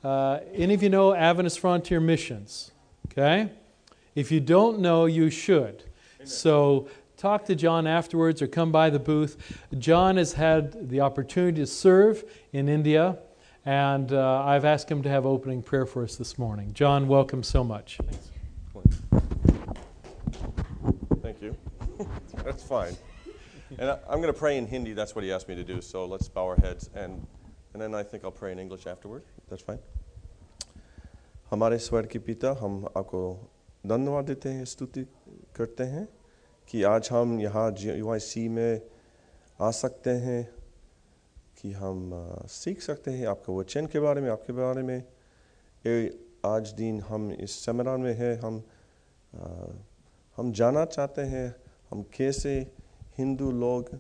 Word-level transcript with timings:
Uh, 0.04 0.40
any 0.52 0.74
of 0.74 0.82
you 0.82 0.90
know 0.90 1.14
Adventist 1.14 1.58
Frontier 1.58 1.98
Missions? 1.98 2.72
Okay? 3.06 3.50
If 4.14 4.30
you 4.30 4.38
don't 4.38 4.80
know, 4.80 5.06
you 5.06 5.30
should. 5.30 5.82
Amen. 6.16 6.27
So 6.27 6.88
talk 7.16 7.47
to 7.47 7.55
John 7.55 7.86
afterwards 7.86 8.42
or 8.42 8.47
come 8.47 8.70
by 8.70 8.91
the 8.91 8.98
booth. 8.98 9.58
John 9.78 10.19
has 10.19 10.34
had 10.34 10.91
the 10.91 11.00
opportunity 11.00 11.62
to 11.62 11.66
serve 11.66 12.22
in 12.52 12.69
India, 12.69 13.19
and 13.64 14.12
uh, 14.12 14.42
I've 14.44 14.66
asked 14.66 14.91
him 14.91 15.02
to 15.05 15.08
have 15.08 15.25
opening 15.25 15.62
prayer 15.62 15.86
for 15.86 16.05
us 16.05 16.16
this 16.16 16.38
morning. 16.38 16.75
John, 16.75 17.08
welcome 17.08 17.42
so 17.42 17.64
much. 17.64 17.98
Thanks. 18.06 18.30
Thank 21.22 21.41
you. 21.41 21.56
That's 22.44 22.62
fine. 22.62 22.94
And 23.78 23.88
I, 23.88 23.98
am 24.10 24.20
going 24.20 24.32
to 24.32 24.38
pray 24.38 24.58
in 24.58 24.66
Hindi. 24.66 24.92
That's 24.92 25.14
what 25.14 25.25
he 25.25 25.32
asked 25.32 25.48
me 25.48 25.55
to 25.55 25.64
do. 25.64 25.80
So 25.80 26.05
let's 26.05 26.28
bow 26.28 26.44
our 26.44 26.56
heads, 26.56 26.91
and, 26.94 27.27
and 27.75 27.83
then 27.83 27.94
I 27.94 28.05
think 28.05 28.25
I'll 28.25 28.30
pray 28.33 28.53
in 28.53 28.58
English 28.61 28.86
afterward. 28.86 29.22
That's 29.48 29.62
fine. 29.62 29.80
हमारे 31.50 31.78
स्वर 31.78 32.06
के 32.06 32.19
पिता 32.19 32.50
हम 32.61 32.84
आपको 32.97 33.20
धन्यवाद 33.86 34.25
देते 34.25 34.48
हैं 34.48 34.64
स्तुति 34.64 35.03
करते 35.56 35.84
हैं 35.84 36.06
कि 36.69 36.83
आज 36.83 37.08
हम 37.12 37.41
यहाँ 37.41 37.75
यू 37.81 38.11
आई 38.12 38.19
सी 38.20 38.48
में 38.48 38.81
आ 39.61 39.70
सकते 39.70 40.11
हैं 40.27 40.42
कि 41.58 41.72
हम 41.72 42.11
सीख 42.50 42.81
सकते 42.83 43.11
हैं 43.11 43.27
आपका 43.28 43.53
वचन 43.53 43.86
के 43.92 44.00
बारे 44.00 44.20
में 44.20 44.31
आपके 44.31 44.53
बारे 44.53 44.83
में 44.83 44.98
आज 46.47 46.72
दिन 46.78 47.00
हम 47.09 47.31
इस 47.33 47.59
सेमिनार 47.64 47.98
में 47.98 48.12
है 48.14 48.34
हम 48.38 48.62
आ, 49.34 49.47
हम 50.36 50.53
जाना 50.53 50.84
चाहते 50.86 51.22
हैं 51.34 51.48
हम 51.91 52.03
कैसे 52.16 52.55
हिंदू 53.19 53.50
लोग 53.53 53.91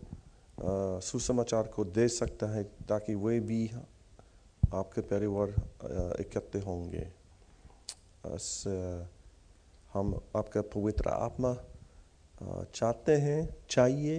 सुसमाचार 0.60 1.66
को 1.74 1.84
दे 1.84 2.06
सकता 2.08 2.46
है 2.46 2.62
ताकि 2.88 3.14
वे 3.14 3.38
भी 3.40 3.60
आपके 4.74 5.00
परिवार 5.00 5.54
इकट्ठे 6.20 6.60
होंगे 6.66 7.06
हम 9.94 10.14
आपका 10.36 10.60
पवित्र 10.74 11.08
आत्मा 11.10 11.54
चाहते 12.74 13.16
हैं 13.26 13.40
चाहिए 13.70 14.18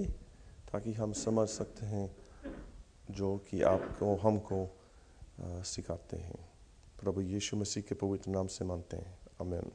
ताकि 0.71 0.93
हम 0.93 1.13
समझ 1.25 1.47
सकते 1.49 1.85
हैं 1.85 2.07
जो 3.11 3.35
कि 3.49 3.61
आपको 3.73 4.15
हमको 4.23 4.65
सिखाते 5.41 6.17
हैं 6.17 6.39
प्रभु 6.99 7.21
यीशु 7.21 7.57
मसीह 7.57 7.83
के 7.89 7.95
पवित्र 7.95 8.31
नाम 8.31 8.47
से 8.47 8.65
मानते 8.65 8.97
हैं 8.97 9.17
Amen. 9.39 9.69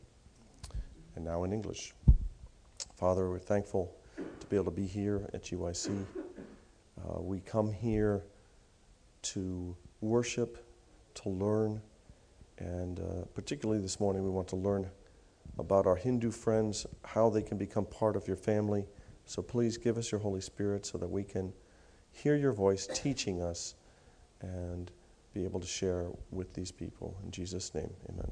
And 1.16 1.27
now 1.27 1.44
in 1.44 1.53
English. 1.53 1.92
Father, 2.97 3.28
we're 3.28 3.38
thankful 3.38 3.94
to 4.16 4.47
be 4.47 4.56
able 4.56 4.66
to 4.66 4.71
be 4.71 4.87
here 4.87 5.28
at 5.34 5.44
GYC. 5.44 6.06
Uh, 7.05 7.21
we 7.21 7.41
come 7.41 7.72
here 7.72 8.25
to 9.22 9.77
worship, 10.00 10.66
to 11.15 11.28
learn, 11.28 11.81
and 12.59 13.00
uh, 13.00 13.25
particularly 13.34 13.81
this 13.81 13.99
morning, 14.00 14.22
we 14.22 14.31
want 14.31 14.49
to 14.49 14.56
learn 14.56 14.88
about 15.59 15.87
our 15.87 15.97
Hindu 15.97 16.31
friends, 16.31 16.87
how 17.05 17.31
they 17.31 17.43
can 17.43 17.59
become 17.59 17.84
part 17.84 18.16
of 18.16 18.27
your 18.27 18.37
family. 18.37 18.87
So 19.25 19.43
please 19.43 19.77
give 19.77 19.99
us 19.99 20.10
your 20.10 20.21
Holy 20.21 20.41
Spirit 20.41 20.87
so 20.87 20.99
that 20.99 21.09
we 21.09 21.25
can 21.25 21.53
hear 22.12 22.37
your 22.37 22.53
voice 22.53 22.89
teaching 22.93 23.43
us 23.43 23.75
and 24.41 24.91
be 25.33 25.44
able 25.44 25.60
to 25.60 25.66
share 25.66 26.06
with 26.31 26.55
these 26.55 26.72
people. 26.72 27.16
In 27.25 27.31
Jesus' 27.31 27.75
name, 27.75 27.93
amen. 28.09 28.31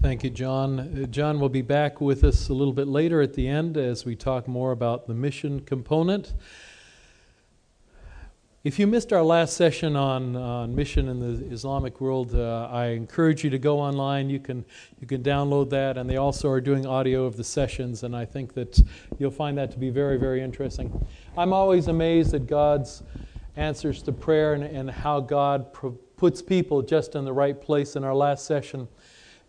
Thank 0.00 0.22
you, 0.22 0.30
John. 0.30 0.78
Uh, 0.78 1.06
John 1.06 1.40
will 1.40 1.48
be 1.48 1.60
back 1.60 2.00
with 2.00 2.22
us 2.22 2.50
a 2.50 2.54
little 2.54 2.72
bit 2.72 2.86
later 2.86 3.20
at 3.20 3.34
the 3.34 3.48
end 3.48 3.76
as 3.76 4.04
we 4.04 4.14
talk 4.14 4.46
more 4.46 4.70
about 4.70 5.08
the 5.08 5.14
mission 5.14 5.58
component. 5.58 6.34
If 8.62 8.78
you 8.78 8.86
missed 8.86 9.12
our 9.12 9.24
last 9.24 9.56
session 9.56 9.96
on, 9.96 10.36
on 10.36 10.72
mission 10.72 11.08
in 11.08 11.18
the 11.18 11.52
Islamic 11.52 12.00
world, 12.00 12.32
uh, 12.32 12.68
I 12.70 12.90
encourage 12.90 13.42
you 13.42 13.50
to 13.50 13.58
go 13.58 13.80
online. 13.80 14.30
You 14.30 14.38
can, 14.38 14.64
you 15.00 15.08
can 15.08 15.20
download 15.20 15.68
that, 15.70 15.98
and 15.98 16.08
they 16.08 16.16
also 16.16 16.48
are 16.48 16.60
doing 16.60 16.86
audio 16.86 17.24
of 17.24 17.36
the 17.36 17.42
sessions, 17.42 18.04
and 18.04 18.14
I 18.14 18.24
think 18.24 18.54
that 18.54 18.80
you'll 19.18 19.32
find 19.32 19.58
that 19.58 19.72
to 19.72 19.78
be 19.78 19.90
very, 19.90 20.16
very 20.16 20.42
interesting. 20.42 21.08
I'm 21.36 21.52
always 21.52 21.88
amazed 21.88 22.34
at 22.34 22.46
God's 22.46 23.02
answers 23.56 24.00
to 24.04 24.12
prayer 24.12 24.54
and, 24.54 24.62
and 24.62 24.88
how 24.88 25.18
God 25.18 25.72
pro- 25.72 25.98
puts 26.16 26.40
people 26.40 26.82
just 26.82 27.16
in 27.16 27.24
the 27.24 27.32
right 27.32 27.60
place. 27.60 27.96
In 27.96 28.04
our 28.04 28.14
last 28.14 28.46
session, 28.46 28.86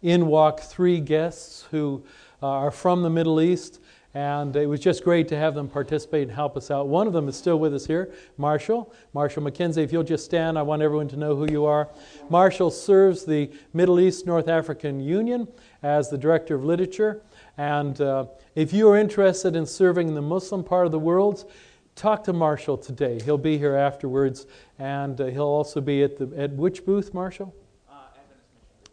in 0.02 0.28
walk 0.28 0.60
three 0.60 1.00
guests 1.00 1.66
who 1.72 2.04
uh, 2.42 2.48
are 2.48 2.72
from 2.72 3.02
the 3.02 3.10
Middle 3.10 3.42
East 3.42 3.80
and 4.14 4.56
it 4.56 4.66
was 4.66 4.80
just 4.80 5.04
great 5.04 5.28
to 5.28 5.38
have 5.38 5.54
them 5.54 5.68
participate 5.68 6.24
and 6.24 6.32
help 6.32 6.58
us 6.58 6.72
out. 6.72 6.88
One 6.88 7.06
of 7.06 7.14
them 7.14 7.28
is 7.28 7.36
still 7.36 7.60
with 7.60 7.76
us 7.76 7.86
here, 7.86 8.12
Marshall. 8.38 8.92
Marshall 9.14 9.44
McKenzie, 9.44 9.84
if 9.84 9.92
you'll 9.92 10.04
just 10.04 10.26
stand, 10.26 10.58
I 10.58 10.64
want 10.64 10.82
everyone 10.82 11.08
to 11.10 11.18
know 11.18 11.36
who 11.36 11.52
you 11.52 11.66
are. 11.66 11.90
Marshall 12.30 12.72
serves 12.72 13.24
the 13.24 13.52
Middle 13.74 14.00
East 14.00 14.26
North 14.26 14.48
African 14.48 15.00
Union 15.00 15.48
as 15.84 16.10
the 16.10 16.18
Director 16.18 16.56
of 16.56 16.66
Literature. 16.66 17.22
And 17.58 18.02
uh, 18.02 18.26
if 18.56 18.74
you 18.74 18.90
are 18.90 18.98
interested 18.98 19.56
in 19.56 19.68
serving 19.68 20.08
in 20.08 20.16
the 20.16 20.22
Muslim 20.22 20.64
part 20.64 20.88
of 20.88 20.92
the 20.92 21.00
world, 21.00 21.50
talk 21.96 22.24
to 22.24 22.34
Marshall 22.34 22.78
today. 22.78 23.20
He'll 23.24 23.38
be 23.38 23.60
here 23.60 23.76
afterwards, 23.76 24.48
and 24.80 25.22
uh, 25.22 25.26
he'll 25.26 25.44
also 25.44 25.82
be 25.82 26.02
at, 26.02 26.18
the, 26.18 26.32
at 26.36 26.52
which 26.54 26.84
booth, 26.84 27.14
Marshall? 27.14 27.54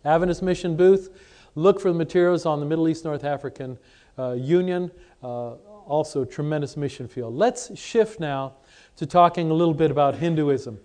Adventist 0.06 0.42
Mission 0.42 0.76
booth. 0.76 1.10
Look 1.54 1.80
for 1.80 1.90
the 1.90 1.98
materials 1.98 2.46
on 2.46 2.60
the 2.60 2.66
Middle 2.66 2.88
East 2.88 3.04
North 3.04 3.24
African 3.24 3.78
uh, 4.18 4.32
Union, 4.32 4.90
uh, 5.22 5.52
also 5.86 6.24
tremendous 6.24 6.76
mission 6.76 7.08
field. 7.08 7.34
Let's 7.34 7.76
shift 7.78 8.20
now 8.20 8.54
to 8.96 9.06
talking 9.06 9.50
a 9.50 9.54
little 9.54 9.74
bit 9.74 9.90
about 9.90 10.16
Hinduism. 10.16 10.78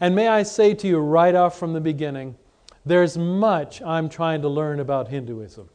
And 0.00 0.14
may 0.14 0.28
I 0.28 0.42
say 0.42 0.74
to 0.74 0.86
you 0.86 0.98
right 0.98 1.34
off 1.34 1.58
from 1.58 1.72
the 1.72 1.80
beginning, 1.80 2.36
there's 2.84 3.18
much 3.18 3.82
I'm 3.82 4.08
trying 4.08 4.42
to 4.42 4.48
learn 4.48 4.80
about 4.80 5.08
Hinduism. 5.08 5.68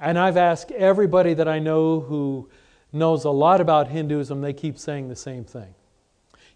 And 0.00 0.18
I've 0.18 0.36
asked 0.36 0.70
everybody 0.72 1.34
that 1.34 1.48
I 1.48 1.58
know 1.58 2.00
who 2.00 2.48
knows 2.92 3.24
a 3.24 3.30
lot 3.30 3.60
about 3.60 3.88
Hinduism, 3.88 4.40
they 4.40 4.52
keep 4.52 4.78
saying 4.78 5.08
the 5.08 5.16
same 5.16 5.44
thing. 5.44 5.74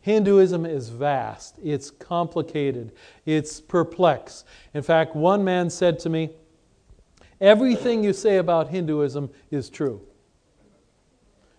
Hinduism 0.08 0.64
is 0.64 0.88
vast, 0.88 1.58
it's 1.62 1.90
complicated, 1.90 2.92
it's 3.26 3.60
perplex. 3.60 4.46
In 4.72 4.82
fact, 4.82 5.14
one 5.14 5.44
man 5.44 5.68
said 5.68 5.98
to 5.98 6.08
me, 6.08 6.30
Everything 7.42 8.02
you 8.02 8.14
say 8.14 8.38
about 8.38 8.70
Hinduism 8.70 9.28
is 9.50 9.68
true. 9.68 10.00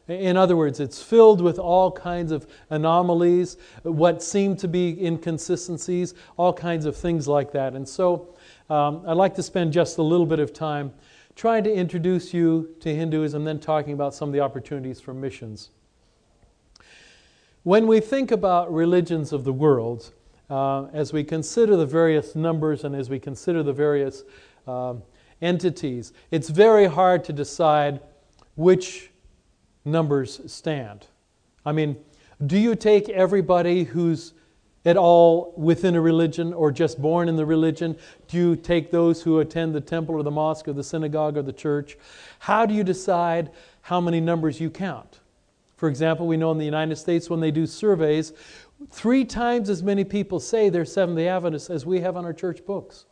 In 0.07 0.35
other 0.35 0.57
words, 0.57 0.79
it's 0.79 0.99
filled 0.99 1.41
with 1.41 1.59
all 1.59 1.91
kinds 1.91 2.31
of 2.31 2.47
anomalies, 2.71 3.57
what 3.83 4.23
seem 4.23 4.55
to 4.55 4.67
be 4.67 5.05
inconsistencies, 5.05 6.15
all 6.35 6.51
kinds 6.51 6.87
of 6.87 6.97
things 6.97 7.27
like 7.27 7.51
that. 7.51 7.73
And 7.73 7.87
so 7.87 8.35
um, 8.67 9.03
I'd 9.05 9.13
like 9.13 9.35
to 9.35 9.43
spend 9.43 9.73
just 9.73 9.99
a 9.99 10.01
little 10.01 10.25
bit 10.25 10.39
of 10.39 10.53
time 10.53 10.91
trying 11.35 11.63
to 11.65 11.71
introduce 11.71 12.33
you 12.33 12.75
to 12.79 12.95
Hinduism, 12.95 13.43
then 13.43 13.59
talking 13.59 13.93
about 13.93 14.15
some 14.15 14.27
of 14.27 14.33
the 14.33 14.39
opportunities 14.39 14.99
for 14.99 15.13
missions. 15.13 15.69
When 17.63 17.87
we 17.87 17.99
think 17.99 18.31
about 18.31 18.73
religions 18.73 19.33
of 19.33 19.43
the 19.43 19.51
world, 19.51 20.13
uh, 20.49 20.85
as 20.93 21.11
we 21.11 21.25
consider 21.25 21.75
the 21.75 21.85
various 21.85 22.33
numbers 22.33 22.85
and 22.85 22.95
as 22.95 23.09
we 23.09 23.19
consider 23.19 23.63
the 23.63 23.73
various 23.73 24.23
uh, 24.65 24.95
entities, 25.41 26.13
it's 26.31 26.49
very 26.49 26.85
hard 26.85 27.25
to 27.25 27.33
decide 27.33 27.99
which 28.55 29.11
numbers 29.83 30.39
stand. 30.51 31.07
I 31.65 31.73
mean, 31.73 31.97
do 32.47 32.57
you 32.57 32.75
take 32.75 33.09
everybody 33.09 33.83
who's 33.83 34.33
at 34.85 34.95
all 34.95 35.53
within 35.57 35.95
a 35.95 36.01
religion 36.01 36.53
or 36.53 36.71
just 36.71 37.01
born 37.01 37.27
in 37.27 37.35
the 37.35 37.45
religion? 37.45 37.97
Do 38.29 38.37
you 38.37 38.55
take 38.55 38.89
those 38.89 39.21
who 39.21 39.39
attend 39.39 39.75
the 39.75 39.81
temple 39.81 40.15
or 40.15 40.23
the 40.23 40.31
mosque 40.31 40.69
or 40.69 40.73
the 40.73 40.83
synagogue 40.83 41.35
or 41.35 41.41
the 41.41 41.53
church? 41.53 41.97
How 42.39 42.65
do 42.65 42.73
you 42.73 42.85
decide 42.85 43.51
how 43.81 43.99
many 43.99 44.21
numbers 44.21 44.61
you 44.61 44.69
count? 44.69 45.19
For 45.79 45.87
example, 45.87 46.27
we 46.27 46.35
know 46.35 46.51
in 46.51 46.57
the 46.57 46.65
United 46.65 46.97
States 46.97 47.29
when 47.29 47.39
they 47.39 47.51
do 47.51 47.65
surveys, 47.65 48.33
three 48.91 49.23
times 49.23 49.69
as 49.69 49.81
many 49.81 50.03
people 50.03 50.41
say 50.41 50.67
they're 50.67 50.83
Seventh 50.83 51.17
day 51.17 51.29
Adventists 51.29 51.69
as 51.69 51.85
we 51.85 52.01
have 52.01 52.17
on 52.17 52.25
our 52.25 52.33
church 52.33 52.65
books. 52.65 53.05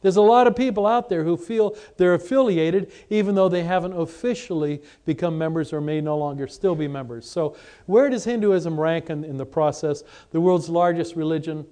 There's 0.00 0.16
a 0.16 0.20
lot 0.20 0.48
of 0.48 0.56
people 0.56 0.84
out 0.84 1.08
there 1.08 1.22
who 1.22 1.36
feel 1.36 1.76
they're 1.96 2.14
affiliated 2.14 2.90
even 3.08 3.36
though 3.36 3.48
they 3.48 3.62
haven't 3.62 3.92
officially 3.92 4.82
become 5.06 5.38
members 5.38 5.72
or 5.72 5.80
may 5.80 6.00
no 6.00 6.18
longer 6.18 6.48
still 6.48 6.74
be 6.74 6.88
members. 6.88 7.24
So, 7.30 7.56
where 7.86 8.10
does 8.10 8.24
Hinduism 8.24 8.78
rank 8.78 9.08
in, 9.08 9.22
in 9.22 9.36
the 9.36 9.46
process? 9.46 10.02
The 10.32 10.40
world's 10.40 10.68
largest 10.68 11.14
religion, 11.14 11.66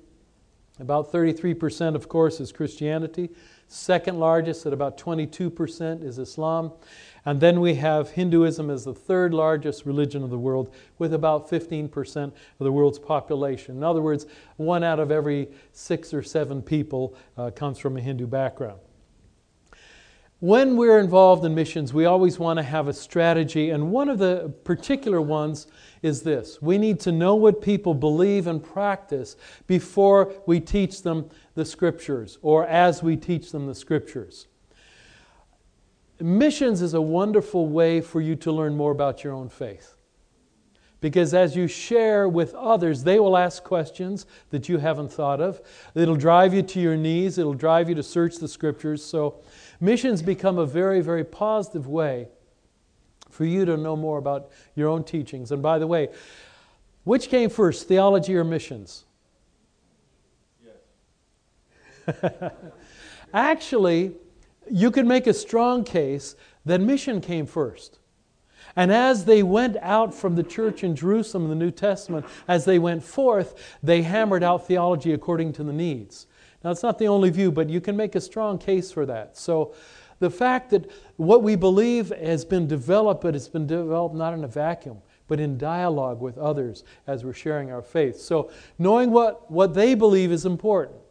about 0.79 1.11
33%, 1.11 1.97
of 1.97 2.09
course, 2.09 2.39
is 2.39 2.53
Christianity. 2.53 3.31
Second 3.67 4.21
largest, 4.21 4.65
at 4.65 4.73
about 4.73 4.97
22%, 4.97 6.05
is 6.05 6.19
Islam. 6.19 6.71
And 7.25 7.41
then 7.41 7.61
we 7.61 7.75
have 7.75 8.11
Hinduism 8.11 8.69
as 8.69 8.85
the 8.85 8.95
third 8.95 9.33
largest 9.33 9.87
religion 9.87 10.25
of 10.25 10.31
the 10.31 10.39
world, 10.39 10.75
with 10.99 11.15
about 11.15 11.49
15% 11.49 12.17
of 12.25 12.33
the 12.59 12.73
world's 12.73 12.99
population. 12.99 13.77
In 13.77 13.85
other 13.85 14.03
words, 14.03 14.27
one 14.57 14.83
out 14.83 14.99
of 14.99 15.13
every 15.13 15.49
six 15.73 16.13
or 16.13 16.23
seven 16.23 16.63
people 16.63 17.17
uh, 17.37 17.51
comes 17.51 17.79
from 17.79 17.97
a 17.97 18.01
Hindu 18.01 18.27
background. 18.27 18.81
When 20.43 20.77
we're 20.77 20.99
involved 20.99 21.45
in 21.45 21.55
missions, 21.55 21.95
we 21.95 22.05
always 22.05 22.37
want 22.37 22.59
to 22.59 22.65
have 22.65 22.89
a 22.89 22.93
strategy, 22.93 23.71
and 23.71 23.93
one 23.93 24.09
of 24.09 24.19
the 24.19 24.53
particular 24.65 25.21
ones 25.21 25.69
is 26.03 26.23
this 26.23 26.61
we 26.61 26.79
need 26.79 26.99
to 27.01 27.13
know 27.13 27.37
what 27.37 27.63
people 27.63 27.95
believe 27.95 28.49
and 28.49 28.61
practice 28.61 29.37
before 29.69 30.35
we 30.45 30.59
teach 30.59 31.03
them 31.03 31.31
the 31.55 31.65
scriptures, 31.65 32.39
or 32.43 32.67
as 32.67 33.05
we 33.05 33.17
teach 33.17 33.53
them 33.53 33.69
the 33.69 33.75
scriptures. 33.77 34.49
Missions 36.23 36.83
is 36.83 36.95
a 36.95 37.01
wonderful 37.01 37.67
way 37.67 38.01
for 38.01 38.21
you 38.21 38.37
to 38.37 38.53
learn 38.53 38.77
more 38.77 38.93
about 38.93 39.25
your 39.25 39.33
own 39.33 39.49
faith. 39.49 39.97
Because 41.01 41.35
as 41.35 41.57
you 41.57 41.67
share 41.67 42.29
with 42.29 42.55
others, 42.55 43.03
they 43.03 43.19
will 43.19 43.37
ask 43.37 43.65
questions 43.65 44.25
that 44.51 44.69
you 44.69 44.79
haven't 44.79 45.13
thought 45.13 45.41
of. 45.41 45.61
It'll 45.97 46.15
drive 46.15 46.55
you 46.55 46.63
to 46.63 46.81
your 46.81 46.97
knees, 46.97 47.39
it'll 47.39 47.55
drive 47.55 47.89
you 47.89 47.97
to 47.97 48.05
search 48.05 48.37
the 48.37 48.47
scriptures. 48.47 49.05
So, 49.05 49.41
missions 49.81 50.23
become 50.23 50.59
a 50.59 50.67
very, 50.67 51.01
very 51.01 51.25
positive 51.25 51.89
way 51.89 52.29
for 53.31 53.45
you 53.45 53.65
to 53.65 53.77
know 53.77 53.97
more 53.97 54.19
about 54.19 54.51
your 54.77 54.89
own 54.89 55.03
teachings. 55.03 55.51
And 55.51 55.61
by 55.61 55.81
the 55.81 55.89
way, 55.89 56.09
which 57.03 57.29
came 57.29 57.51
first, 57.51 57.89
theology 57.89 58.37
or 58.37 58.45
missions? 58.45 59.05
Yes. 62.07 62.53
Actually, 63.35 64.15
you 64.71 64.91
could 64.91 65.07
make 65.07 65.27
a 65.27 65.35
strong 65.35 65.85
case 65.85 66.37
that 66.65 66.81
mission 66.81 67.21
came 67.21 67.47
first. 67.47 67.99
And 68.77 68.93
as 68.93 69.25
they 69.25 69.43
went 69.43 69.77
out 69.79 70.15
from 70.15 70.35
the 70.35 70.43
church 70.43 70.83
in 70.83 70.97
Jerusalem 70.97 71.45
in 71.45 71.51
the 71.51 71.65
New 71.65 71.71
Testament, 71.71 72.25
as 72.49 72.65
they 72.65 72.79
went 72.79 73.03
forth, 73.03 73.77
they 73.83 74.03
hammered 74.03 74.43
out 74.43 74.67
theology 74.67 75.13
according 75.13 75.53
to 75.55 75.65
the 75.65 75.73
needs. 75.73 76.27
Now, 76.65 76.71
it's 76.71 76.83
not 76.83 76.99
the 76.99 77.09
only 77.09 77.31
view, 77.31 77.51
but 77.51 77.69
you 77.69 77.81
can 77.81 77.97
make 77.97 78.15
a 78.15 78.21
strong 78.21 78.59
case 78.59 78.93
for 78.93 79.05
that. 79.07 79.37
So, 79.37 79.75
the 80.21 80.31
fact 80.31 80.71
that 80.71 80.89
what 81.17 81.43
we 81.43 81.57
believe 81.57 82.11
has 82.11 82.45
been 82.45 82.69
developed, 82.69 83.23
but 83.23 83.35
it's 83.35 83.49
been 83.49 83.67
developed 83.67 84.15
not 84.15 84.33
in 84.33 84.45
a 84.45 84.49
vacuum, 84.49 84.99
but 85.27 85.41
in 85.41 85.59
dialogue 85.59 86.21
with 86.21 86.39
others 86.39 86.85
as 87.09 87.25
we're 87.25 87.33
sharing 87.33 87.73
our 87.73 87.83
faith. 87.83 88.21
So, 88.21 88.51
knowing 88.79 89.11
what, 89.11 89.51
what 89.51 89.75
they 89.75 89.95
believe 89.95 90.31
is 90.31 90.47
important 90.47 91.02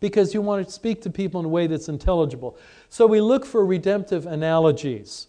because 0.00 0.34
you 0.34 0.40
want 0.40 0.66
to 0.66 0.72
speak 0.72 1.02
to 1.02 1.10
people 1.10 1.40
in 1.40 1.46
a 1.46 1.48
way 1.48 1.66
that's 1.66 1.88
intelligible. 1.88 2.58
So 2.88 3.06
we 3.06 3.20
look 3.20 3.44
for 3.44 3.64
redemptive 3.64 4.26
analogies. 4.26 5.28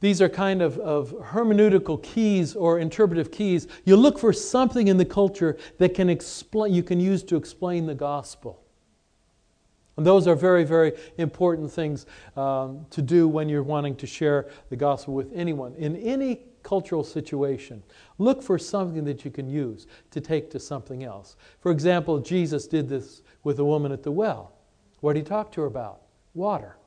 These 0.00 0.20
are 0.20 0.28
kind 0.28 0.60
of, 0.60 0.78
of 0.78 1.12
hermeneutical 1.12 2.02
keys 2.02 2.54
or 2.54 2.78
interpretive 2.78 3.30
keys. 3.30 3.66
You 3.84 3.96
look 3.96 4.18
for 4.18 4.32
something 4.32 4.88
in 4.88 4.96
the 4.96 5.04
culture 5.04 5.56
that 5.78 5.94
can 5.94 6.10
explain, 6.10 6.74
you 6.74 6.82
can 6.82 7.00
use 7.00 7.22
to 7.24 7.36
explain 7.36 7.86
the 7.86 7.94
gospel. 7.94 8.62
And 9.96 10.04
those 10.04 10.26
are 10.26 10.34
very, 10.34 10.64
very 10.64 10.92
important 11.16 11.70
things 11.70 12.04
um, 12.36 12.84
to 12.90 13.00
do 13.00 13.26
when 13.26 13.48
you're 13.48 13.62
wanting 13.62 13.96
to 13.96 14.06
share 14.06 14.50
the 14.68 14.76
gospel 14.76 15.14
with 15.14 15.32
anyone. 15.34 15.74
In 15.76 15.96
any 15.96 16.40
cultural 16.66 17.04
situation. 17.04 17.80
Look 18.18 18.42
for 18.42 18.58
something 18.58 19.04
that 19.04 19.24
you 19.24 19.30
can 19.30 19.48
use 19.48 19.86
to 20.10 20.20
take 20.20 20.50
to 20.50 20.58
something 20.58 21.04
else. 21.04 21.36
For 21.60 21.70
example, 21.70 22.18
Jesus 22.18 22.66
did 22.66 22.88
this 22.88 23.22
with 23.46 23.60
a 23.60 23.64
woman 23.64 23.92
at 23.92 24.02
the 24.02 24.10
well. 24.10 24.50
What 25.02 25.12
did 25.12 25.20
he 25.20 25.24
talk 25.24 25.52
to 25.52 25.60
her 25.60 25.68
about? 25.68 26.00
Water. 26.34 26.78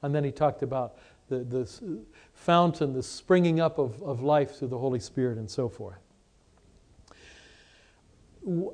And 0.00 0.14
then 0.14 0.24
he 0.24 0.32
talked 0.32 0.62
about 0.62 0.96
the, 1.28 1.40
the 1.40 1.70
fountain, 2.32 2.94
the 2.94 3.02
springing 3.02 3.60
up 3.60 3.78
of, 3.78 4.02
of 4.02 4.22
life 4.22 4.58
through 4.58 4.68
the 4.68 4.78
Holy 4.78 4.98
Spirit, 4.98 5.36
and 5.36 5.50
so 5.50 5.68
forth. 5.68 5.98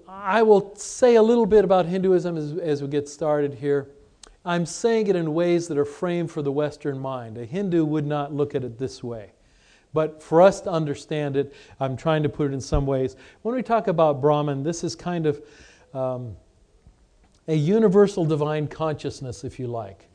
I 0.07 0.43
will 0.43 0.77
say 0.77 1.17
a 1.17 1.23
little 1.23 1.45
bit 1.45 1.65
about 1.65 1.87
Hinduism 1.87 2.37
as, 2.37 2.53
as 2.59 2.81
we 2.81 2.87
get 2.87 3.09
started 3.09 3.55
here. 3.55 3.89
I'm 4.45 4.65
saying 4.65 5.09
it 5.09 5.17
in 5.17 5.35
ways 5.35 5.67
that 5.67 5.77
are 5.77 5.85
framed 5.85 6.31
for 6.31 6.43
the 6.43 6.53
Western 6.53 6.97
mind. 6.97 7.39
A 7.39 7.45
Hindu 7.45 7.85
would 7.85 8.07
not 8.07 8.33
look 8.33 8.55
at 8.55 8.63
it 8.63 8.79
this 8.79 9.03
way. 9.03 9.33
But 9.93 10.23
for 10.23 10.41
us 10.41 10.61
to 10.61 10.71
understand 10.71 11.37
it, 11.37 11.53
I'm 11.81 11.97
trying 11.97 12.23
to 12.23 12.29
put 12.29 12.53
it 12.53 12.55
in 12.55 12.61
some 12.61 12.87
ways. 12.87 13.17
When 13.43 13.57
we 13.57 13.65
talk 13.65 13.89
about 13.89 14.21
Brahman, 14.21 14.63
this 14.63 14.85
is 14.85 14.95
kind 14.95 15.27
of 15.27 15.43
um, 15.93 16.37
a 17.49 17.55
universal 17.55 18.25
divine 18.25 18.69
consciousness, 18.69 19.45
if 19.45 19.59
you 19.59 19.67
like. 19.67 20.09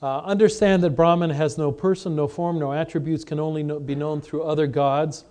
Uh, 0.00 0.20
understand 0.20 0.82
that 0.84 0.90
Brahman 0.90 1.30
has 1.30 1.58
no 1.58 1.72
person, 1.72 2.14
no 2.14 2.28
form, 2.28 2.58
no 2.58 2.72
attributes, 2.72 3.24
can 3.24 3.40
only 3.40 3.62
know, 3.62 3.80
be 3.80 3.96
known 3.96 4.20
through 4.20 4.44
other 4.44 4.66
gods. 4.66 5.24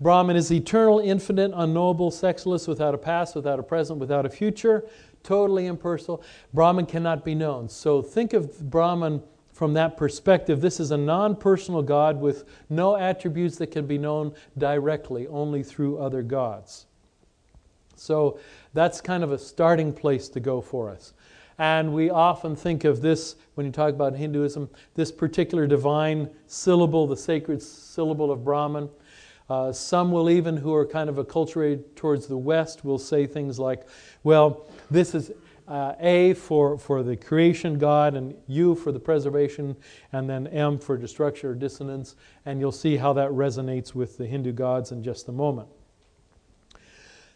Brahman 0.00 0.36
is 0.36 0.52
eternal, 0.52 0.98
infinite, 0.98 1.52
unknowable, 1.54 2.10
sexless, 2.10 2.68
without 2.68 2.94
a 2.94 2.98
past, 2.98 3.34
without 3.34 3.58
a 3.58 3.62
present, 3.62 3.98
without 4.00 4.26
a 4.26 4.28
future, 4.28 4.84
totally 5.22 5.66
impersonal. 5.66 6.22
Brahman 6.52 6.86
cannot 6.86 7.24
be 7.24 7.34
known. 7.34 7.68
So 7.68 8.02
think 8.02 8.32
of 8.32 8.70
Brahman 8.70 9.22
from 9.52 9.74
that 9.74 9.96
perspective, 9.96 10.60
this 10.60 10.80
is 10.80 10.90
a 10.90 10.96
non 10.96 11.36
personal 11.36 11.82
God 11.82 12.20
with 12.20 12.44
no 12.68 12.96
attributes 12.96 13.56
that 13.58 13.68
can 13.68 13.86
be 13.86 13.98
known 13.98 14.34
directly, 14.58 15.26
only 15.28 15.62
through 15.62 15.98
other 15.98 16.22
gods. 16.22 16.86
So 18.02 18.38
that's 18.74 19.00
kind 19.00 19.22
of 19.22 19.32
a 19.32 19.38
starting 19.38 19.92
place 19.92 20.28
to 20.30 20.40
go 20.40 20.60
for 20.60 20.90
us. 20.90 21.14
And 21.58 21.94
we 21.94 22.10
often 22.10 22.56
think 22.56 22.84
of 22.84 23.02
this, 23.02 23.36
when 23.54 23.66
you 23.66 23.72
talk 23.72 23.90
about 23.90 24.16
Hinduism, 24.16 24.68
this 24.94 25.12
particular 25.12 25.66
divine 25.66 26.28
syllable, 26.46 27.06
the 27.06 27.16
sacred 27.16 27.62
syllable 27.62 28.32
of 28.32 28.44
Brahman. 28.44 28.88
Uh, 29.48 29.70
some 29.70 30.10
will 30.10 30.30
even, 30.30 30.56
who 30.56 30.74
are 30.74 30.86
kind 30.86 31.08
of 31.08 31.16
acculturated 31.16 31.94
towards 31.94 32.26
the 32.26 32.36
West, 32.36 32.84
will 32.84 32.98
say 32.98 33.26
things 33.26 33.58
like, 33.58 33.86
well, 34.24 34.66
this 34.90 35.14
is 35.14 35.30
uh, 35.68 35.94
A 36.00 36.34
for, 36.34 36.78
for 36.78 37.02
the 37.02 37.16
creation 37.16 37.78
God, 37.78 38.14
and 38.14 38.34
U 38.48 38.74
for 38.74 38.90
the 38.90 38.98
preservation, 38.98 39.76
and 40.12 40.28
then 40.28 40.46
M 40.48 40.78
for 40.78 40.96
destruction 40.96 41.50
or 41.50 41.54
dissonance. 41.54 42.16
And 42.46 42.58
you'll 42.58 42.72
see 42.72 42.96
how 42.96 43.12
that 43.12 43.30
resonates 43.30 43.94
with 43.94 44.16
the 44.16 44.26
Hindu 44.26 44.52
gods 44.52 44.90
in 44.90 45.04
just 45.04 45.28
a 45.28 45.32
moment. 45.32 45.68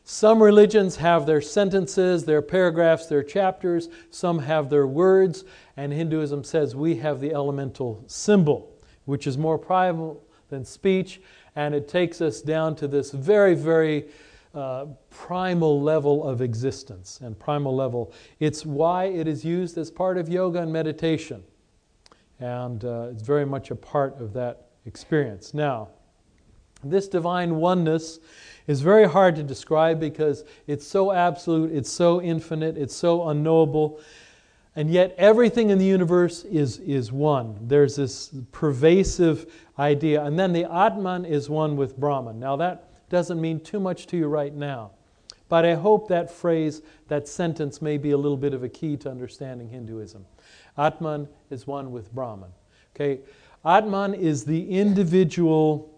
Some 0.09 0.41
religions 0.41 0.95
have 0.99 1.27
their 1.27 1.41
sentences, 1.41 2.25
their 2.25 2.41
paragraphs, 2.41 3.07
their 3.07 3.25
chapters. 3.25 3.89
Some 4.11 4.39
have 4.39 4.71
their 4.71 4.87
words. 4.87 5.43
And 5.77 5.93
Hinduism 5.93 6.45
says 6.45 6.77
we 6.77 6.95
have 6.99 7.21
the 7.21 7.35
elemental 7.35 8.05
symbol, 8.07 8.73
which 9.07 9.27
is 9.27 9.37
more 9.37 9.59
primal 9.59 10.23
than 10.49 10.65
speech. 10.65 11.21
And 11.57 11.75
it 11.75 11.89
takes 11.89 12.21
us 12.21 12.41
down 12.41 12.77
to 12.77 12.87
this 12.87 13.11
very, 13.11 13.57
very 13.57 14.07
uh, 14.55 14.87
primal 15.11 15.83
level 15.83 16.23
of 16.23 16.41
existence 16.41 17.19
and 17.21 17.37
primal 17.37 17.75
level. 17.75 18.13
It's 18.39 18.65
why 18.65 19.07
it 19.07 19.27
is 19.27 19.45
used 19.45 19.77
as 19.77 19.91
part 19.91 20.19
of 20.19 20.29
yoga 20.29 20.63
and 20.63 20.73
meditation. 20.73 21.43
And 22.39 22.85
uh, 22.85 23.09
it's 23.11 23.23
very 23.23 23.45
much 23.45 23.73
a 23.73 23.77
part 23.77 24.21
of 24.21 24.33
that 24.35 24.69
experience. 24.85 25.53
Now, 25.53 25.89
this 26.85 27.09
divine 27.09 27.56
oneness 27.56 28.21
is 28.66 28.80
very 28.80 29.09
hard 29.09 29.37
to 29.37 29.42
describe 29.42 30.00
because 30.00 30.45
it's 30.66 30.87
so 30.87 31.12
absolute, 31.12 31.73
it's 31.73 31.90
so 31.90 32.21
infinite, 32.21 32.76
it's 32.76 32.95
so 32.95 33.28
unknowable. 33.28 34.00
And 34.75 34.90
yet, 34.90 35.14
everything 35.16 35.71
in 35.71 35.78
the 35.78 35.87
universe 35.87 36.45
is, 36.45 36.78
is 36.80 37.11
one. 37.11 37.56
There's 37.62 37.97
this 37.97 38.30
pervasive 38.52 39.50
idea. 39.78 40.23
And 40.23 40.38
then 40.38 40.52
the 40.52 40.64
Atman 40.64 41.25
is 41.25 41.49
one 41.49 41.76
with 41.76 41.97
Brahman. 41.97 42.38
Now, 42.38 42.56
that 42.56 43.09
doesn't 43.09 43.40
mean 43.40 43.61
too 43.61 43.80
much 43.80 44.06
to 44.09 44.18
you 44.18 44.26
right 44.26 44.52
now. 44.52 44.90
But 45.49 45.64
I 45.64 45.75
hope 45.75 46.09
that 46.09 46.30
phrase, 46.30 46.83
that 47.09 47.26
sentence, 47.26 47.80
may 47.80 47.97
be 47.97 48.11
a 48.11 48.18
little 48.18 48.37
bit 48.37 48.52
of 48.52 48.64
a 48.64 48.68
key 48.68 48.97
to 48.99 49.11
understanding 49.11 49.68
Hinduism. 49.68 50.26
Atman 50.76 51.28
is 51.50 51.66
one 51.66 51.92
with 51.92 52.12
Brahman. 52.12 52.50
Okay? 52.95 53.21
Atman 53.64 54.12
is 54.12 54.45
the 54.45 54.68
individual 54.68 55.96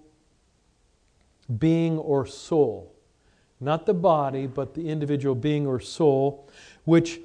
being 1.59 1.99
or 1.99 2.27
soul 2.27 2.95
not 3.61 3.87
the 3.87 3.95
body, 3.95 4.47
but 4.47 4.75
the 4.75 4.89
individual 4.89 5.35
being 5.35 5.67
or 5.67 5.81
soul, 5.81 6.49
which 6.85 7.21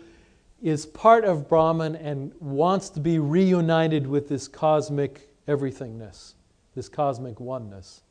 is 0.62 0.86
part 0.86 1.26
of 1.26 1.48
Brahman 1.48 1.96
and 1.96 2.34
wants 2.40 2.90
to 2.92 3.00
be 3.00 3.20
reunited 3.20 4.08
with 4.08 4.30
this 4.30 4.48
cosmic 4.48 5.30
everythingness, 5.48 6.34
this 6.74 6.90
cosmic 6.90 7.40
oneness. 7.40 8.02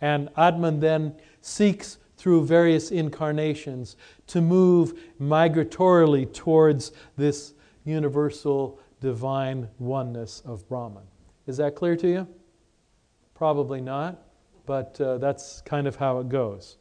And 0.00 0.30
Atman 0.36 0.80
then 0.80 1.14
seeks 1.40 1.98
through 2.16 2.46
various 2.46 2.90
incarnations 2.90 3.96
to 4.28 4.40
move 4.40 4.98
migratorily 5.20 6.32
towards 6.32 6.92
this 7.16 7.54
universal 7.84 8.78
divine 9.00 9.68
oneness 9.78 10.40
of 10.44 10.66
Brahman. 10.68 11.02
Is 11.48 11.56
that 11.56 11.74
clear 11.74 11.96
to 11.96 12.08
you? 12.08 12.28
Probably 13.34 13.80
not, 13.80 14.22
but 14.72 14.98
uh, 15.02 15.18
that's 15.18 15.60
kind 15.66 15.86
of 15.86 15.96
how 15.96 16.18
it 16.18 16.30
goes. 16.30 16.78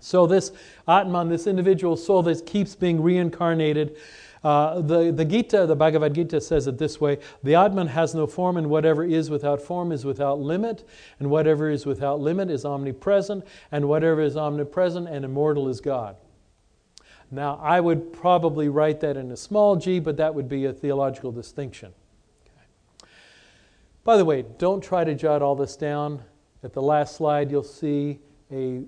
So, 0.00 0.26
this 0.26 0.52
Atman, 0.86 1.30
this 1.30 1.46
individual 1.46 1.96
soul 1.96 2.22
that 2.24 2.44
keeps 2.44 2.74
being 2.74 3.02
reincarnated, 3.02 3.96
uh, 4.44 4.82
the, 4.82 5.10
the 5.10 5.24
Gita, 5.24 5.64
the 5.64 5.74
Bhagavad 5.74 6.14
Gita 6.14 6.42
says 6.42 6.66
it 6.66 6.76
this 6.76 7.00
way 7.00 7.16
The 7.42 7.54
Atman 7.54 7.86
has 7.86 8.14
no 8.14 8.26
form, 8.26 8.58
and 8.58 8.68
whatever 8.68 9.02
is 9.02 9.30
without 9.30 9.62
form 9.62 9.92
is 9.92 10.04
without 10.04 10.40
limit, 10.40 10.86
and 11.18 11.30
whatever 11.30 11.70
is 11.70 11.86
without 11.86 12.20
limit 12.20 12.50
is 12.50 12.66
omnipresent, 12.66 13.46
and 13.72 13.88
whatever 13.88 14.20
is 14.20 14.36
omnipresent 14.36 15.08
and 15.08 15.24
immortal 15.24 15.70
is 15.70 15.80
God. 15.80 16.16
Now, 17.30 17.58
I 17.62 17.80
would 17.80 18.12
probably 18.12 18.68
write 18.68 19.00
that 19.00 19.16
in 19.16 19.32
a 19.32 19.38
small 19.38 19.76
g, 19.76 20.00
but 20.00 20.18
that 20.18 20.34
would 20.34 20.50
be 20.50 20.66
a 20.66 20.72
theological 20.74 21.32
distinction. 21.32 21.94
Okay. 22.44 23.08
By 24.04 24.18
the 24.18 24.26
way, 24.26 24.44
don't 24.58 24.84
try 24.84 25.04
to 25.04 25.14
jot 25.14 25.40
all 25.40 25.56
this 25.56 25.76
down. 25.76 26.24
At 26.62 26.72
the 26.72 26.82
last 26.82 27.16
slide, 27.16 27.50
you'll 27.50 27.62
see 27.62 28.18
a 28.52 28.82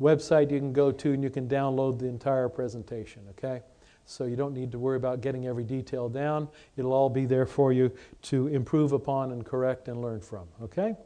website 0.00 0.50
you 0.50 0.58
can 0.58 0.72
go 0.72 0.90
to 0.90 1.12
and 1.12 1.22
you 1.22 1.30
can 1.30 1.48
download 1.48 1.98
the 1.98 2.06
entire 2.06 2.48
presentation, 2.48 3.22
okay? 3.30 3.62
So 4.04 4.24
you 4.24 4.34
don't 4.34 4.52
need 4.52 4.72
to 4.72 4.78
worry 4.78 4.96
about 4.96 5.20
getting 5.20 5.46
every 5.46 5.64
detail 5.64 6.08
down. 6.08 6.48
It'll 6.76 6.92
all 6.92 7.08
be 7.08 7.24
there 7.24 7.46
for 7.46 7.72
you 7.72 7.92
to 8.22 8.48
improve 8.48 8.92
upon 8.92 9.30
and 9.30 9.44
correct 9.44 9.88
and 9.88 10.02
learn 10.02 10.20
from, 10.20 10.48
okay? 10.62 10.96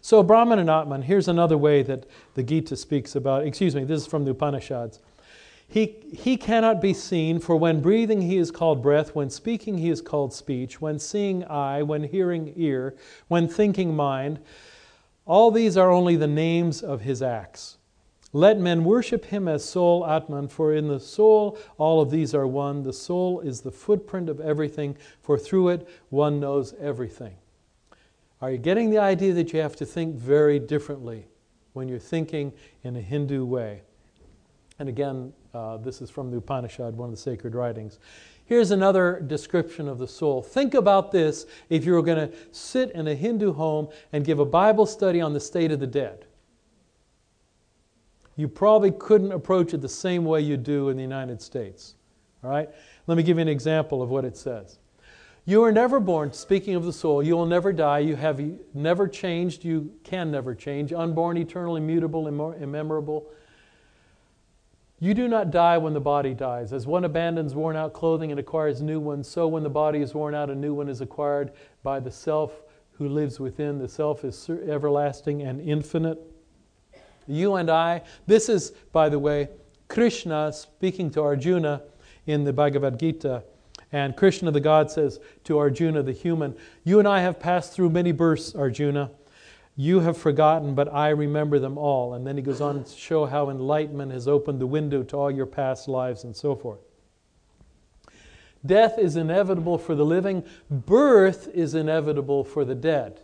So, 0.00 0.22
Brahman 0.22 0.58
and 0.58 0.70
Atman, 0.70 1.02
here's 1.02 1.28
another 1.28 1.58
way 1.58 1.82
that 1.82 2.06
the 2.34 2.42
Gita 2.42 2.76
speaks 2.76 3.16
about, 3.16 3.46
excuse 3.46 3.74
me, 3.74 3.84
this 3.84 4.02
is 4.02 4.06
from 4.06 4.24
the 4.24 4.30
Upanishads. 4.30 5.00
He, 5.68 5.96
he 6.12 6.36
cannot 6.36 6.80
be 6.80 6.94
seen, 6.94 7.40
for 7.40 7.56
when 7.56 7.80
breathing 7.80 8.22
he 8.22 8.36
is 8.36 8.50
called 8.50 8.82
breath, 8.82 9.14
when 9.14 9.30
speaking 9.30 9.78
he 9.78 9.90
is 9.90 10.00
called 10.00 10.32
speech, 10.32 10.80
when 10.80 10.98
seeing 10.98 11.44
eye, 11.44 11.82
when 11.82 12.04
hearing 12.04 12.52
ear, 12.56 12.96
when 13.28 13.48
thinking 13.48 13.94
mind. 13.94 14.38
All 15.26 15.50
these 15.50 15.76
are 15.76 15.90
only 15.90 16.14
the 16.16 16.28
names 16.28 16.82
of 16.82 17.00
his 17.00 17.20
acts. 17.20 17.78
Let 18.32 18.60
men 18.60 18.84
worship 18.84 19.24
him 19.24 19.48
as 19.48 19.64
soul 19.64 20.06
Atman, 20.06 20.48
for 20.48 20.72
in 20.72 20.88
the 20.88 21.00
soul 21.00 21.58
all 21.78 22.00
of 22.00 22.10
these 22.10 22.34
are 22.34 22.46
one. 22.46 22.82
The 22.82 22.92
soul 22.92 23.40
is 23.40 23.62
the 23.62 23.72
footprint 23.72 24.28
of 24.28 24.40
everything, 24.40 24.96
for 25.22 25.38
through 25.38 25.70
it 25.70 25.88
one 26.10 26.38
knows 26.38 26.74
everything. 26.80 27.36
Are 28.40 28.50
you 28.50 28.58
getting 28.58 28.90
the 28.90 28.98
idea 28.98 29.32
that 29.32 29.52
you 29.52 29.60
have 29.60 29.76
to 29.76 29.86
think 29.86 30.14
very 30.14 30.58
differently 30.58 31.26
when 31.72 31.88
you're 31.88 31.98
thinking 31.98 32.52
in 32.84 32.94
a 32.94 33.00
Hindu 33.00 33.44
way? 33.44 33.82
And 34.78 34.88
again, 34.88 35.32
uh, 35.54 35.78
this 35.78 36.02
is 36.02 36.10
from 36.10 36.30
the 36.30 36.36
Upanishad, 36.36 36.94
one 36.96 37.08
of 37.08 37.14
the 37.14 37.20
sacred 37.20 37.54
writings. 37.54 37.98
Here's 38.44 38.70
another 38.70 39.20
description 39.26 39.88
of 39.88 39.98
the 39.98 40.06
soul. 40.06 40.42
Think 40.42 40.74
about 40.74 41.10
this 41.10 41.46
if 41.68 41.84
you 41.84 41.92
were 41.92 42.02
going 42.02 42.30
to 42.30 42.36
sit 42.52 42.90
in 42.92 43.08
a 43.08 43.14
Hindu 43.14 43.52
home 43.52 43.88
and 44.12 44.24
give 44.24 44.38
a 44.38 44.44
Bible 44.44 44.86
study 44.86 45.20
on 45.20 45.32
the 45.32 45.40
state 45.40 45.72
of 45.72 45.80
the 45.80 45.86
dead. 45.86 46.26
You 48.36 48.48
probably 48.48 48.92
couldn't 48.92 49.32
approach 49.32 49.72
it 49.72 49.80
the 49.80 49.88
same 49.88 50.24
way 50.24 50.42
you 50.42 50.56
do 50.56 50.90
in 50.90 50.96
the 50.96 51.02
United 51.02 51.40
States. 51.40 51.94
All 52.44 52.50
right? 52.50 52.68
Let 53.06 53.16
me 53.16 53.22
give 53.22 53.38
you 53.38 53.42
an 53.42 53.48
example 53.48 54.02
of 54.02 54.10
what 54.10 54.24
it 54.24 54.36
says. 54.36 54.78
You 55.46 55.62
are 55.62 55.72
never 55.72 56.00
born, 56.00 56.32
speaking 56.32 56.74
of 56.74 56.84
the 56.84 56.92
soul, 56.92 57.22
you 57.22 57.36
will 57.36 57.46
never 57.46 57.72
die, 57.72 58.00
you 58.00 58.16
have 58.16 58.42
never 58.74 59.06
changed, 59.06 59.64
you 59.64 59.92
can 60.02 60.32
never 60.32 60.56
change, 60.56 60.92
unborn, 60.92 61.36
eternal, 61.36 61.76
immutable, 61.76 62.26
immemorable, 62.26 63.26
you 64.98 65.12
do 65.12 65.28
not 65.28 65.50
die 65.50 65.76
when 65.76 65.92
the 65.92 66.00
body 66.00 66.32
dies. 66.32 66.72
As 66.72 66.86
one 66.86 67.04
abandons 67.04 67.54
worn 67.54 67.76
out 67.76 67.92
clothing 67.92 68.30
and 68.30 68.40
acquires 68.40 68.80
new 68.80 68.98
ones, 68.98 69.28
so 69.28 69.46
when 69.46 69.62
the 69.62 69.68
body 69.68 70.00
is 70.00 70.14
worn 70.14 70.34
out, 70.34 70.48
a 70.48 70.54
new 70.54 70.72
one 70.72 70.88
is 70.88 71.02
acquired 71.02 71.52
by 71.82 72.00
the 72.00 72.10
self 72.10 72.62
who 72.92 73.08
lives 73.08 73.38
within. 73.38 73.78
The 73.78 73.88
self 73.88 74.24
is 74.24 74.48
everlasting 74.48 75.42
and 75.42 75.60
infinite. 75.60 76.18
You 77.26 77.56
and 77.56 77.70
I, 77.70 78.02
this 78.26 78.48
is, 78.48 78.70
by 78.92 79.08
the 79.08 79.18
way, 79.18 79.48
Krishna 79.88 80.52
speaking 80.52 81.10
to 81.10 81.22
Arjuna 81.22 81.82
in 82.26 82.44
the 82.44 82.52
Bhagavad 82.52 82.98
Gita. 82.98 83.44
And 83.92 84.16
Krishna 84.16 84.50
the 84.50 84.60
God 84.60 84.90
says 84.90 85.20
to 85.44 85.58
Arjuna 85.58 86.02
the 86.02 86.12
human, 86.12 86.56
You 86.84 86.98
and 86.98 87.06
I 87.06 87.20
have 87.20 87.38
passed 87.38 87.72
through 87.72 87.90
many 87.90 88.12
births, 88.12 88.54
Arjuna. 88.54 89.10
You 89.76 90.00
have 90.00 90.16
forgotten, 90.16 90.74
but 90.74 90.92
I 90.92 91.10
remember 91.10 91.58
them 91.58 91.76
all. 91.76 92.14
And 92.14 92.26
then 92.26 92.36
he 92.36 92.42
goes 92.42 92.62
on 92.62 92.84
to 92.84 92.96
show 92.96 93.26
how 93.26 93.50
enlightenment 93.50 94.10
has 94.12 94.26
opened 94.26 94.58
the 94.58 94.66
window 94.66 95.02
to 95.02 95.16
all 95.16 95.30
your 95.30 95.46
past 95.46 95.86
lives 95.86 96.24
and 96.24 96.34
so 96.34 96.56
forth. 96.56 96.80
Death 98.64 98.98
is 98.98 99.16
inevitable 99.16 99.78
for 99.78 99.94
the 99.94 100.04
living, 100.04 100.42
birth 100.70 101.48
is 101.54 101.74
inevitable 101.74 102.42
for 102.42 102.64
the 102.64 102.74
dead. 102.74 103.20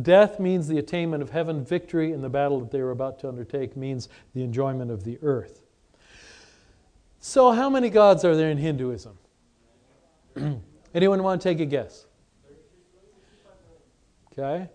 Death 0.00 0.38
means 0.38 0.68
the 0.68 0.78
attainment 0.78 1.22
of 1.22 1.30
heaven, 1.30 1.64
victory 1.64 2.12
in 2.12 2.20
the 2.20 2.28
battle 2.28 2.60
that 2.60 2.70
they 2.70 2.78
are 2.78 2.90
about 2.90 3.18
to 3.20 3.28
undertake 3.28 3.76
means 3.76 4.08
the 4.34 4.44
enjoyment 4.44 4.90
of 4.90 5.02
the 5.02 5.18
earth. 5.22 5.62
So, 7.18 7.50
how 7.50 7.68
many 7.68 7.90
gods 7.90 8.24
are 8.24 8.36
there 8.36 8.50
in 8.50 8.58
Hinduism? 8.58 9.18
Anyone 10.94 11.22
want 11.22 11.40
to 11.40 11.48
take 11.48 11.58
a 11.58 11.66
guess? 11.66 12.06
Okay? 14.38 14.68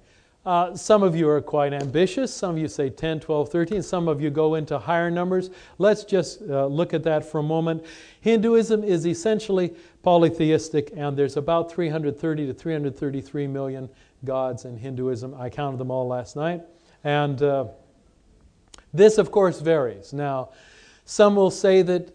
Uh, 0.46 0.76
some 0.76 1.04
of 1.04 1.16
you 1.16 1.30
are 1.30 1.42
quite 1.42 1.72
ambitious. 1.72 2.34
Some 2.34 2.52
of 2.52 2.58
you 2.58 2.68
say 2.68 2.90
10, 2.90 3.22
12, 3.22 3.50
13. 3.50 3.82
Some 3.82 4.10
of 4.10 4.22
you 4.22 4.30
go 4.30 4.56
into 4.56 4.78
higher 4.78 5.10
numbers. 5.10 5.50
Let's 5.78 6.04
just 6.04 6.42
uh, 6.42 6.66
look 6.66 6.94
at 6.94 7.04
that 7.04 7.24
for 7.24 7.40
a 7.40 7.44
moment. 7.44 7.86
Hinduism 8.20 8.84
is 8.84 9.08
essentially 9.08 9.74
polytheistic, 10.02 10.92
and 10.98 11.18
there's 11.18 11.38
about 11.38 11.72
330 11.72 12.48
to 12.48 12.54
333 12.54 13.48
million 13.48 13.90
gods 14.26 14.66
in 14.66 14.76
Hinduism. 14.76 15.34
I 15.36 15.50
counted 15.50 15.78
them 15.78 15.90
all 15.92 16.08
last 16.08 16.36
night. 16.36 16.62
And 17.06 17.42
uh, 17.42 17.68
this, 18.94 19.18
of 19.18 19.32
course, 19.32 19.62
varies. 19.62 20.12
Now, 20.12 20.50
some 21.06 21.38
will 21.38 21.52
say 21.52 21.84
that, 21.84 22.14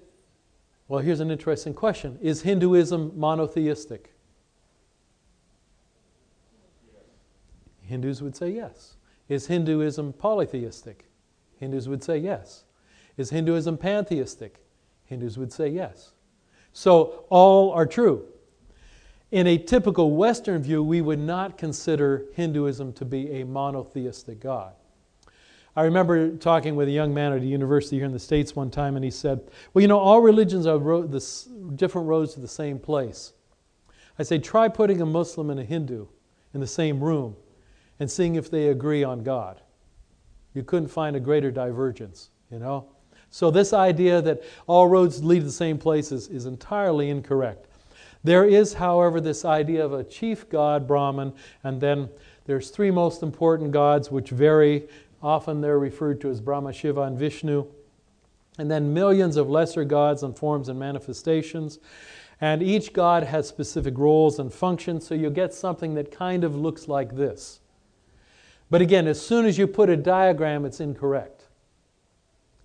well, 0.87 1.01
here's 1.01 1.21
an 1.21 1.31
interesting 1.31 1.73
question 1.73 2.19
Is 2.21 2.43
Hinduism 2.43 3.19
monotheistic? 3.19 4.13
Hindus 7.89 8.21
would 8.21 8.37
say 8.37 8.51
yes. 8.51 8.97
Is 9.29 9.47
Hinduism 9.47 10.13
polytheistic? 10.13 11.07
Hindus 11.59 11.89
would 11.89 12.05
say 12.05 12.19
yes. 12.19 12.65
Is 13.17 13.31
Hinduism 13.31 13.79
pantheistic? 13.79 14.63
Hindus 15.07 15.39
would 15.39 15.53
say 15.53 15.69
yes. 15.69 16.13
So 16.73 17.25
all 17.31 17.73
are 17.73 17.87
true. 17.87 18.27
In 19.31 19.47
a 19.47 19.59
typical 19.59 20.13
Western 20.13 20.63
view, 20.63 20.83
we 20.83 21.01
would 21.01 21.19
not 21.19 21.59
consider 21.59 22.27
Hinduism 22.35 22.93
to 22.95 23.05
be 23.05 23.41
a 23.41 23.45
monotheistic 23.45 24.41
God. 24.41 24.75
I 25.75 25.83
remember 25.83 26.37
talking 26.37 26.77
with 26.77 26.89
a 26.89 26.93
young 26.93 27.15
man 27.15 27.33
at 27.33 27.41
a 27.41 27.47
university 27.47 27.97
here 27.97 28.05
in 28.05 28.13
the 28.13 28.19
States 28.19 28.55
one 28.55 28.71
time, 28.71 28.97
and 28.97 29.05
he 29.05 29.11
said, 29.11 29.41
Well, 29.73 29.83
you 29.83 29.89
know, 29.89 29.99
all 29.99 30.21
religions 30.21 30.67
are 30.67 30.79
ro- 30.79 31.07
different 31.77 32.07
roads 32.07 32.35
to 32.35 32.41
the 32.41 32.49
same 32.49 32.79
place. 32.79 33.33
I 34.19 34.25
say, 34.25 34.39
Try 34.39 34.69
putting 34.69 35.01
a 35.01 35.07
Muslim 35.07 35.51
and 35.51 35.61
a 35.61 35.65
Hindu 35.65 36.07
in 36.53 36.61
the 36.61 36.67
same 36.67 37.03
room 37.03 37.37
and 38.01 38.11
seeing 38.11 38.37
if 38.37 38.51
they 38.51 38.69
agree 38.69 39.05
on 39.05 39.23
God. 39.23 39.61
You 40.55 40.63
couldn't 40.63 40.89
find 40.89 41.17
a 41.17 41.21
greater 41.21 41.51
divergence, 41.51 42.31
you 42.51 42.59
know? 42.59 42.87
So, 43.31 43.51
this 43.51 43.73
idea 43.73 44.23
that 44.23 44.43
all 44.67 44.89
roads 44.89 45.23
lead 45.23 45.41
to 45.41 45.45
the 45.47 45.53
same 45.53 45.79
places 45.79 46.29
is 46.29 46.47
entirely 46.47 47.11
incorrect. 47.11 47.67
There 48.25 48.45
is, 48.45 48.75
however, 48.75 49.21
this 49.21 49.45
idea 49.45 49.85
of 49.85 49.93
a 49.93 50.03
chief 50.03 50.49
god, 50.49 50.87
Brahman, 50.87 51.33
and 51.63 51.81
then 51.81 52.09
there's 52.47 52.71
three 52.71 52.91
most 52.91 53.23
important 53.23 53.71
gods 53.71 54.11
which 54.11 54.31
vary. 54.31 54.89
Often 55.23 55.61
they're 55.61 55.79
referred 55.79 56.21
to 56.23 56.31
as 56.31 56.41
Brahma, 56.41 56.73
Shiva, 56.73 57.03
and 57.03 57.19
Vishnu. 57.19 57.67
And 58.59 58.71
then 58.71 58.93
millions 58.93 59.37
of 59.37 59.49
lesser 59.49 59.85
gods 59.85 60.23
and 60.23 60.37
forms 60.37 60.69
and 60.69 60.79
manifestations. 60.79 61.79
And 62.41 62.63
each 62.63 62.93
god 62.93 63.25
has 63.25 63.47
specific 63.47 63.99
roles 63.99 64.39
and 64.39 64.53
functions, 64.53 65.07
so 65.07 65.15
you 65.15 65.31
get 65.31 65.53
something 65.53 65.95
that 65.95 66.11
kind 66.11 66.45
of 66.45 66.57
looks 66.57 66.89
like 66.89 67.15
this. 67.15 67.61
But 68.71 68.81
again, 68.83 69.07
as 69.07 69.21
soon 69.21 69.47
as 69.47 69.59
you 69.59 69.67
put 69.67 69.89
a 69.89 69.97
diagram, 69.97 70.65
it's 70.65 70.81
incorrect. 70.81 71.45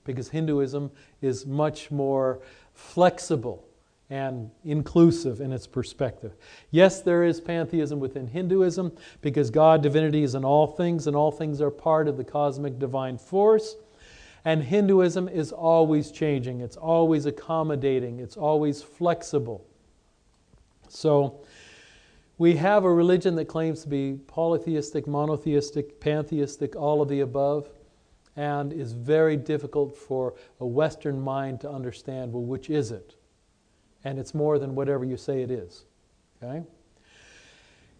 Because 0.05 0.29
Hinduism 0.29 0.91
is 1.21 1.45
much 1.45 1.89
more 1.91 2.41
flexible 2.73 3.65
and 4.09 4.51
inclusive 4.65 5.39
in 5.39 5.51
its 5.53 5.65
perspective. 5.65 6.33
Yes, 6.71 7.01
there 7.01 7.23
is 7.23 7.39
pantheism 7.39 7.99
within 7.99 8.27
Hinduism 8.27 8.91
because 9.21 9.49
God, 9.49 9.81
divinity 9.81 10.23
is 10.23 10.35
in 10.35 10.43
all 10.43 10.67
things, 10.67 11.07
and 11.07 11.15
all 11.15 11.31
things 11.31 11.61
are 11.61 11.71
part 11.71 12.07
of 12.07 12.17
the 12.17 12.23
cosmic 12.23 12.77
divine 12.77 13.17
force. 13.17 13.75
And 14.45 14.61
Hinduism 14.61 15.29
is 15.29 15.51
always 15.51 16.11
changing, 16.11 16.59
it's 16.59 16.75
always 16.75 17.25
accommodating, 17.25 18.19
it's 18.19 18.35
always 18.35 18.83
flexible. 18.83 19.65
So, 20.89 21.39
we 22.37 22.55
have 22.55 22.83
a 22.83 22.91
religion 22.91 23.35
that 23.35 23.45
claims 23.45 23.83
to 23.83 23.89
be 23.89 24.19
polytheistic, 24.27 25.07
monotheistic, 25.07 25.99
pantheistic, 25.99 26.75
all 26.75 27.01
of 27.01 27.09
the 27.09 27.19
above, 27.19 27.69
and 28.35 28.73
is 28.73 28.93
very 28.93 29.37
difficult 29.37 29.95
for 29.95 30.33
a 30.59 30.65
Western 30.65 31.19
mind 31.19 31.61
to 31.61 31.69
understand 31.69 32.33
well, 32.33 32.43
which 32.43 32.69
is 32.69 32.91
it? 32.91 33.15
And 34.03 34.17
it's 34.17 34.33
more 34.33 34.57
than 34.57 34.75
whatever 34.75 35.05
you 35.05 35.17
say 35.17 35.43
it 35.43 35.51
is. 35.51 35.85
Okay? 36.41 36.63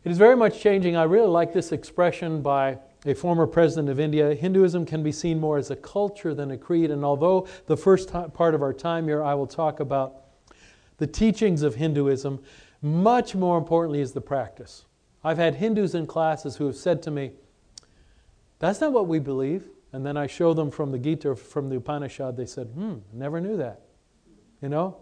It 0.04 0.12
is 0.12 0.18
very 0.18 0.36
much 0.36 0.60
changing. 0.60 0.96
I 0.98 1.04
really 1.04 1.28
like 1.28 1.54
this 1.54 1.72
expression 1.72 2.42
by 2.42 2.80
a 3.06 3.14
former 3.14 3.46
president 3.46 3.90
of 3.90 4.00
India, 4.00 4.34
Hinduism 4.34 4.86
can 4.86 5.04
be 5.04 5.12
seen 5.12 5.40
more 5.40 5.58
as 5.58 5.72
a 5.72 5.76
culture 5.76 6.34
than 6.34 6.52
a 6.52 6.58
creed. 6.58 6.90
And 6.92 7.04
although 7.04 7.48
the 7.68 7.78
first 7.78 8.12
part 8.34 8.56
of 8.56 8.62
our 8.62 8.74
time 8.74 9.08
here 9.08 9.24
I 9.24 9.34
will 9.34 9.48
talk 9.48 9.80
about 9.80 10.22
the 10.98 11.08
teachings 11.08 11.64
of 11.64 11.76
Hinduism, 11.76 12.42
much 12.84 13.34
more 13.34 13.58
importantly 13.58 14.02
is 14.02 14.12
the 14.12 14.22
practice. 14.22 14.86
I've 15.24 15.38
had 15.38 15.56
Hindus 15.56 15.96
in 15.96 16.06
classes 16.06 16.58
who 16.58 16.66
have 16.66 16.76
said 16.76 17.02
to 17.04 17.12
me, 17.12 17.32
That's 18.60 18.82
not 18.82 18.92
what 18.92 19.08
we 19.08 19.20
believe. 19.20 19.70
And 19.94 20.06
then 20.06 20.18
I 20.18 20.28
show 20.28 20.54
them 20.54 20.70
from 20.70 20.92
the 20.92 20.98
Gita, 20.98 21.36
from 21.36 21.70
the 21.70 21.78
Upanishad, 21.78 22.36
they 22.36 22.46
said, 22.46 22.68
Hmm, 22.68 22.96
never 23.14 23.40
knew 23.40 23.58
that. 23.58 23.82
You 24.62 24.70
know? 24.70 24.98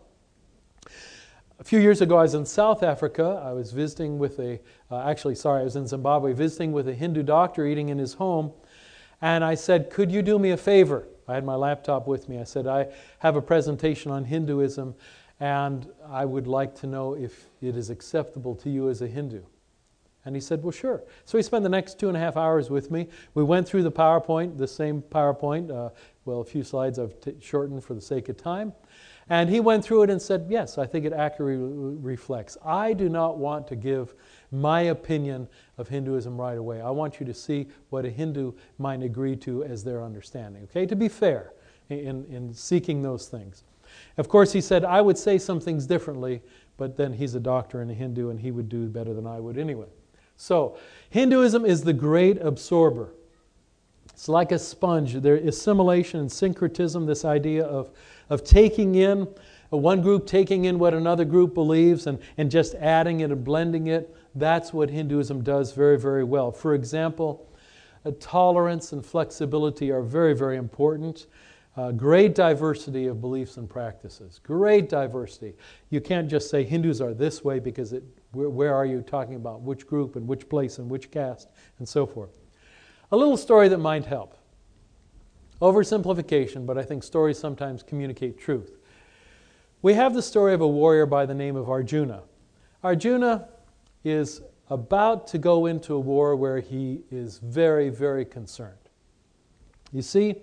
A 1.59 1.63
few 1.63 1.79
years 1.79 2.01
ago, 2.01 2.17
I 2.17 2.23
was 2.23 2.33
in 2.33 2.45
South 2.45 2.83
Africa. 2.83 3.41
I 3.43 3.53
was 3.53 3.71
visiting 3.71 4.17
with 4.17 4.39
a, 4.39 4.59
uh, 4.89 5.07
actually, 5.07 5.35
sorry, 5.35 5.61
I 5.61 5.63
was 5.63 5.75
in 5.75 5.87
Zimbabwe, 5.87 6.33
visiting 6.33 6.71
with 6.71 6.87
a 6.87 6.93
Hindu 6.93 7.23
doctor 7.23 7.65
eating 7.65 7.89
in 7.89 7.97
his 7.97 8.15
home. 8.15 8.51
And 9.21 9.43
I 9.43 9.55
said, 9.55 9.89
Could 9.89 10.11
you 10.11 10.21
do 10.21 10.37
me 10.37 10.51
a 10.51 10.57
favor? 10.57 11.07
I 11.27 11.35
had 11.35 11.45
my 11.45 11.55
laptop 11.55 12.07
with 12.07 12.27
me. 12.27 12.39
I 12.39 12.43
said, 12.43 12.67
I 12.67 12.87
have 13.19 13.35
a 13.35 13.41
presentation 13.41 14.11
on 14.11 14.25
Hinduism, 14.25 14.95
and 15.41 15.89
I 16.07 16.23
would 16.23 16.45
like 16.45 16.75
to 16.75 16.87
know 16.87 17.15
if 17.15 17.47
it 17.63 17.75
is 17.75 17.89
acceptable 17.89 18.55
to 18.57 18.69
you 18.69 18.89
as 18.89 19.01
a 19.01 19.07
Hindu. 19.07 19.41
And 20.23 20.35
he 20.35 20.39
said, 20.39 20.61
Well, 20.61 20.71
sure. 20.71 21.03
So 21.25 21.37
he 21.39 21.41
spent 21.41 21.63
the 21.63 21.69
next 21.69 21.99
two 21.99 22.07
and 22.09 22.15
a 22.15 22.19
half 22.19 22.37
hours 22.37 22.69
with 22.69 22.91
me. 22.91 23.09
We 23.33 23.43
went 23.43 23.67
through 23.67 23.81
the 23.81 23.91
PowerPoint, 23.91 24.59
the 24.59 24.67
same 24.67 25.01
PowerPoint. 25.01 25.71
Uh, 25.75 25.89
well, 26.25 26.41
a 26.41 26.45
few 26.45 26.63
slides 26.63 26.99
I've 26.99 27.19
t- 27.19 27.33
shortened 27.41 27.83
for 27.83 27.95
the 27.95 28.01
sake 28.01 28.29
of 28.29 28.37
time. 28.37 28.71
And 29.29 29.49
he 29.49 29.59
went 29.59 29.83
through 29.83 30.03
it 30.03 30.11
and 30.11 30.21
said, 30.21 30.45
Yes, 30.47 30.77
I 30.77 30.85
think 30.85 31.05
it 31.05 31.13
accurately 31.13 31.57
reflects. 31.57 32.55
I 32.63 32.93
do 32.93 33.09
not 33.09 33.39
want 33.39 33.67
to 33.69 33.75
give 33.75 34.13
my 34.51 34.81
opinion 34.81 35.47
of 35.79 35.87
Hinduism 35.87 36.39
right 36.39 36.57
away. 36.59 36.81
I 36.81 36.91
want 36.91 37.19
you 37.19 37.25
to 37.25 37.33
see 37.33 37.67
what 37.89 38.05
a 38.05 38.11
Hindu 38.11 38.53
might 38.77 39.01
agree 39.01 39.35
to 39.37 39.63
as 39.63 39.83
their 39.83 40.03
understanding. 40.03 40.65
Okay, 40.65 40.85
to 40.85 40.95
be 40.95 41.07
fair 41.07 41.53
in, 41.89 42.25
in 42.25 42.53
seeking 42.53 43.01
those 43.01 43.27
things. 43.27 43.63
Of 44.17 44.27
course, 44.29 44.51
he 44.53 44.61
said, 44.61 44.83
I 44.83 45.01
would 45.01 45.17
say 45.17 45.37
some 45.37 45.59
things 45.59 45.85
differently, 45.85 46.41
but 46.77 46.97
then 46.97 47.13
he's 47.13 47.35
a 47.35 47.39
doctor 47.39 47.81
and 47.81 47.89
a 47.89 47.93
Hindu, 47.93 48.29
and 48.29 48.39
he 48.39 48.51
would 48.51 48.69
do 48.69 48.87
better 48.87 49.13
than 49.13 49.25
I 49.25 49.39
would 49.39 49.57
anyway. 49.57 49.87
So, 50.37 50.77
Hinduism 51.09 51.65
is 51.65 51.83
the 51.83 51.93
great 51.93 52.41
absorber. 52.41 53.13
It's 54.09 54.27
like 54.27 54.51
a 54.51 54.59
sponge. 54.59 55.13
There 55.13 55.37
is 55.37 55.57
assimilation 55.57 56.19
and 56.19 56.31
syncretism, 56.31 57.05
this 57.05 57.25
idea 57.25 57.63
of 57.63 57.91
of 58.31 58.45
taking 58.45 58.95
in 58.95 59.27
uh, 59.71 59.77
one 59.77 60.01
group 60.01 60.25
taking 60.25 60.65
in 60.65 60.79
what 60.79 60.93
another 60.93 61.25
group 61.25 61.53
believes 61.53 62.07
and, 62.07 62.17
and 62.37 62.49
just 62.49 62.73
adding 62.75 63.19
it 63.19 63.29
and 63.29 63.43
blending 63.43 63.87
it. 63.87 64.15
That's 64.33 64.73
what 64.73 64.89
Hinduism 64.89 65.43
does 65.43 65.73
very, 65.73 65.99
very 65.99 66.23
well. 66.23 66.51
For 66.51 66.73
example, 66.73 67.49
uh, 68.05 68.11
tolerance 68.19 68.93
and 68.93 69.05
flexibility 69.05 69.91
are 69.91 70.01
very, 70.01 70.33
very 70.33 70.55
important. 70.57 71.27
Uh, 71.77 71.91
great 71.91 72.35
diversity 72.35 73.07
of 73.07 73.21
beliefs 73.21 73.55
and 73.55 73.69
practices. 73.69 74.41
Great 74.43 74.89
diversity. 74.89 75.53
You 75.89 76.01
can't 76.01 76.29
just 76.29 76.49
say 76.49 76.63
Hindus 76.63 76.99
are 76.99 77.13
this 77.13 77.45
way 77.45 77.59
because 77.59 77.93
it, 77.93 78.03
where, 78.33 78.49
where, 78.49 78.75
are 78.75 78.85
you 78.85 79.01
talking 79.01 79.35
about? 79.35 79.61
Which 79.61 79.87
group 79.87 80.17
and 80.17 80.27
which 80.27 80.49
place 80.49 80.79
and 80.79 80.89
which 80.89 81.11
caste 81.11 81.47
and 81.79 81.87
so 81.87 82.05
forth. 82.05 82.37
A 83.13 83.17
little 83.17 83.37
story 83.37 83.69
that 83.69 83.77
might 83.77 84.05
help. 84.05 84.37
Oversimplification, 85.61 86.65
but 86.65 86.77
I 86.77 86.83
think 86.83 87.03
stories 87.03 87.37
sometimes 87.37 87.83
communicate 87.83 88.37
truth. 88.37 88.77
We 89.81 89.93
have 89.93 90.13
the 90.13 90.21
story 90.21 90.53
of 90.53 90.61
a 90.61 90.67
warrior 90.67 91.05
by 91.05 91.25
the 91.25 91.33
name 91.33 91.55
of 91.55 91.69
Arjuna. 91.69 92.23
Arjuna 92.83 93.47
is 94.03 94.41
about 94.69 95.27
to 95.27 95.37
go 95.37 95.67
into 95.67 95.93
a 95.93 95.99
war 95.99 96.35
where 96.35 96.59
he 96.59 97.01
is 97.11 97.39
very, 97.39 97.89
very 97.89 98.25
concerned. 98.25 98.75
You 99.93 100.01
see, 100.01 100.35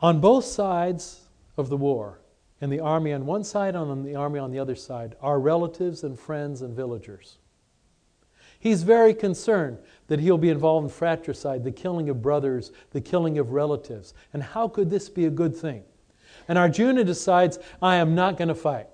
on 0.00 0.20
both 0.20 0.44
sides 0.44 1.20
of 1.56 1.68
the 1.68 1.76
war, 1.76 2.20
in 2.60 2.70
the 2.70 2.80
army 2.80 3.12
on 3.12 3.26
one 3.26 3.44
side 3.44 3.74
and 3.74 3.90
on 3.90 4.02
the 4.02 4.14
army 4.14 4.38
on 4.38 4.50
the 4.50 4.58
other 4.58 4.74
side, 4.74 5.16
are 5.20 5.40
relatives 5.40 6.04
and 6.04 6.18
friends 6.18 6.62
and 6.62 6.74
villagers. 6.74 7.38
He's 8.58 8.82
very 8.82 9.14
concerned 9.14 9.78
that 10.08 10.20
he'll 10.20 10.36
be 10.36 10.50
involved 10.50 10.84
in 10.84 10.90
fratricide, 10.90 11.64
the 11.64 11.72
killing 11.72 12.10
of 12.10 12.20
brothers, 12.20 12.72
the 12.90 13.00
killing 13.00 13.38
of 13.38 13.52
relatives. 13.52 14.12
And 14.34 14.42
how 14.42 14.68
could 14.68 14.90
this 14.90 15.08
be 15.08 15.24
a 15.24 15.30
good 15.30 15.56
thing? 15.56 15.82
And 16.46 16.58
Arjuna 16.58 17.04
decides, 17.04 17.58
I 17.80 17.96
am 17.96 18.14
not 18.14 18.36
going 18.36 18.48
to 18.48 18.54
fight. 18.54 18.88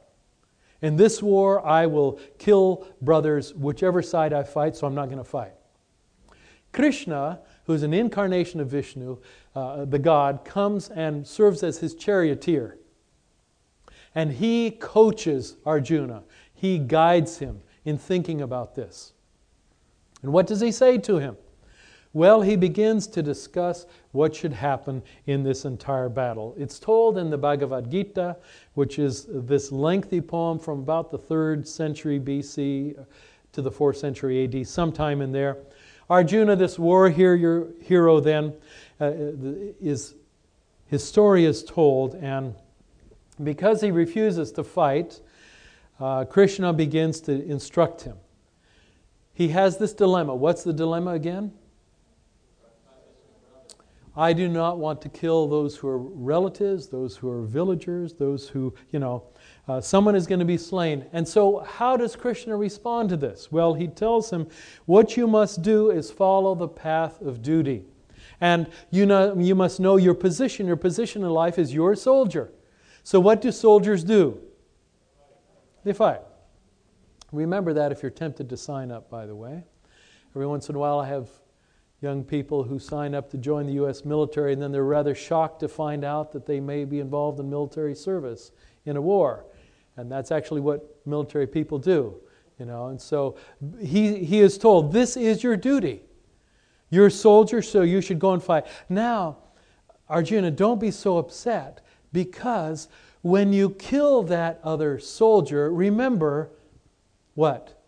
In 0.83 0.97
this 0.97 1.21
war, 1.21 1.67
I 1.67 1.87
will 1.87 2.21
kill 2.39 2.87
brothers, 3.03 3.55
whichever 3.55 4.03
side 4.03 4.33
I 4.33 4.45
fight, 4.45 4.77
so 4.77 4.87
I'm 4.87 4.95
not 4.95 5.07
going 5.07 5.19
to 5.19 5.25
fight. 5.25 5.55
Krishna, 6.73 7.41
who's 7.67 7.83
an 7.83 7.93
incarnation 7.93 8.61
of 8.61 8.69
Vishnu, 8.69 9.19
uh, 9.55 9.85
the 9.85 9.99
god, 9.99 10.45
comes 10.45 10.89
and 10.89 11.27
serves 11.27 11.63
as 11.63 11.79
his 11.79 11.95
charioteer. 11.95 12.79
And 14.15 14.33
he 14.33 14.71
coaches 14.71 15.57
Arjuna, 15.67 16.23
he 16.55 16.79
guides 16.79 17.39
him 17.39 17.61
in 17.85 17.99
thinking 17.99 18.41
about 18.41 18.75
this. 18.75 19.13
And 20.23 20.33
what 20.33 20.47
does 20.47 20.61
he 20.61 20.73
say 20.73 20.99
to 20.99 21.19
him? 21.19 21.37
Well, 22.13 22.41
he 22.41 22.57
begins 22.57 23.07
to 23.09 23.23
discuss 23.23 23.85
what 24.13 24.35
should 24.35 24.55
happen 24.55 25.03
in 25.27 25.43
this 25.43 25.67
entire 25.67 26.09
battle. 26.09 26.55
It's 26.57 26.79
told 26.79 27.19
in 27.19 27.29
the 27.29 27.37
Bhagavad 27.37 27.91
Gita, 27.91 28.39
which 28.73 28.99
is 28.99 29.27
this 29.29 29.71
lengthy 29.71 30.23
poem 30.23 30.59
from 30.59 30.79
about 30.79 31.11
the 31.11 31.19
3rd 31.19 31.67
century 31.67 32.19
BC 32.19 33.05
to 33.53 33.61
the 33.63 33.71
4th 33.71 33.97
century 33.97 34.45
AD, 34.45 34.67
sometime 34.67 35.21
in 35.21 35.31
there. 35.31 35.59
Arjuna, 36.09 36.57
this 36.57 36.79
war 36.79 37.09
hero, 37.09 38.21
then, 38.21 38.55
uh, 39.01 39.13
is, 39.81 40.15
his 40.87 41.07
story 41.07 41.45
is 41.45 41.65
told, 41.65 42.15
and 42.15 42.55
because 43.43 43.81
he 43.81 43.91
refuses 43.91 44.53
to 44.53 44.65
fight, 44.65 45.21
uh, 45.99 46.25
Krishna 46.25 46.73
begins 46.73 47.21
to 47.23 47.45
instruct 47.45 48.03
him 48.03 48.17
he 49.37 49.49
has 49.49 49.77
this 49.77 49.93
dilemma. 49.93 50.35
What's 50.35 50.65
the 50.65 50.73
dilemma 50.73 51.11
again? 51.11 51.53
I 54.17 54.33
do 54.33 54.49
not 54.49 54.79
want 54.79 55.03
to 55.03 55.11
kill 55.11 55.47
those 55.47 55.77
who 55.77 55.89
are 55.89 55.99
relatives, 55.99 56.89
those 56.89 57.17
who 57.17 57.29
are 57.29 57.43
villagers, 57.43 58.15
those 58.15 58.49
who, 58.49 58.73
you 58.91 58.99
know, 58.99 59.25
uh, 59.69 59.81
someone 59.81 60.17
is 60.17 60.27
going 60.27 60.39
to 60.39 60.47
be 60.47 60.57
slain. 60.57 61.05
And 61.13 61.29
so, 61.29 61.59
how 61.59 61.99
does 61.99 62.17
Krishna 62.17 62.57
respond 62.57 63.11
to 63.11 63.17
this? 63.17 63.53
Well, 63.53 63.75
he 63.75 63.89
tells 63.89 64.31
him, 64.31 64.49
What 64.87 65.19
you 65.19 65.27
must 65.27 65.61
do 65.61 65.91
is 65.91 66.11
follow 66.11 66.55
the 66.55 66.69
path 66.69 67.21
of 67.21 67.43
duty. 67.43 67.85
And 68.41 68.71
you, 68.91 69.05
know, 69.05 69.39
you 69.39 69.55
must 69.55 69.81
know 69.81 69.97
your 69.97 70.15
position. 70.15 70.67
Your 70.67 70.77
position 70.77 71.23
in 71.23 71.31
life 71.31 71.59
is 71.59 71.75
you're 71.75 71.93
a 71.93 71.97
soldier. 71.97 72.53
So, 73.03 73.21
what 73.21 73.43
do 73.43 73.53
soldiers 73.53 74.03
do? 74.03 74.41
They 75.85 75.93
fight. 75.93 76.21
Remember 77.33 77.75
that 77.75 77.93
if 77.93 78.03
you're 78.03 78.11
tempted 78.11 78.49
to 78.49 78.57
sign 78.57 78.91
up, 78.91 79.11
by 79.11 79.27
the 79.27 79.35
way. 79.35 79.65
Every 80.31 80.47
once 80.47 80.69
in 80.69 80.75
a 80.75 80.79
while, 80.79 80.99
I 80.99 81.09
have 81.09 81.29
young 82.03 82.23
people 82.23 82.63
who 82.63 82.79
sign 82.79 83.15
up 83.15 83.31
to 83.31 83.39
join 83.39 83.67
the 83.67 83.73
U.S. 83.75 84.05
military, 84.05 84.53
and 84.53 84.61
then 84.61 84.71
they're 84.71 84.85
rather 84.85 85.15
shocked 85.15 85.61
to 85.61 85.69
find 85.69 86.05
out 86.05 86.33
that 86.33 86.47
they 86.47 86.61
may 86.61 86.85
be 86.85 87.01
involved 87.01 87.41
in 87.41 87.49
military 87.49 87.95
service 87.95 88.53
in 88.85 88.97
a 88.97 89.01
war. 89.01 89.47
And 89.97 90.13
that's 90.13 90.31
actually 90.31 90.61
what 90.61 90.97
military 91.07 91.47
people 91.47 91.79
do, 91.79 92.15
you 92.59 92.67
know. 92.67 92.89
And 92.89 93.01
so 93.01 93.37
he, 93.81 94.25
he 94.25 94.41
is 94.41 94.59
told, 94.59 94.93
This 94.93 95.17
is 95.17 95.43
your 95.43 95.57
duty. 95.57 96.03
You're 96.91 97.07
a 97.07 97.11
soldier, 97.11 97.63
so 97.63 97.83
you 97.83 98.01
should 98.01 98.19
go 98.19 98.33
and 98.33 98.43
fight. 98.43 98.67
Now, 98.89 99.39
Arjuna, 100.09 100.51
don't 100.51 100.81
be 100.81 100.91
so 100.91 101.19
upset 101.19 101.81
because 102.13 102.89
when 103.23 103.53
you 103.53 103.71
kill 103.71 104.23
that 104.25 104.61
other 104.63 104.99
soldier, 104.99 105.73
remember 105.73 106.51
what? 107.35 107.83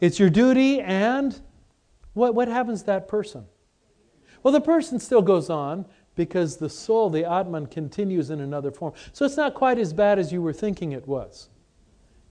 It's 0.00 0.20
your 0.20 0.30
duty, 0.30 0.80
and 0.80 1.40
what, 2.18 2.34
what 2.34 2.48
happens 2.48 2.80
to 2.80 2.86
that 2.86 3.08
person? 3.08 3.46
Well, 4.42 4.52
the 4.52 4.60
person 4.60 5.00
still 5.00 5.22
goes 5.22 5.48
on 5.50 5.86
because 6.14 6.56
the 6.56 6.68
soul, 6.68 7.10
the 7.10 7.24
Atman, 7.24 7.66
continues 7.66 8.30
in 8.30 8.40
another 8.40 8.70
form. 8.70 8.92
So 9.12 9.24
it's 9.24 9.36
not 9.36 9.54
quite 9.54 9.78
as 9.78 9.92
bad 9.92 10.18
as 10.18 10.32
you 10.32 10.42
were 10.42 10.52
thinking 10.52 10.92
it 10.92 11.06
was. 11.06 11.48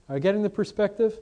Are 0.08 0.16
you 0.16 0.20
getting 0.20 0.42
the 0.42 0.50
perspective? 0.50 1.18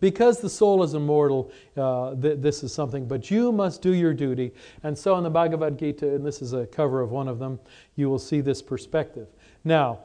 Because 0.00 0.40
the 0.40 0.48
soul 0.48 0.82
is 0.82 0.94
immortal, 0.94 1.50
uh, 1.76 2.14
th- 2.14 2.38
this 2.40 2.62
is 2.62 2.72
something, 2.72 3.06
but 3.06 3.30
you 3.30 3.52
must 3.52 3.82
do 3.82 3.94
your 3.94 4.14
duty. 4.14 4.52
And 4.82 4.96
so 4.96 5.16
in 5.16 5.24
the 5.24 5.30
Bhagavad 5.30 5.78
Gita, 5.78 6.14
and 6.14 6.24
this 6.24 6.40
is 6.40 6.52
a 6.52 6.66
cover 6.66 7.00
of 7.00 7.10
one 7.10 7.26
of 7.26 7.38
them, 7.38 7.58
you 7.96 8.08
will 8.08 8.18
see 8.18 8.40
this 8.40 8.62
perspective. 8.62 9.28
Now, 9.64 10.00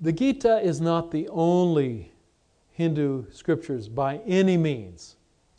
the 0.00 0.12
Gita 0.12 0.60
is 0.60 0.80
not 0.80 1.10
the 1.10 1.28
only 1.28 2.12
Hindu 2.70 3.30
scriptures 3.30 3.88
by 3.88 4.18
any 4.26 4.56
means, 4.56 5.16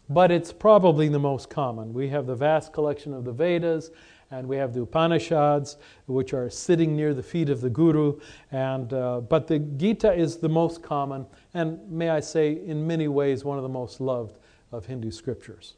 but 0.10 0.32
it's 0.32 0.54
probably 0.54 1.08
the 1.08 1.20
most 1.20 1.50
common. 1.50 1.94
We 1.94 2.10
have 2.10 2.28
the 2.28 2.36
vast 2.36 2.74
collection 2.74 3.14
of 3.14 3.26
the 3.26 3.32
Vedas, 3.32 3.92
and 4.32 4.48
we 4.48 4.58
have 4.58 4.74
the 4.74 4.82
Upanishads, 4.82 5.78
which 6.08 6.34
are 6.34 6.50
sitting 6.50 6.96
near 6.96 7.14
the 7.14 7.24
feet 7.24 7.50
of 7.50 7.62
the 7.62 7.70
Guru. 7.70 8.20
And, 8.52 8.92
uh, 8.94 9.22
but 9.22 9.48
the 9.48 9.60
Gita 9.60 10.14
is 10.14 10.38
the 10.38 10.50
most 10.50 10.82
common, 10.82 11.26
and 11.54 11.80
may 11.90 12.10
I 12.10 12.20
say, 12.20 12.54
in 12.66 12.86
many 12.86 13.08
ways, 13.08 13.44
one 13.44 13.58
of 13.58 13.64
the 13.64 13.70
most 13.70 14.02
loved 14.02 14.40
of 14.72 14.86
Hindu 14.86 15.12
scriptures. 15.12 15.76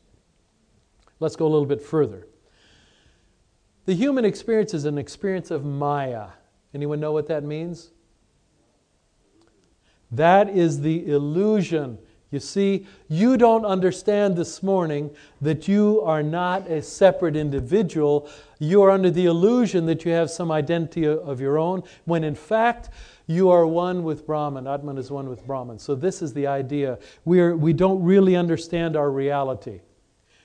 Let's 1.19 1.35
go 1.35 1.45
a 1.45 1.49
little 1.49 1.65
bit 1.65 1.81
further. 1.81 2.27
The 3.85 3.95
human 3.95 4.25
experience 4.25 4.73
is 4.73 4.85
an 4.85 4.97
experience 4.97 5.51
of 5.51 5.63
Maya. 5.63 6.27
Anyone 6.73 6.99
know 6.99 7.11
what 7.11 7.27
that 7.27 7.43
means? 7.43 7.91
That 10.11 10.49
is 10.49 10.81
the 10.81 11.07
illusion 11.09 11.97
you 12.29 12.39
see, 12.41 12.85
you 13.07 13.37
don't 13.37 13.65
understand 13.65 14.35
this 14.35 14.61
morning 14.61 15.11
that 15.39 15.67
you 15.67 16.01
are 16.01 16.21
not 16.21 16.69
a 16.69 16.81
separate 16.81 17.37
individual. 17.37 18.29
You 18.59 18.83
are 18.83 18.91
under 18.91 19.09
the 19.09 19.25
illusion 19.25 19.85
that 19.85 20.03
you 20.03 20.11
have 20.11 20.29
some 20.29 20.51
identity 20.51 21.07
of 21.07 21.39
your 21.39 21.57
own, 21.57 21.83
when 22.03 22.25
in 22.25 22.35
fact, 22.35 22.89
you 23.27 23.49
are 23.49 23.65
one 23.65 24.03
with 24.03 24.25
Brahman. 24.25 24.67
Atman 24.67 24.97
is 24.97 25.09
one 25.09 25.29
with 25.29 25.45
Brahman. 25.47 25.79
So, 25.79 25.95
this 25.95 26.21
is 26.21 26.33
the 26.33 26.47
idea. 26.47 26.99
We, 27.23 27.39
are, 27.39 27.55
we 27.55 27.71
don't 27.71 28.03
really 28.03 28.35
understand 28.35 28.97
our 28.97 29.09
reality. 29.09 29.81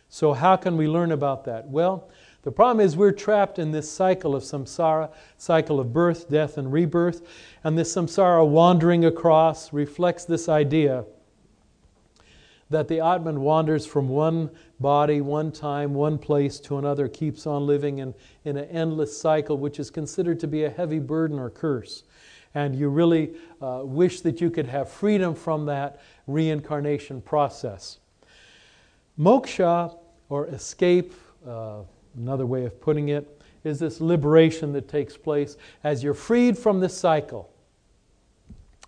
So, 0.08 0.32
how 0.32 0.56
can 0.56 0.76
we 0.76 0.86
learn 0.86 1.10
about 1.10 1.44
that? 1.44 1.68
Well, 1.68 2.10
the 2.42 2.52
problem 2.52 2.84
is 2.84 2.96
we're 2.96 3.12
trapped 3.12 3.58
in 3.58 3.70
this 3.70 3.90
cycle 3.90 4.34
of 4.36 4.42
samsara, 4.42 5.12
cycle 5.36 5.80
of 5.80 5.92
birth, 5.92 6.28
death, 6.28 6.58
and 6.58 6.72
rebirth. 6.72 7.22
And 7.64 7.78
this 7.78 7.94
samsara 7.94 8.46
wandering 8.46 9.04
across 9.04 9.72
reflects 9.72 10.24
this 10.24 10.48
idea 10.48 11.04
that 12.72 12.88
the 12.88 13.00
Atman 13.00 13.40
wanders 13.40 13.86
from 13.86 14.08
one 14.08 14.50
body, 14.80 15.20
one 15.20 15.52
time, 15.52 15.94
one 15.94 16.18
place 16.18 16.58
to 16.60 16.78
another, 16.78 17.08
keeps 17.08 17.46
on 17.46 17.66
living 17.66 17.98
in, 17.98 18.14
in 18.44 18.56
an 18.56 18.68
endless 18.70 19.16
cycle, 19.16 19.56
which 19.56 19.78
is 19.78 19.90
considered 19.90 20.40
to 20.40 20.46
be 20.46 20.64
a 20.64 20.70
heavy 20.70 20.98
burden 20.98 21.38
or 21.38 21.50
curse. 21.50 22.02
And 22.54 22.74
you 22.74 22.88
really 22.88 23.34
uh, 23.60 23.82
wish 23.84 24.20
that 24.22 24.40
you 24.40 24.50
could 24.50 24.66
have 24.66 24.90
freedom 24.90 25.34
from 25.34 25.66
that 25.66 26.00
reincarnation 26.26 27.22
process. 27.22 27.98
Moksha, 29.18 29.96
or 30.28 30.46
escape, 30.48 31.12
uh, 31.46 31.80
another 32.16 32.46
way 32.46 32.64
of 32.64 32.80
putting 32.80 33.10
it, 33.10 33.40
is 33.64 33.78
this 33.78 34.00
liberation 34.00 34.72
that 34.72 34.88
takes 34.88 35.16
place 35.16 35.56
as 35.84 36.02
you're 36.02 36.14
freed 36.14 36.58
from 36.58 36.80
this 36.80 36.96
cycle 36.96 37.51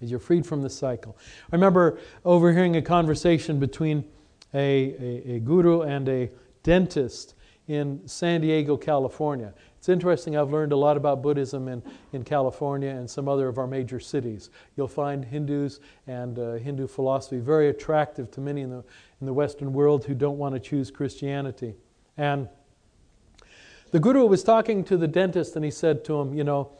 as 0.02 0.10
you're 0.10 0.20
freed 0.20 0.46
from 0.46 0.62
the 0.62 0.70
cycle. 0.70 1.16
I 1.52 1.56
remember 1.56 1.98
overhearing 2.24 2.76
a 2.76 2.82
conversation 2.82 3.58
between 3.58 4.04
a, 4.52 4.94
a, 5.28 5.34
a 5.34 5.40
guru 5.40 5.82
and 5.82 6.08
a 6.08 6.30
dentist 6.62 7.34
in 7.66 8.06
San 8.06 8.40
Diego, 8.42 8.76
California. 8.76 9.54
It's 9.78 9.88
interesting, 9.88 10.36
I've 10.36 10.50
learned 10.50 10.72
a 10.72 10.76
lot 10.76 10.96
about 10.96 11.22
Buddhism 11.22 11.68
in, 11.68 11.82
in 12.12 12.24
California 12.24 12.90
and 12.90 13.08
some 13.08 13.28
other 13.28 13.48
of 13.48 13.58
our 13.58 13.66
major 13.66 14.00
cities. 14.00 14.50
You'll 14.76 14.88
find 14.88 15.24
Hindus 15.24 15.80
and 16.06 16.38
uh, 16.38 16.52
Hindu 16.54 16.86
philosophy 16.86 17.38
very 17.38 17.68
attractive 17.68 18.30
to 18.32 18.40
many 18.40 18.62
in 18.62 18.70
the, 18.70 18.84
in 19.20 19.26
the 19.26 19.32
Western 19.32 19.72
world 19.72 20.04
who 20.04 20.14
don't 20.14 20.38
want 20.38 20.54
to 20.54 20.60
choose 20.60 20.90
Christianity. 20.90 21.74
And 22.16 22.48
the 23.90 24.00
Guru 24.00 24.26
was 24.26 24.42
talking 24.42 24.84
to 24.84 24.96
the 24.96 25.08
dentist 25.08 25.54
and 25.56 25.64
he 25.64 25.70
said 25.70 26.04
to 26.06 26.20
him, 26.20 26.34
You 26.34 26.44
know, 26.44 26.72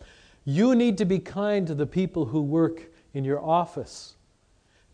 you 0.45 0.75
need 0.75 0.99
to 0.99 1.05
be 1.05 1.19
kind 1.19 1.67
to 1.67 1.75
the 1.75 1.87
people 1.87 2.27
who 2.27 2.43
work 2.43 2.91
in 3.15 3.25
your 3.25 3.43
office. 3.43 4.17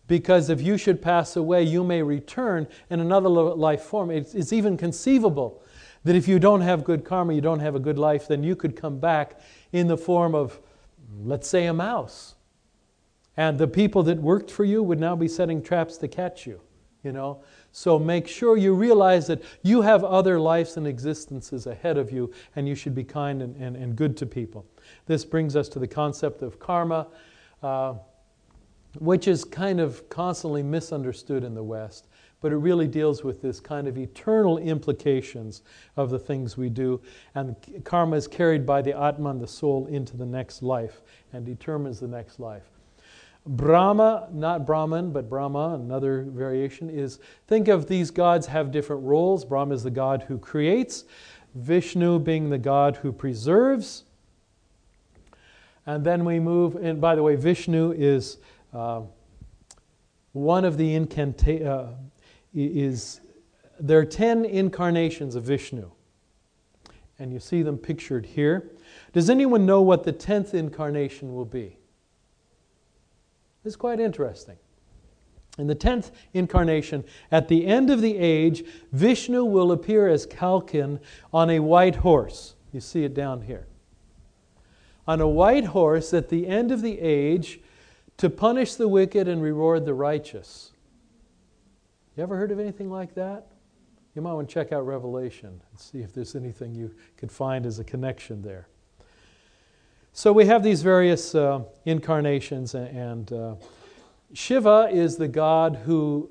Because 0.06 0.50
if 0.50 0.60
you 0.60 0.76
should 0.76 1.00
pass 1.00 1.36
away, 1.36 1.62
you 1.62 1.84
may 1.84 2.02
return 2.02 2.66
in 2.90 3.00
another 3.00 3.28
life 3.28 3.82
form. 3.82 4.10
It's, 4.10 4.34
it's, 4.34 4.52
even 4.52 4.76
conceivable 4.76 5.62
that 6.04 6.16
if 6.16 6.26
you 6.26 6.38
don't 6.38 6.62
have 6.62 6.82
good 6.82 7.04
karma, 7.04 7.32
you 7.32 7.40
don't 7.40 7.60
have 7.60 7.74
a 7.74 7.78
good 7.78 7.98
life, 7.98 8.26
then 8.26 8.42
you 8.42 8.56
could 8.56 8.74
come 8.74 8.98
back 8.98 9.40
in 9.72 9.86
the 9.86 9.96
form 9.96 10.34
of, 10.34 10.58
let's 11.22 11.48
say, 11.48 11.66
a 11.66 11.72
mouse. 11.72 12.34
And 13.36 13.56
the 13.56 13.68
people 13.68 14.02
that 14.02 14.18
worked 14.18 14.50
for 14.50 14.64
you 14.64 14.82
would 14.82 14.98
now 14.98 15.14
be 15.14 15.28
setting 15.28 15.62
traps 15.62 15.96
to 15.98 16.08
catch 16.08 16.44
you, 16.44 16.60
you 17.04 17.12
know? 17.12 17.42
So 17.70 17.96
make 17.96 18.26
sure 18.26 18.56
you 18.56 18.74
realize 18.74 19.28
that 19.28 19.40
you 19.62 19.82
have 19.82 20.02
other 20.02 20.40
lives 20.40 20.76
and 20.76 20.88
existences 20.88 21.68
ahead 21.68 21.96
of 21.96 22.10
you, 22.10 22.32
and 22.56 22.66
you 22.66 22.74
should 22.74 22.96
be 22.96 23.04
kind 23.04 23.42
and, 23.42 23.54
and, 23.56 23.76
and 23.76 23.94
good 23.94 24.16
to 24.16 24.26
people. 24.26 24.66
This 25.06 25.24
brings 25.24 25.54
us 25.54 25.68
to 25.68 25.78
the 25.78 25.86
concept 25.86 26.42
of 26.42 26.58
karma. 26.58 27.06
Uh, 27.62 27.94
which 28.98 29.28
is 29.28 29.44
kind 29.44 29.80
of 29.80 30.08
constantly 30.08 30.62
misunderstood 30.62 31.44
in 31.44 31.54
the 31.54 31.62
West, 31.62 32.08
but 32.40 32.52
it 32.52 32.56
really 32.56 32.88
deals 32.88 33.22
with 33.22 33.42
this 33.42 33.60
kind 33.60 33.86
of 33.86 33.98
eternal 33.98 34.58
implications 34.58 35.62
of 35.96 36.10
the 36.10 36.18
things 36.18 36.56
we 36.56 36.68
do. 36.68 37.00
And 37.34 37.54
karma 37.84 38.16
is 38.16 38.26
carried 38.26 38.64
by 38.66 38.82
the 38.82 38.98
Atman, 38.98 39.38
the 39.38 39.46
soul, 39.46 39.86
into 39.86 40.16
the 40.16 40.26
next 40.26 40.62
life 40.62 41.02
and 41.32 41.44
determines 41.44 42.00
the 42.00 42.08
next 42.08 42.40
life. 42.40 42.64
Brahma, 43.46 44.28
not 44.32 44.66
Brahman, 44.66 45.12
but 45.12 45.28
Brahma, 45.28 45.74
another 45.74 46.22
variation, 46.28 46.90
is 46.90 47.18
think 47.46 47.68
of 47.68 47.86
these 47.86 48.10
gods 48.10 48.46
have 48.46 48.70
different 48.70 49.02
roles. 49.02 49.44
Brahma 49.44 49.74
is 49.74 49.82
the 49.82 49.90
god 49.90 50.22
who 50.28 50.38
creates, 50.38 51.04
Vishnu 51.54 52.18
being 52.18 52.50
the 52.50 52.58
god 52.58 52.96
who 52.96 53.12
preserves. 53.12 54.04
And 55.86 56.04
then 56.04 56.24
we 56.24 56.38
move, 56.38 56.76
and 56.76 57.00
by 57.00 57.14
the 57.14 57.22
way, 57.22 57.34
Vishnu 57.34 57.92
is 57.92 58.38
uh, 58.72 59.02
one 60.32 60.64
of 60.64 60.76
the 60.76 60.98
incanta- 60.98 61.66
uh, 61.66 61.86
is 62.54 63.20
there 63.80 63.98
are 63.98 64.04
10 64.04 64.44
incarnations 64.44 65.34
of 65.34 65.44
Vishnu. 65.44 65.90
And 67.18 67.32
you 67.32 67.40
see 67.40 67.62
them 67.62 67.78
pictured 67.78 68.24
here. 68.24 68.70
Does 69.12 69.28
anyone 69.28 69.66
know 69.66 69.82
what 69.82 70.04
the 70.04 70.12
10th 70.12 70.54
incarnation 70.54 71.34
will 71.34 71.44
be? 71.44 71.76
Is 73.64 73.76
quite 73.76 74.00
interesting. 74.00 74.56
In 75.58 75.66
the 75.66 75.74
10th 75.74 76.12
incarnation, 76.32 77.04
at 77.30 77.48
the 77.48 77.66
end 77.66 77.90
of 77.90 78.00
the 78.00 78.16
age, 78.16 78.64
Vishnu 78.92 79.44
will 79.44 79.72
appear 79.72 80.08
as 80.08 80.26
Kalkin 80.26 80.98
on 81.32 81.50
a 81.50 81.58
white 81.60 81.96
horse. 81.96 82.54
You 82.72 82.80
see 82.80 83.04
it 83.04 83.12
down 83.12 83.42
here. 83.42 83.66
On 85.06 85.20
a 85.20 85.28
white 85.28 85.66
horse 85.66 86.14
at 86.14 86.28
the 86.28 86.46
end 86.46 86.70
of 86.70 86.80
the 86.80 86.98
age, 87.00 87.60
to 88.20 88.28
punish 88.28 88.74
the 88.74 88.86
wicked 88.86 89.28
and 89.28 89.42
reward 89.42 89.86
the 89.86 89.94
righteous. 89.94 90.72
You 92.14 92.22
ever 92.22 92.36
heard 92.36 92.50
of 92.50 92.60
anything 92.60 92.90
like 92.90 93.14
that? 93.14 93.46
You 94.14 94.20
might 94.20 94.34
want 94.34 94.46
to 94.46 94.52
check 94.52 94.72
out 94.72 94.86
Revelation 94.86 95.48
and 95.48 95.80
see 95.80 96.00
if 96.00 96.12
there's 96.12 96.36
anything 96.36 96.74
you 96.74 96.94
could 97.16 97.32
find 97.32 97.64
as 97.64 97.78
a 97.78 97.84
connection 97.84 98.42
there. 98.42 98.68
So 100.12 100.34
we 100.34 100.44
have 100.44 100.62
these 100.62 100.82
various 100.82 101.34
uh, 101.34 101.62
incarnations, 101.86 102.74
and 102.74 103.32
uh, 103.32 103.54
Shiva 104.34 104.90
is 104.92 105.16
the 105.16 105.28
god 105.28 105.76
who, 105.86 106.30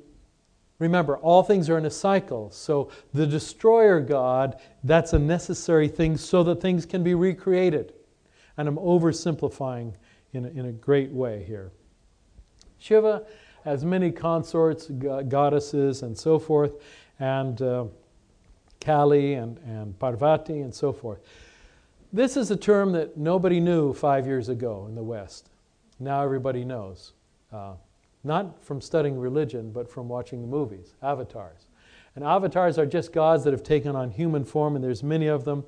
remember, 0.78 1.18
all 1.18 1.42
things 1.42 1.72
are 1.72 1.78
in 1.80 1.88
a 1.88 1.90
cycle. 1.90 2.52
So 2.52 2.92
the 3.16 3.26
destroyer 3.26 4.00
god, 4.00 4.62
that's 4.84 5.14
a 5.14 5.20
necessary 5.20 5.88
thing 5.88 6.18
so 6.18 6.44
that 6.44 6.62
things 6.62 6.86
can 6.86 7.04
be 7.04 7.16
recreated. 7.16 7.94
And 8.58 8.68
I'm 8.68 8.78
oversimplifying 8.78 9.96
in 10.34 10.46
a, 10.46 10.50
in 10.50 10.66
a 10.68 10.72
great 10.72 11.10
way 11.10 11.44
here. 11.46 11.72
Shiva 12.80 13.24
has 13.66 13.86
many 13.86 14.12
consorts, 14.12 14.88
goddesses, 14.88 16.02
and 16.02 16.18
so 16.18 16.40
forth, 16.40 16.74
and 17.20 17.62
uh, 17.62 17.86
Kali 18.80 19.34
and, 19.34 19.58
and 19.60 19.98
Parvati 20.00 20.62
and 20.62 20.74
so 20.74 20.92
forth. 20.94 21.20
This 22.12 22.38
is 22.38 22.50
a 22.50 22.58
term 22.58 22.92
that 22.94 23.18
nobody 23.18 23.60
knew 23.60 23.94
five 23.94 24.26
years 24.26 24.50
ago 24.50 24.86
in 24.88 24.96
the 24.96 25.04
West. 25.04 25.50
Now 26.00 26.24
everybody 26.24 26.64
knows. 26.64 27.14
Uh, 27.52 27.74
not 28.24 28.64
from 28.64 28.82
studying 28.82 29.18
religion, 29.18 29.72
but 29.72 29.90
from 29.90 30.08
watching 30.08 30.42
the 30.42 30.48
movies, 30.48 30.94
avatars. 31.04 31.68
And 32.16 32.24
avatars 32.24 32.78
are 32.78 32.86
just 32.86 33.14
gods 33.14 33.44
that 33.44 33.54
have 33.54 33.64
taken 33.64 33.96
on 33.96 34.10
human 34.10 34.44
form, 34.44 34.76
and 34.76 34.84
there's 34.84 35.04
many 35.04 35.28
of 35.28 35.46
them. 35.46 35.64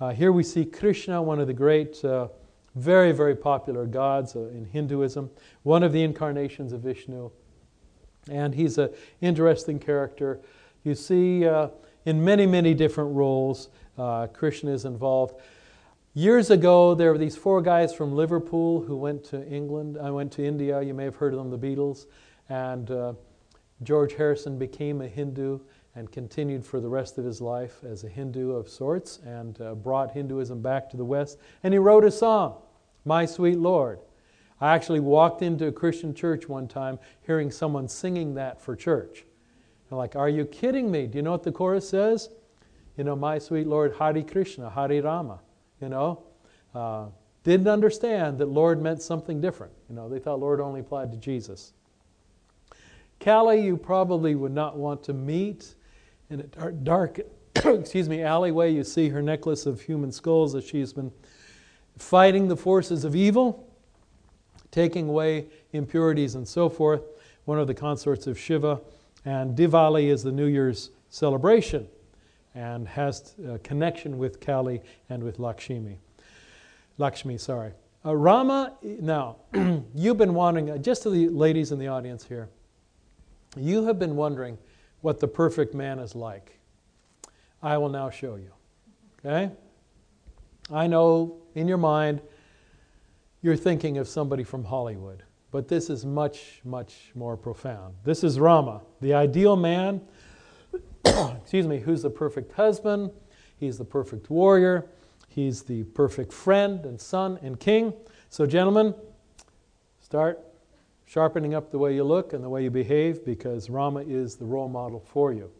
Uh, 0.00 0.10
here 0.10 0.32
we 0.32 0.42
see 0.42 0.64
Krishna, 0.64 1.22
one 1.22 1.40
of 1.40 1.46
the 1.46 1.54
great 1.54 2.04
uh, 2.04 2.28
very, 2.76 3.10
very 3.10 3.34
popular 3.34 3.86
gods 3.86 4.36
uh, 4.36 4.40
in 4.48 4.66
Hinduism, 4.66 5.30
one 5.62 5.82
of 5.82 5.92
the 5.92 6.02
incarnations 6.02 6.72
of 6.72 6.82
Vishnu. 6.82 7.30
And 8.30 8.54
he's 8.54 8.78
an 8.78 8.90
interesting 9.20 9.78
character. 9.78 10.40
You 10.84 10.94
see 10.94 11.46
uh, 11.46 11.68
in 12.04 12.22
many, 12.22 12.46
many 12.46 12.74
different 12.74 13.14
roles 13.14 13.70
uh, 13.98 14.26
Krishna 14.28 14.72
is 14.72 14.84
involved. 14.84 15.40
Years 16.12 16.50
ago, 16.50 16.94
there 16.94 17.12
were 17.12 17.18
these 17.18 17.36
four 17.36 17.60
guys 17.62 17.94
from 17.94 18.14
Liverpool 18.14 18.82
who 18.82 18.96
went 18.96 19.24
to 19.24 19.46
England. 19.46 19.98
I 20.00 20.10
went 20.10 20.32
to 20.32 20.44
India. 20.44 20.80
You 20.82 20.94
may 20.94 21.04
have 21.04 21.16
heard 21.16 21.34
of 21.34 21.38
them, 21.38 21.50
the 21.50 21.58
Beatles. 21.58 22.06
And 22.48 22.90
uh, 22.90 23.14
George 23.82 24.14
Harrison 24.14 24.58
became 24.58 25.00
a 25.00 25.08
Hindu 25.08 25.60
and 25.94 26.10
continued 26.12 26.64
for 26.64 26.78
the 26.80 26.88
rest 26.88 27.16
of 27.16 27.24
his 27.24 27.40
life 27.40 27.82
as 27.84 28.04
a 28.04 28.08
Hindu 28.08 28.52
of 28.52 28.68
sorts 28.68 29.18
and 29.24 29.60
uh, 29.60 29.74
brought 29.74 30.10
Hinduism 30.12 30.60
back 30.60 30.90
to 30.90 30.96
the 30.96 31.04
West. 31.04 31.38
And 31.62 31.72
he 31.72 31.78
wrote 31.78 32.04
a 32.04 32.10
song, 32.10 32.56
My 33.06 33.24
Sweet 33.24 33.58
Lord. 33.58 34.00
I 34.60 34.74
actually 34.74 35.00
walked 35.00 35.42
into 35.42 35.68
a 35.68 35.72
Christian 35.72 36.14
church 36.14 36.48
one 36.48 36.66
time 36.66 36.98
hearing 37.26 37.50
someone 37.50 37.88
singing 37.88 38.34
that 38.34 38.60
for 38.60 38.74
church. 38.74 39.24
I'm 39.90 39.96
like, 39.96 40.16
Are 40.16 40.28
you 40.28 40.44
kidding 40.44 40.90
me? 40.90 41.06
Do 41.06 41.16
you 41.16 41.22
know 41.22 41.30
what 41.30 41.44
the 41.44 41.52
chorus 41.52 41.88
says? 41.88 42.30
You 42.96 43.04
know, 43.04 43.14
My 43.14 43.38
Sweet 43.38 43.66
Lord, 43.66 43.94
Hare 43.98 44.22
Krishna, 44.22 44.68
Hare 44.70 45.02
Rama. 45.02 45.40
You 45.80 45.88
know, 45.88 46.24
uh, 46.74 47.06
didn't 47.44 47.68
understand 47.68 48.38
that 48.38 48.46
Lord 48.46 48.82
meant 48.82 49.02
something 49.02 49.40
different. 49.40 49.72
You 49.88 49.94
know, 49.94 50.08
they 50.08 50.18
thought 50.18 50.40
Lord 50.40 50.60
only 50.60 50.80
applied 50.80 51.12
to 51.12 51.18
Jesus. 51.18 51.74
Kali, 53.20 53.60
you 53.60 53.76
probably 53.76 54.34
would 54.34 54.52
not 54.52 54.76
want 54.76 55.02
to 55.04 55.12
meet 55.12 55.74
in 56.28 56.40
a 56.40 56.42
dark, 56.44 56.82
dark 56.82 57.20
excuse 57.64 58.08
me, 58.08 58.22
alleyway. 58.22 58.72
You 58.72 58.84
see 58.84 59.08
her 59.10 59.22
necklace 59.22 59.66
of 59.66 59.80
human 59.80 60.10
skulls 60.12 60.54
as 60.54 60.66
she's 60.66 60.92
been 60.92 61.12
fighting 61.98 62.48
the 62.48 62.56
forces 62.56 63.04
of 63.04 63.16
evil, 63.16 63.68
taking 64.70 65.08
away 65.08 65.46
impurities 65.72 66.34
and 66.34 66.46
so 66.46 66.68
forth. 66.68 67.02
One 67.44 67.58
of 67.58 67.66
the 67.66 67.74
consorts 67.74 68.26
of 68.26 68.38
Shiva. 68.38 68.80
And 69.24 69.56
Diwali 69.56 70.08
is 70.08 70.22
the 70.22 70.32
New 70.32 70.46
Year's 70.46 70.90
celebration 71.08 71.88
and 72.54 72.88
has 72.88 73.34
a 73.48 73.58
connection 73.58 74.18
with 74.18 74.40
Kali 74.40 74.80
and 75.10 75.22
with 75.22 75.38
Lakshmi. 75.38 75.98
Lakshmi, 76.98 77.38
sorry. 77.38 77.72
Uh, 78.04 78.14
Rama, 78.14 78.74
now, 78.82 79.36
you've 79.94 80.16
been 80.16 80.34
wondering, 80.34 80.70
uh, 80.70 80.78
just 80.78 81.02
to 81.02 81.10
the 81.10 81.28
ladies 81.28 81.72
in 81.72 81.78
the 81.78 81.88
audience 81.88 82.24
here, 82.24 82.48
you 83.56 83.84
have 83.84 83.98
been 83.98 84.16
wondering 84.16 84.56
what 85.00 85.20
the 85.20 85.28
perfect 85.28 85.74
man 85.74 85.98
is 85.98 86.14
like. 86.14 86.58
I 87.62 87.78
will 87.78 87.88
now 87.88 88.10
show 88.10 88.36
you. 88.36 88.52
Okay? 89.24 89.50
I 90.72 90.86
know 90.86 91.42
in 91.56 91.66
your 91.66 91.78
mind 91.78 92.20
you're 93.42 93.56
thinking 93.56 93.98
of 93.98 94.08
somebody 94.08 94.42
from 94.42 94.64
Hollywood, 94.64 95.22
but 95.50 95.68
this 95.68 95.88
is 95.88 96.04
much, 96.04 96.60
much 96.64 97.12
more 97.14 97.36
profound. 97.36 97.94
This 98.02 98.24
is 98.24 98.40
Rama, 98.40 98.82
the 99.00 99.14
ideal 99.14 99.54
man, 99.56 100.00
excuse 101.04 101.66
me, 101.66 101.78
who's 101.78 102.02
the 102.02 102.10
perfect 102.10 102.52
husband, 102.52 103.10
he's 103.56 103.78
the 103.78 103.84
perfect 103.84 104.30
warrior, 104.30 104.86
he's 105.28 105.62
the 105.62 105.84
perfect 105.84 106.32
friend 106.32 106.84
and 106.84 107.00
son 107.00 107.38
and 107.42 107.60
king. 107.60 107.92
So, 108.30 108.46
gentlemen, 108.46 108.94
start 110.00 110.40
sharpening 111.04 111.54
up 111.54 111.70
the 111.70 111.78
way 111.78 111.94
you 111.94 112.02
look 112.02 112.32
and 112.32 112.42
the 112.42 112.48
way 112.48 112.64
you 112.64 112.70
behave 112.70 113.24
because 113.24 113.70
Rama 113.70 114.00
is 114.00 114.34
the 114.34 114.44
role 114.44 114.68
model 114.68 114.98
for 114.98 115.32
you. 115.32 115.50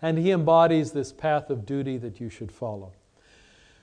And 0.00 0.16
he 0.16 0.30
embodies 0.30 0.92
this 0.92 1.12
path 1.12 1.50
of 1.50 1.66
duty 1.66 1.98
that 1.98 2.20
you 2.20 2.30
should 2.30 2.50
follow. 2.50 2.92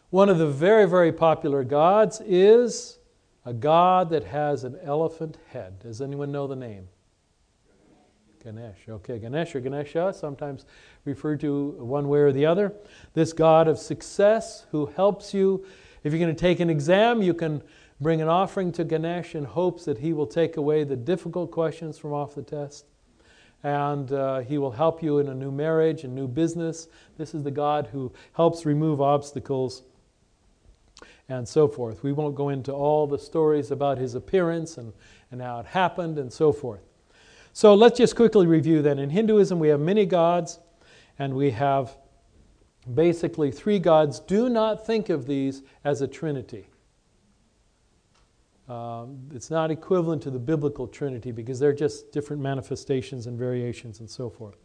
One 0.09 0.29
of 0.29 0.37
the 0.37 0.47
very, 0.47 0.87
very 0.87 1.11
popular 1.11 1.63
gods 1.63 2.21
is 2.25 2.99
a 3.45 3.53
god 3.53 4.09
that 4.11 4.23
has 4.23 4.63
an 4.63 4.77
elephant 4.83 5.37
head. 5.49 5.79
Does 5.79 6.01
anyone 6.01 6.31
know 6.31 6.47
the 6.47 6.55
name? 6.55 6.87
Ganesh. 8.43 8.87
Okay, 8.87 9.17
Ganesh 9.17 9.55
or 9.55 9.59
Ganesha, 9.59 10.13
sometimes 10.13 10.65
referred 11.03 11.39
to 11.39 11.71
one 11.79 12.07
way 12.07 12.19
or 12.19 12.31
the 12.31 12.45
other. 12.45 12.73
This 13.13 13.33
god 13.33 13.67
of 13.67 13.79
success 13.79 14.65
who 14.71 14.85
helps 14.85 15.33
you. 15.33 15.65
If 16.03 16.13
you're 16.13 16.19
going 16.19 16.35
to 16.35 16.39
take 16.39 16.59
an 16.59 16.69
exam, 16.69 17.23
you 17.23 17.33
can 17.33 17.63
Bring 18.01 18.21
an 18.21 18.27
offering 18.27 18.73
to 18.73 18.83
Ganesh 18.83 19.35
in 19.35 19.45
hopes 19.45 19.85
that 19.85 19.99
he 19.99 20.11
will 20.11 20.27
take 20.27 20.57
away 20.57 20.83
the 20.83 20.97
difficult 20.97 21.51
questions 21.51 21.97
from 21.97 22.11
off 22.11 22.35
the 22.35 22.41
test. 22.41 22.85
And 23.63 24.11
uh, 24.11 24.39
he 24.39 24.57
will 24.57 24.71
help 24.71 25.01
you 25.01 25.19
in 25.19 25.29
a 25.29 25.33
new 25.33 25.49
marriage, 25.49 26.03
a 26.03 26.07
new 26.07 26.27
business. 26.27 26.89
This 27.17 27.33
is 27.33 27.43
the 27.43 27.51
God 27.51 27.87
who 27.87 28.11
helps 28.33 28.65
remove 28.65 29.01
obstacles 29.01 29.83
and 31.29 31.47
so 31.47 31.67
forth. 31.67 32.03
We 32.03 32.11
won't 32.11 32.35
go 32.35 32.49
into 32.49 32.71
all 32.71 33.07
the 33.07 33.17
stories 33.17 33.71
about 33.71 33.97
his 33.97 34.15
appearance 34.15 34.77
and, 34.77 34.93
and 35.31 35.41
how 35.41 35.59
it 35.59 35.65
happened 35.65 36.17
and 36.17 36.31
so 36.31 36.51
forth. 36.51 36.81
So 37.53 37.73
let's 37.73 37.97
just 37.97 38.15
quickly 38.15 38.47
review 38.47 38.81
then. 38.81 38.99
In 38.99 39.09
Hinduism, 39.09 39.59
we 39.59 39.69
have 39.69 39.79
many 39.79 40.05
gods, 40.05 40.59
and 41.17 41.33
we 41.33 41.51
have 41.51 41.97
basically 42.93 43.49
three 43.51 43.79
gods. 43.79 44.19
Do 44.19 44.49
not 44.49 44.85
think 44.85 45.09
of 45.09 45.25
these 45.25 45.63
as 45.83 46.01
a 46.01 46.07
trinity. 46.07 46.67
Um, 48.67 49.29
it's 49.33 49.51
not 49.51 49.69
equivalent 49.69 50.23
to 50.23 50.31
the 50.31 50.39
biblical 50.39 50.87
Trinity 50.87 51.31
because 51.31 51.59
they're 51.59 51.73
just 51.73 52.11
different 52.11 52.41
manifestations 52.41 53.27
and 53.27 53.37
variations 53.37 53.99
and 53.99 54.09
so 54.09 54.29
forth. 54.29 54.57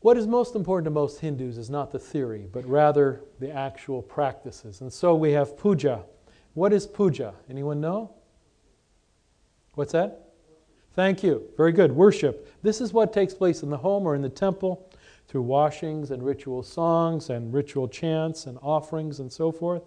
What 0.00 0.16
is 0.16 0.26
most 0.26 0.54
important 0.54 0.84
to 0.84 0.90
most 0.90 1.20
Hindus 1.20 1.58
is 1.58 1.70
not 1.70 1.90
the 1.90 1.98
theory, 1.98 2.46
but 2.52 2.66
rather 2.68 3.22
the 3.40 3.50
actual 3.50 4.02
practices. 4.02 4.80
And 4.80 4.92
so 4.92 5.14
we 5.14 5.32
have 5.32 5.56
puja. 5.56 6.04
What 6.54 6.72
is 6.72 6.86
puja? 6.86 7.34
Anyone 7.50 7.80
know? 7.80 8.12
What's 9.74 9.92
that? 9.92 10.26
Thank 10.92 11.22
you. 11.22 11.50
Very 11.56 11.72
good. 11.72 11.92
Worship. 11.92 12.50
This 12.62 12.80
is 12.80 12.92
what 12.92 13.12
takes 13.12 13.34
place 13.34 13.62
in 13.62 13.68
the 13.68 13.76
home 13.76 14.06
or 14.06 14.14
in 14.14 14.22
the 14.22 14.30
temple 14.30 14.90
through 15.28 15.42
washings 15.42 16.10
and 16.10 16.24
ritual 16.24 16.62
songs 16.62 17.28
and 17.30 17.52
ritual 17.52 17.88
chants 17.88 18.46
and 18.46 18.58
offerings 18.62 19.20
and 19.20 19.30
so 19.30 19.52
forth. 19.52 19.82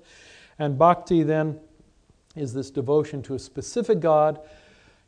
And 0.59 0.77
bhakti 0.77 1.23
then 1.23 1.59
is 2.35 2.53
this 2.53 2.69
devotion 2.69 3.23
to 3.23 3.35
a 3.35 3.39
specific 3.39 3.99
God. 3.99 4.39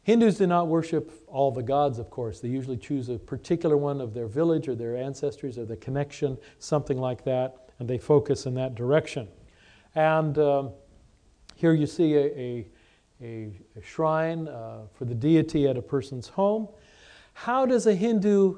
Hindus 0.03 0.37
do 0.37 0.47
not 0.47 0.67
worship 0.67 1.23
all 1.27 1.51
the 1.51 1.61
gods, 1.61 1.99
of 1.99 2.09
course. 2.09 2.39
They 2.39 2.47
usually 2.49 2.77
choose 2.77 3.09
a 3.09 3.19
particular 3.19 3.77
one 3.77 4.01
of 4.01 4.13
their 4.13 4.27
village 4.27 4.67
or 4.67 4.75
their 4.75 4.97
ancestors 4.97 5.57
or 5.57 5.65
the 5.65 5.77
connection, 5.77 6.37
something 6.59 6.97
like 6.97 7.23
that, 7.25 7.69
and 7.79 7.87
they 7.87 7.97
focus 7.97 8.45
in 8.45 8.55
that 8.55 8.73
direction. 8.73 9.27
And 9.93 10.37
um, 10.39 10.71
here 11.55 11.73
you 11.73 11.85
see 11.85 12.15
a, 12.15 12.19
a, 12.19 12.67
a, 13.21 13.51
a 13.77 13.81
shrine 13.83 14.47
uh, 14.47 14.87
for 14.93 15.05
the 15.05 15.13
deity 15.13 15.67
at 15.67 15.77
a 15.77 15.81
person's 15.81 16.27
home. 16.27 16.67
How 17.33 17.65
does 17.65 17.85
a 17.85 17.93
Hindu 17.93 18.57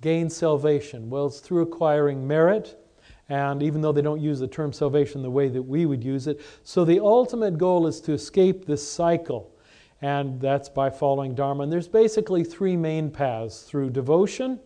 gain 0.00 0.30
salvation? 0.30 1.10
Well, 1.10 1.26
it's 1.26 1.40
through 1.40 1.62
acquiring 1.62 2.26
merit 2.26 2.78
and 3.28 3.62
even 3.62 3.80
though 3.80 3.92
they 3.92 4.02
don't 4.02 4.20
use 4.20 4.38
the 4.38 4.46
term 4.46 4.72
salvation 4.72 5.22
the 5.22 5.30
way 5.30 5.48
that 5.48 5.62
we 5.62 5.86
would 5.86 6.04
use 6.04 6.26
it. 6.26 6.40
So 6.62 6.84
the 6.84 7.00
ultimate 7.00 7.58
goal 7.58 7.86
is 7.86 8.00
to 8.02 8.12
escape 8.12 8.66
this 8.66 8.88
cycle, 8.88 9.52
and 10.02 10.40
that's 10.40 10.68
by 10.68 10.90
following 10.90 11.34
Dharma. 11.34 11.62
And 11.62 11.72
there's 11.72 11.88
basically 11.88 12.44
three 12.44 12.76
main 12.76 13.10
paths 13.10 13.62
through 13.62 13.90
devotion. 13.90 14.60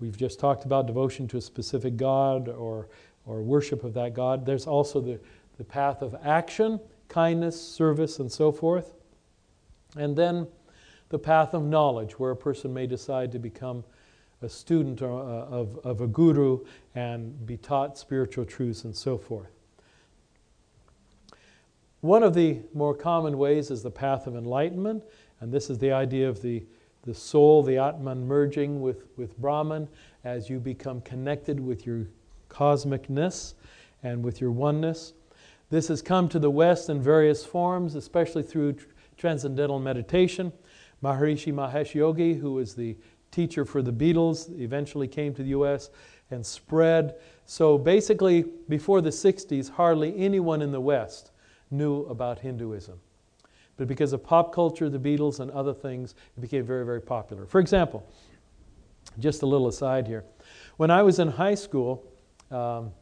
We've 0.00 0.16
just 0.16 0.38
talked 0.38 0.64
about 0.64 0.86
devotion 0.86 1.28
to 1.28 1.36
a 1.36 1.40
specific 1.40 1.96
God 1.96 2.48
or, 2.48 2.88
or 3.26 3.42
worship 3.42 3.84
of 3.84 3.94
that 3.94 4.14
God. 4.14 4.46
There's 4.46 4.66
also 4.66 5.00
the, 5.00 5.20
the 5.58 5.64
path 5.64 6.02
of 6.02 6.16
action, 6.24 6.80
kindness, 7.08 7.60
service, 7.60 8.18
and 8.18 8.30
so 8.30 8.52
forth. 8.52 8.94
And 9.96 10.16
then 10.16 10.46
the 11.08 11.18
path 11.18 11.54
of 11.54 11.64
knowledge, 11.64 12.18
where 12.18 12.30
a 12.30 12.36
person 12.36 12.72
may 12.72 12.86
decide 12.86 13.32
to 13.32 13.38
become 13.38 13.84
a 14.40 14.48
student 14.48 15.02
uh, 15.02 15.06
of, 15.06 15.78
of 15.84 16.00
a 16.00 16.06
guru 16.06 16.64
and 16.94 17.44
be 17.44 17.56
taught 17.56 17.98
spiritual 17.98 18.44
truths 18.44 18.84
and 18.84 18.94
so 18.94 19.18
forth. 19.18 19.57
One 22.00 22.22
of 22.22 22.32
the 22.32 22.60
more 22.74 22.94
common 22.94 23.38
ways 23.38 23.72
is 23.72 23.82
the 23.82 23.90
path 23.90 24.28
of 24.28 24.36
enlightenment, 24.36 25.02
and 25.40 25.52
this 25.52 25.68
is 25.68 25.78
the 25.78 25.90
idea 25.90 26.28
of 26.28 26.40
the, 26.40 26.64
the 27.02 27.12
soul, 27.12 27.64
the 27.64 27.78
Atman, 27.78 28.24
merging 28.24 28.80
with, 28.80 29.02
with 29.16 29.36
Brahman 29.36 29.88
as 30.22 30.48
you 30.48 30.60
become 30.60 31.00
connected 31.00 31.58
with 31.58 31.86
your 31.86 32.06
cosmicness 32.48 33.54
and 34.04 34.22
with 34.22 34.40
your 34.40 34.52
oneness. 34.52 35.14
This 35.70 35.88
has 35.88 36.00
come 36.00 36.28
to 36.28 36.38
the 36.38 36.50
West 36.50 36.88
in 36.88 37.02
various 37.02 37.44
forms, 37.44 37.96
especially 37.96 38.44
through 38.44 38.74
tr- 38.74 38.86
transcendental 39.16 39.80
meditation. 39.80 40.52
Maharishi 41.02 41.52
Mahesh 41.52 41.94
Yogi, 41.94 42.34
who 42.34 42.52
was 42.52 42.76
the 42.76 42.96
teacher 43.32 43.64
for 43.64 43.82
the 43.82 43.92
Beatles, 43.92 44.56
eventually 44.60 45.08
came 45.08 45.34
to 45.34 45.42
the 45.42 45.50
U.S. 45.50 45.90
and 46.30 46.46
spread. 46.46 47.16
So 47.44 47.76
basically, 47.76 48.44
before 48.68 49.00
the 49.00 49.10
60s, 49.10 49.68
hardly 49.68 50.16
anyone 50.16 50.62
in 50.62 50.70
the 50.70 50.80
West 50.80 51.32
knew 51.70 52.02
about 52.04 52.38
Hinduism. 52.38 52.98
But 53.76 53.86
because 53.86 54.12
of 54.12 54.24
pop 54.24 54.52
culture, 54.52 54.90
the 54.90 54.98
Beatles, 54.98 55.40
and 55.40 55.50
other 55.52 55.72
things, 55.72 56.14
it 56.36 56.40
became 56.40 56.64
very, 56.64 56.84
very 56.84 57.00
popular. 57.00 57.46
For 57.46 57.60
example, 57.60 58.06
just 59.18 59.42
a 59.42 59.46
little 59.46 59.68
aside 59.68 60.06
here. 60.06 60.24
When 60.76 60.90
I 60.90 61.02
was 61.02 61.18
in 61.18 61.28
high 61.28 61.54
school, 61.54 62.04
um, 62.50 62.92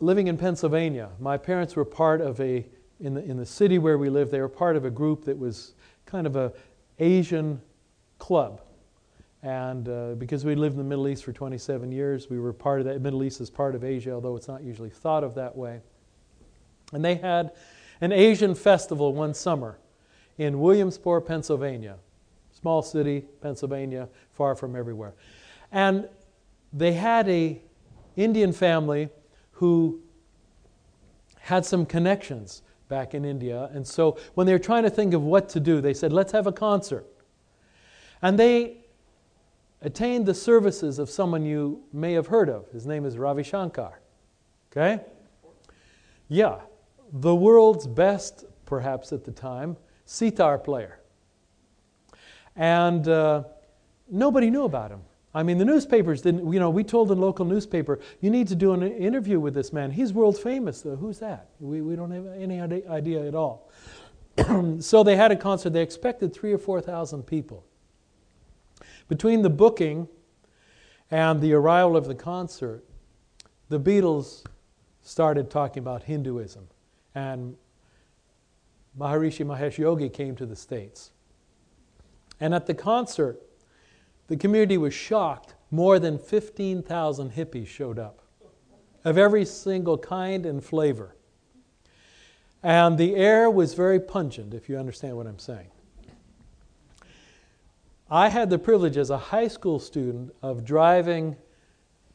living 0.00 0.26
in 0.26 0.36
Pennsylvania, 0.36 1.10
my 1.20 1.36
parents 1.36 1.76
were 1.76 1.84
part 1.84 2.20
of 2.20 2.40
a, 2.40 2.66
in 3.00 3.14
the, 3.14 3.24
in 3.24 3.36
the 3.36 3.46
city 3.46 3.78
where 3.78 3.98
we 3.98 4.08
lived, 4.08 4.30
they 4.30 4.40
were 4.40 4.48
part 4.48 4.76
of 4.76 4.84
a 4.84 4.90
group 4.90 5.24
that 5.24 5.38
was 5.38 5.74
kind 6.06 6.26
of 6.26 6.36
a 6.36 6.52
Asian 6.98 7.60
club. 8.18 8.62
And 9.42 9.88
uh, 9.88 10.14
because 10.14 10.44
we 10.44 10.54
lived 10.54 10.74
in 10.74 10.78
the 10.78 10.88
Middle 10.88 11.08
East 11.08 11.24
for 11.24 11.32
27 11.32 11.92
years, 11.92 12.28
we 12.28 12.40
were 12.40 12.52
part 12.52 12.80
of 12.80 12.86
that. 12.86 13.00
Middle 13.00 13.22
East 13.22 13.40
is 13.40 13.50
part 13.50 13.74
of 13.74 13.84
Asia, 13.84 14.12
although 14.12 14.36
it's 14.36 14.48
not 14.48 14.62
usually 14.62 14.90
thought 14.90 15.22
of 15.22 15.34
that 15.36 15.54
way. 15.54 15.80
And 16.92 17.04
they 17.04 17.16
had 17.16 17.52
an 18.00 18.12
Asian 18.12 18.54
festival 18.54 19.12
one 19.12 19.34
summer 19.34 19.78
in 20.38 20.60
Williamsport, 20.60 21.26
Pennsylvania. 21.26 21.96
Small 22.52 22.82
city, 22.82 23.24
Pennsylvania, 23.40 24.08
far 24.32 24.54
from 24.54 24.74
everywhere. 24.74 25.14
And 25.70 26.08
they 26.72 26.92
had 26.92 27.28
a 27.28 27.60
Indian 28.16 28.52
family 28.52 29.10
who 29.52 30.00
had 31.40 31.64
some 31.64 31.86
connections 31.86 32.62
back 32.88 33.14
in 33.14 33.24
India. 33.24 33.70
And 33.72 33.86
so 33.86 34.18
when 34.34 34.46
they 34.46 34.52
were 34.52 34.58
trying 34.58 34.82
to 34.82 34.90
think 34.90 35.14
of 35.14 35.22
what 35.22 35.48
to 35.50 35.60
do, 35.60 35.80
they 35.80 35.94
said, 35.94 36.12
let's 36.12 36.32
have 36.32 36.46
a 36.46 36.52
concert. 36.52 37.06
And 38.22 38.38
they 38.38 38.78
attained 39.82 40.26
the 40.26 40.34
services 40.34 40.98
of 40.98 41.08
someone 41.08 41.44
you 41.44 41.82
may 41.92 42.12
have 42.14 42.26
heard 42.26 42.48
of. 42.48 42.68
His 42.70 42.86
name 42.86 43.04
is 43.04 43.16
Ravi 43.16 43.42
Shankar. 43.42 44.00
Okay? 44.72 45.02
Yeah, 46.28 46.60
the 47.12 47.34
world's 47.34 47.86
best, 47.86 48.44
perhaps 48.66 49.12
at 49.12 49.24
the 49.24 49.32
time, 49.32 49.76
sitar 50.04 50.58
player. 50.58 51.00
And 52.56 53.06
uh, 53.08 53.44
nobody 54.10 54.50
knew 54.50 54.64
about 54.64 54.90
him. 54.90 55.00
I 55.34 55.42
mean, 55.42 55.58
the 55.58 55.64
newspapers 55.64 56.22
didn't, 56.22 56.50
you 56.52 56.58
know, 56.58 56.70
we 56.70 56.82
told 56.82 57.08
the 57.08 57.14
local 57.14 57.44
newspaper, 57.44 58.00
you 58.20 58.30
need 58.30 58.48
to 58.48 58.54
do 58.54 58.72
an 58.72 58.82
interview 58.82 59.38
with 59.38 59.54
this 59.54 59.72
man. 59.72 59.90
He's 59.90 60.12
world 60.12 60.38
famous. 60.38 60.80
Though. 60.80 60.96
Who's 60.96 61.18
that? 61.18 61.50
We, 61.60 61.82
we 61.82 61.96
don't 61.96 62.10
have 62.10 62.26
any 62.26 62.60
idea 62.60 63.26
at 63.26 63.34
all. 63.34 63.70
so 64.80 65.02
they 65.02 65.16
had 65.16 65.30
a 65.30 65.36
concert. 65.36 65.70
They 65.70 65.82
expected 65.82 66.32
three 66.32 66.52
or 66.52 66.58
4,000 66.58 67.22
people. 67.24 67.64
Between 69.08 69.42
the 69.42 69.50
booking 69.50 70.08
and 71.10 71.40
the 71.40 71.52
arrival 71.52 71.96
of 71.96 72.06
the 72.06 72.14
concert, 72.14 72.84
the 73.68 73.78
Beatles 73.78 74.44
started 75.02 75.50
talking 75.50 75.82
about 75.82 76.04
Hinduism. 76.04 76.68
And 77.18 77.56
Maharishi 78.96 79.44
Mahesh 79.44 79.76
Yogi 79.76 80.08
came 80.08 80.36
to 80.36 80.46
the 80.46 80.54
States. 80.54 81.10
And 82.38 82.54
at 82.54 82.66
the 82.66 82.74
concert, 82.74 83.42
the 84.28 84.36
community 84.36 84.78
was 84.78 84.94
shocked. 84.94 85.56
More 85.72 85.98
than 85.98 86.16
15,000 86.16 87.32
hippies 87.32 87.66
showed 87.66 87.98
up 87.98 88.22
of 89.04 89.18
every 89.18 89.44
single 89.44 89.98
kind 89.98 90.46
and 90.46 90.64
flavor. 90.64 91.16
And 92.62 92.96
the 92.96 93.16
air 93.16 93.50
was 93.50 93.74
very 93.74 94.00
pungent, 94.00 94.54
if 94.54 94.68
you 94.68 94.78
understand 94.78 95.16
what 95.16 95.26
I'm 95.26 95.38
saying. 95.40 95.70
I 98.10 98.28
had 98.28 98.48
the 98.48 98.58
privilege 98.58 98.96
as 98.96 99.10
a 99.10 99.18
high 99.18 99.48
school 99.48 99.78
student 99.80 100.32
of 100.40 100.64
driving 100.64 101.36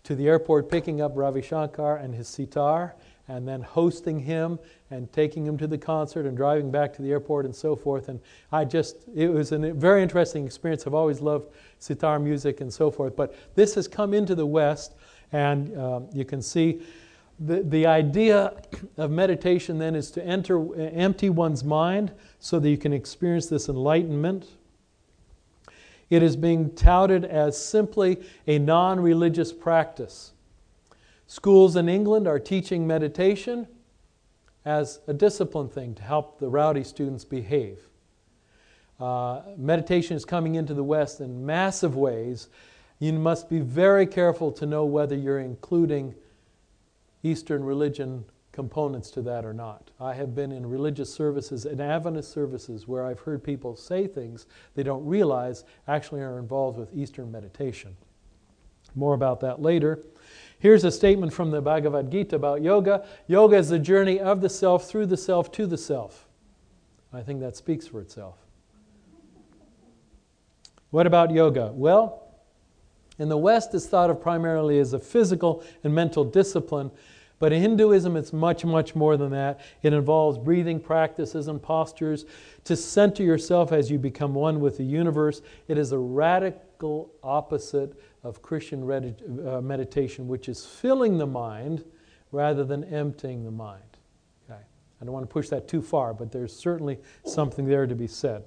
to 0.03 0.15
the 0.15 0.27
airport, 0.27 0.69
picking 0.69 1.01
up 1.01 1.13
Ravi 1.15 1.41
Shankar 1.41 1.97
and 1.97 2.13
his 2.13 2.27
sitar, 2.27 2.95
and 3.29 3.47
then 3.47 3.61
hosting 3.61 4.19
him 4.19 4.59
and 4.91 5.11
taking 5.13 5.45
him 5.45 5.57
to 5.57 5.65
the 5.65 5.77
concert 5.77 6.25
and 6.25 6.35
driving 6.35 6.69
back 6.69 6.93
to 6.93 7.01
the 7.01 7.09
airport 7.11 7.45
and 7.45 7.55
so 7.55 7.75
forth. 7.75 8.09
And 8.09 8.19
I 8.51 8.65
just, 8.65 8.97
it 9.15 9.29
was 9.29 9.53
a 9.53 9.57
very 9.57 10.03
interesting 10.03 10.45
experience. 10.45 10.85
I've 10.85 10.93
always 10.93 11.21
loved 11.21 11.49
sitar 11.79 12.19
music 12.19 12.59
and 12.59 12.71
so 12.71 12.91
forth. 12.91 13.15
But 13.15 13.33
this 13.55 13.75
has 13.75 13.87
come 13.87 14.13
into 14.13 14.35
the 14.35 14.45
West, 14.45 14.95
and 15.31 15.77
um, 15.79 16.09
you 16.13 16.25
can 16.25 16.41
see 16.41 16.81
the, 17.39 17.63
the 17.63 17.85
idea 17.85 18.61
of 18.97 19.09
meditation 19.09 19.79
then 19.79 19.95
is 19.95 20.11
to 20.11 20.25
enter, 20.25 20.75
empty 20.77 21.29
one's 21.29 21.63
mind 21.63 22.11
so 22.39 22.59
that 22.59 22.69
you 22.69 22.77
can 22.77 22.93
experience 22.93 23.47
this 23.47 23.69
enlightenment. 23.69 24.47
It 26.13 26.21
is 26.21 26.35
being 26.35 26.75
touted 26.75 27.25
as 27.25 27.57
simply 27.57 28.21
a 28.45 28.59
non 28.59 28.99
religious 28.99 29.51
practice. 29.51 30.33
Schools 31.25 31.75
in 31.75 31.89
England 31.89 32.27
are 32.27 32.37
teaching 32.37 32.85
meditation 32.85 33.65
as 34.63 34.99
a 35.07 35.13
discipline 35.13 35.69
thing 35.69 35.95
to 35.95 36.03
help 36.03 36.37
the 36.37 36.47
rowdy 36.47 36.83
students 36.83 37.25
behave. 37.25 37.79
Uh, 38.99 39.41
meditation 39.57 40.15
is 40.15 40.23
coming 40.23 40.53
into 40.53 40.75
the 40.75 40.83
West 40.83 41.19
in 41.19 41.47
massive 41.47 41.95
ways. 41.95 42.47
You 42.99 43.13
must 43.13 43.49
be 43.49 43.61
very 43.61 44.05
careful 44.05 44.51
to 44.51 44.67
know 44.67 44.85
whether 44.85 45.15
you're 45.15 45.39
including 45.39 46.13
Eastern 47.23 47.63
religion 47.63 48.25
components 48.53 49.09
to 49.11 49.21
that 49.23 49.43
or 49.43 49.53
not. 49.53 49.89
I 49.99 50.13
have 50.13 50.33
been 50.33 50.51
in 50.51 50.65
religious 50.65 51.13
services 51.13 51.65
and 51.65 51.81
Adventist 51.81 52.31
services 52.31 52.87
where 52.87 53.05
I've 53.05 53.19
heard 53.19 53.43
people 53.43 53.75
say 53.75 54.07
things 54.07 54.45
they 54.75 54.83
don't 54.83 55.05
realize 55.05 55.65
actually 55.87 56.21
are 56.21 56.39
involved 56.39 56.77
with 56.77 56.95
Eastern 56.95 57.31
meditation. 57.31 57.97
More 58.95 59.15
about 59.15 59.41
that 59.41 59.61
later. 59.61 60.03
Here's 60.59 60.83
a 60.83 60.91
statement 60.91 61.33
from 61.33 61.49
the 61.49 61.61
Bhagavad 61.61 62.11
Gita 62.11 62.35
about 62.35 62.61
yoga 62.61 63.05
yoga 63.27 63.57
is 63.57 63.69
the 63.69 63.79
journey 63.79 64.19
of 64.19 64.39
the 64.39 64.49
self 64.49 64.87
through 64.87 65.07
the 65.07 65.17
self 65.17 65.51
to 65.53 65.65
the 65.65 65.77
self. 65.77 66.27
I 67.11 67.21
think 67.21 67.41
that 67.41 67.57
speaks 67.57 67.87
for 67.87 67.99
itself. 68.01 68.37
What 70.91 71.07
about 71.07 71.31
yoga? 71.31 71.71
Well, 71.73 72.23
in 73.17 73.29
the 73.29 73.37
West, 73.37 73.73
it's 73.73 73.87
thought 73.87 74.09
of 74.09 74.21
primarily 74.21 74.79
as 74.79 74.93
a 74.93 74.99
physical 74.99 75.63
and 75.83 75.93
mental 75.93 76.23
discipline 76.23 76.91
but 77.43 77.51
in 77.51 77.61
Hinduism, 77.61 78.15
it's 78.15 78.31
much, 78.31 78.63
much 78.63 78.95
more 78.95 79.17
than 79.17 79.31
that. 79.31 79.59
It 79.81 79.91
involves 79.91 80.37
breathing 80.37 80.79
practices 80.79 81.49
and 81.49 81.61
postures 81.61 82.23
to 82.63 82.77
center 82.77 83.21
yourself 83.21 83.73
as 83.73 83.91
you 83.91 83.99
become 83.99 84.33
one 84.33 84.61
with 84.61 84.77
the 84.77 84.85
universe. 84.85 85.41
It 85.67 85.77
is 85.77 85.91
a 85.91 85.97
radical 85.97 87.11
opposite 87.21 87.99
of 88.23 88.41
Christian 88.41 88.89
uh, 88.89 89.59
meditation, 89.59 90.29
which 90.29 90.47
is 90.47 90.65
filling 90.65 91.17
the 91.17 91.27
mind 91.27 91.83
rather 92.31 92.63
than 92.63 92.85
emptying 92.85 93.43
the 93.43 93.51
mind. 93.51 93.97
Okay. 94.49 94.61
I 95.01 95.03
don't 95.03 95.13
want 95.13 95.27
to 95.27 95.33
push 95.33 95.49
that 95.49 95.67
too 95.67 95.81
far, 95.81 96.13
but 96.13 96.31
there's 96.31 96.55
certainly 96.55 96.97
something 97.25 97.65
there 97.65 97.85
to 97.85 97.93
be 97.93 98.07
said. 98.07 98.45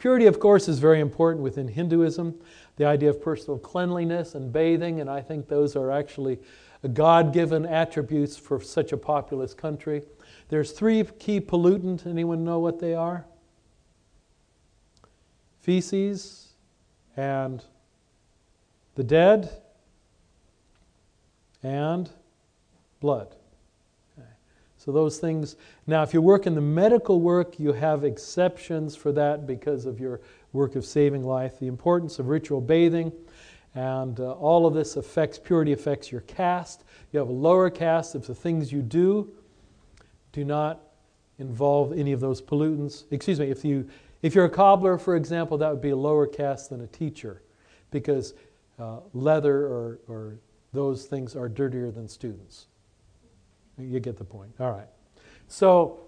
Purity, 0.00 0.26
of 0.26 0.40
course, 0.40 0.66
is 0.66 0.80
very 0.80 0.98
important 0.98 1.44
within 1.44 1.68
Hinduism. 1.68 2.34
The 2.78 2.84
idea 2.84 3.10
of 3.10 3.22
personal 3.22 3.60
cleanliness 3.60 4.34
and 4.34 4.52
bathing, 4.52 5.00
and 5.00 5.08
I 5.08 5.20
think 5.20 5.46
those 5.46 5.76
are 5.76 5.92
actually 5.92 6.40
God 6.86 7.32
given 7.32 7.66
attributes 7.66 8.36
for 8.36 8.60
such 8.60 8.92
a 8.92 8.96
populous 8.96 9.52
country. 9.52 10.02
There's 10.48 10.70
three 10.70 11.02
key 11.18 11.40
pollutants. 11.40 12.06
Anyone 12.06 12.44
know 12.44 12.60
what 12.60 12.78
they 12.78 12.94
are? 12.94 13.26
Feces 15.60 16.48
and 17.16 17.62
the 18.94 19.02
dead 19.02 19.50
and 21.62 22.08
blood. 23.00 23.34
Okay. 24.16 24.28
So 24.76 24.92
those 24.92 25.18
things. 25.18 25.56
Now, 25.86 26.02
if 26.02 26.14
you 26.14 26.22
work 26.22 26.46
in 26.46 26.54
the 26.54 26.60
medical 26.60 27.20
work, 27.20 27.58
you 27.58 27.72
have 27.72 28.04
exceptions 28.04 28.94
for 28.94 29.10
that 29.12 29.46
because 29.46 29.84
of 29.84 29.98
your 29.98 30.20
work 30.52 30.76
of 30.76 30.84
saving 30.84 31.24
life. 31.24 31.58
The 31.58 31.66
importance 31.66 32.18
of 32.18 32.28
ritual 32.28 32.60
bathing 32.60 33.12
and 33.74 34.18
uh, 34.20 34.32
all 34.32 34.66
of 34.66 34.74
this 34.74 34.96
affects, 34.96 35.38
purity 35.38 35.72
affects 35.72 36.10
your 36.10 36.22
caste. 36.22 36.84
You 37.12 37.18
have 37.18 37.28
a 37.28 37.32
lower 37.32 37.70
caste 37.70 38.14
if 38.14 38.26
the 38.26 38.34
things 38.34 38.72
you 38.72 38.82
do 38.82 39.30
do 40.32 40.44
not 40.44 40.80
involve 41.38 41.92
any 41.92 42.12
of 42.12 42.20
those 42.20 42.42
pollutants. 42.42 43.04
Excuse 43.10 43.38
me, 43.38 43.50
if, 43.50 43.64
you, 43.64 43.88
if 44.22 44.34
you're 44.34 44.46
a 44.46 44.50
cobbler, 44.50 44.98
for 44.98 45.16
example, 45.16 45.58
that 45.58 45.70
would 45.70 45.80
be 45.80 45.90
a 45.90 45.96
lower 45.96 46.26
caste 46.26 46.70
than 46.70 46.80
a 46.80 46.86
teacher 46.86 47.42
because 47.90 48.34
uh, 48.78 48.98
leather 49.12 49.66
or, 49.66 49.98
or 50.08 50.38
those 50.72 51.06
things 51.06 51.34
are 51.36 51.48
dirtier 51.48 51.90
than 51.90 52.08
students. 52.08 52.66
You 53.78 54.00
get 54.00 54.16
the 54.16 54.24
point. 54.24 54.50
All 54.58 54.72
right. 54.72 54.88
So, 55.46 56.00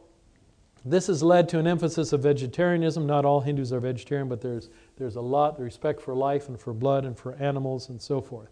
this 0.84 1.08
has 1.08 1.22
led 1.22 1.48
to 1.50 1.58
an 1.58 1.66
emphasis 1.66 2.12
of 2.12 2.22
vegetarianism. 2.22 3.06
Not 3.06 3.24
all 3.24 3.40
Hindus 3.40 3.72
are 3.72 3.80
vegetarian, 3.80 4.28
but 4.28 4.40
there's, 4.40 4.70
there's 5.00 5.16
a 5.16 5.20
lot 5.20 5.54
of 5.54 5.60
respect 5.60 5.98
for 6.02 6.14
life 6.14 6.48
and 6.48 6.60
for 6.60 6.74
blood 6.74 7.06
and 7.06 7.18
for 7.18 7.34
animals 7.36 7.88
and 7.88 8.00
so 8.00 8.20
forth. 8.20 8.50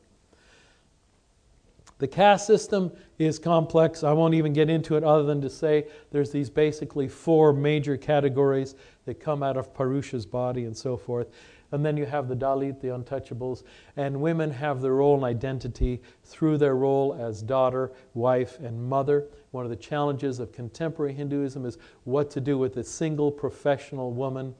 The 1.98 2.08
caste 2.08 2.46
system 2.46 2.90
is 3.18 3.38
complex. 3.38 4.02
I 4.02 4.12
won't 4.12 4.32
even 4.32 4.54
get 4.54 4.70
into 4.70 4.96
it 4.96 5.04
other 5.04 5.24
than 5.24 5.42
to 5.42 5.50
say 5.50 5.88
there's 6.10 6.30
these 6.30 6.48
basically 6.48 7.06
four 7.06 7.52
major 7.52 7.98
categories 7.98 8.76
that 9.04 9.20
come 9.20 9.42
out 9.42 9.58
of 9.58 9.74
Purusha's 9.74 10.24
body 10.24 10.64
and 10.64 10.74
so 10.74 10.96
forth. 10.96 11.28
And 11.70 11.84
then 11.84 11.98
you 11.98 12.06
have 12.06 12.28
the 12.28 12.36
Dalit, 12.36 12.80
the 12.80 12.88
untouchables, 12.88 13.64
and 13.96 14.18
women 14.18 14.50
have 14.50 14.80
their 14.80 14.94
role 14.94 15.16
and 15.16 15.24
identity 15.24 16.00
through 16.24 16.56
their 16.56 16.76
role 16.76 17.14
as 17.20 17.42
daughter, 17.42 17.92
wife, 18.14 18.58
and 18.60 18.82
mother. 18.88 19.26
One 19.50 19.66
of 19.66 19.70
the 19.70 19.76
challenges 19.76 20.38
of 20.38 20.50
contemporary 20.50 21.12
Hinduism 21.12 21.66
is 21.66 21.76
what 22.04 22.30
to 22.30 22.40
do 22.40 22.56
with 22.56 22.78
a 22.78 22.84
single 22.84 23.30
professional 23.30 24.12
woman 24.12 24.54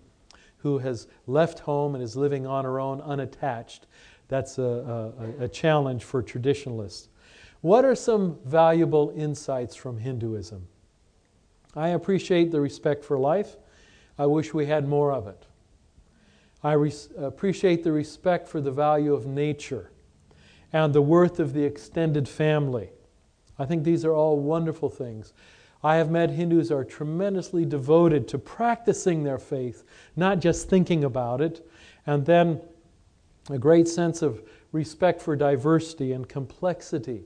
who 0.59 0.79
has 0.79 1.07
left 1.27 1.61
home 1.61 1.95
and 1.95 2.03
is 2.03 2.17
living 2.17 2.47
on 2.47 2.65
her 2.65 2.81
own 2.81 3.01
unattached. 3.01 3.87
That's 4.29 4.59
a, 4.59 5.13
a, 5.41 5.45
a 5.45 5.49
challenge 5.49 6.05
for 6.05 6.23
traditionalists. 6.23 7.09
What 7.61 7.85
are 7.85 7.95
some 7.95 8.39
valuable 8.45 9.13
insights 9.17 9.75
from 9.75 9.99
Hinduism? 9.99 10.67
I 11.75 11.89
appreciate 11.89 12.51
the 12.51 12.61
respect 12.61 13.05
for 13.05 13.19
life. 13.19 13.57
I 14.19 14.27
wish 14.27 14.53
we 14.53 14.67
had 14.67 14.89
more 14.89 15.13
of 15.13 15.27
it. 15.27 15.47
I 16.63 16.73
res- 16.73 17.09
appreciate 17.17 17.85
the 17.85 17.93
respect 17.93 18.49
for 18.49 18.61
the 18.61 18.73
value 18.73 19.15
of 19.15 19.27
nature 19.27 19.91
and 20.73 20.93
the 20.93 21.03
worth 21.03 21.39
of 21.39 21.53
the 21.53 21.65
extended 21.65 22.29
family. 22.29 22.91
I 23.59 23.65
think 23.65 23.85
these 23.85 24.05
are 24.05 24.13
all 24.13 24.39
wonderful 24.39 24.89
things. 24.89 25.33
I 25.83 25.97
have 25.97 26.11
met 26.11 26.31
Hindus 26.31 26.73
are 26.73 26.85
tremendously 26.85 27.65
devoted 27.65 28.27
to 28.29 28.39
practicing 28.39 29.23
their 29.23 29.39
faith, 29.39 29.85
not 30.17 30.41
just 30.41 30.69
thinking 30.69 31.05
about 31.05 31.41
it, 31.41 31.69
and 32.07 32.27
then 32.27 32.61
a 33.51 33.59
great 33.59 33.87
sense 33.87 34.23
of 34.23 34.43
respect 34.73 35.23
for 35.23 35.37
diversity 35.37 36.13
and 36.13 36.29
complexity. 36.29 37.25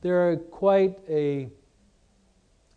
They're 0.00 0.36
quite 0.36 0.98
a 1.08 1.50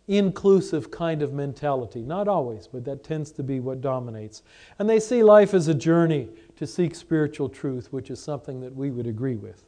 inclusive 0.07 0.91
kind 0.91 1.21
of 1.21 1.31
mentality. 1.31 2.01
Not 2.01 2.27
always, 2.27 2.67
but 2.67 2.83
that 2.85 3.03
tends 3.03 3.31
to 3.31 3.43
be 3.43 3.59
what 3.59 3.79
dominates. 3.79 4.43
And 4.77 4.89
they 4.89 4.99
see 4.99 5.23
life 5.23 5.53
as 5.53 5.67
a 5.67 5.73
journey 5.73 6.27
to 6.57 6.67
seek 6.67 6.95
spiritual 6.95 7.47
truth, 7.47 7.93
which 7.93 8.09
is 8.09 8.19
something 8.19 8.59
that 8.59 8.75
we 8.75 8.91
would 8.91 9.07
agree 9.07 9.37
with. 9.37 9.63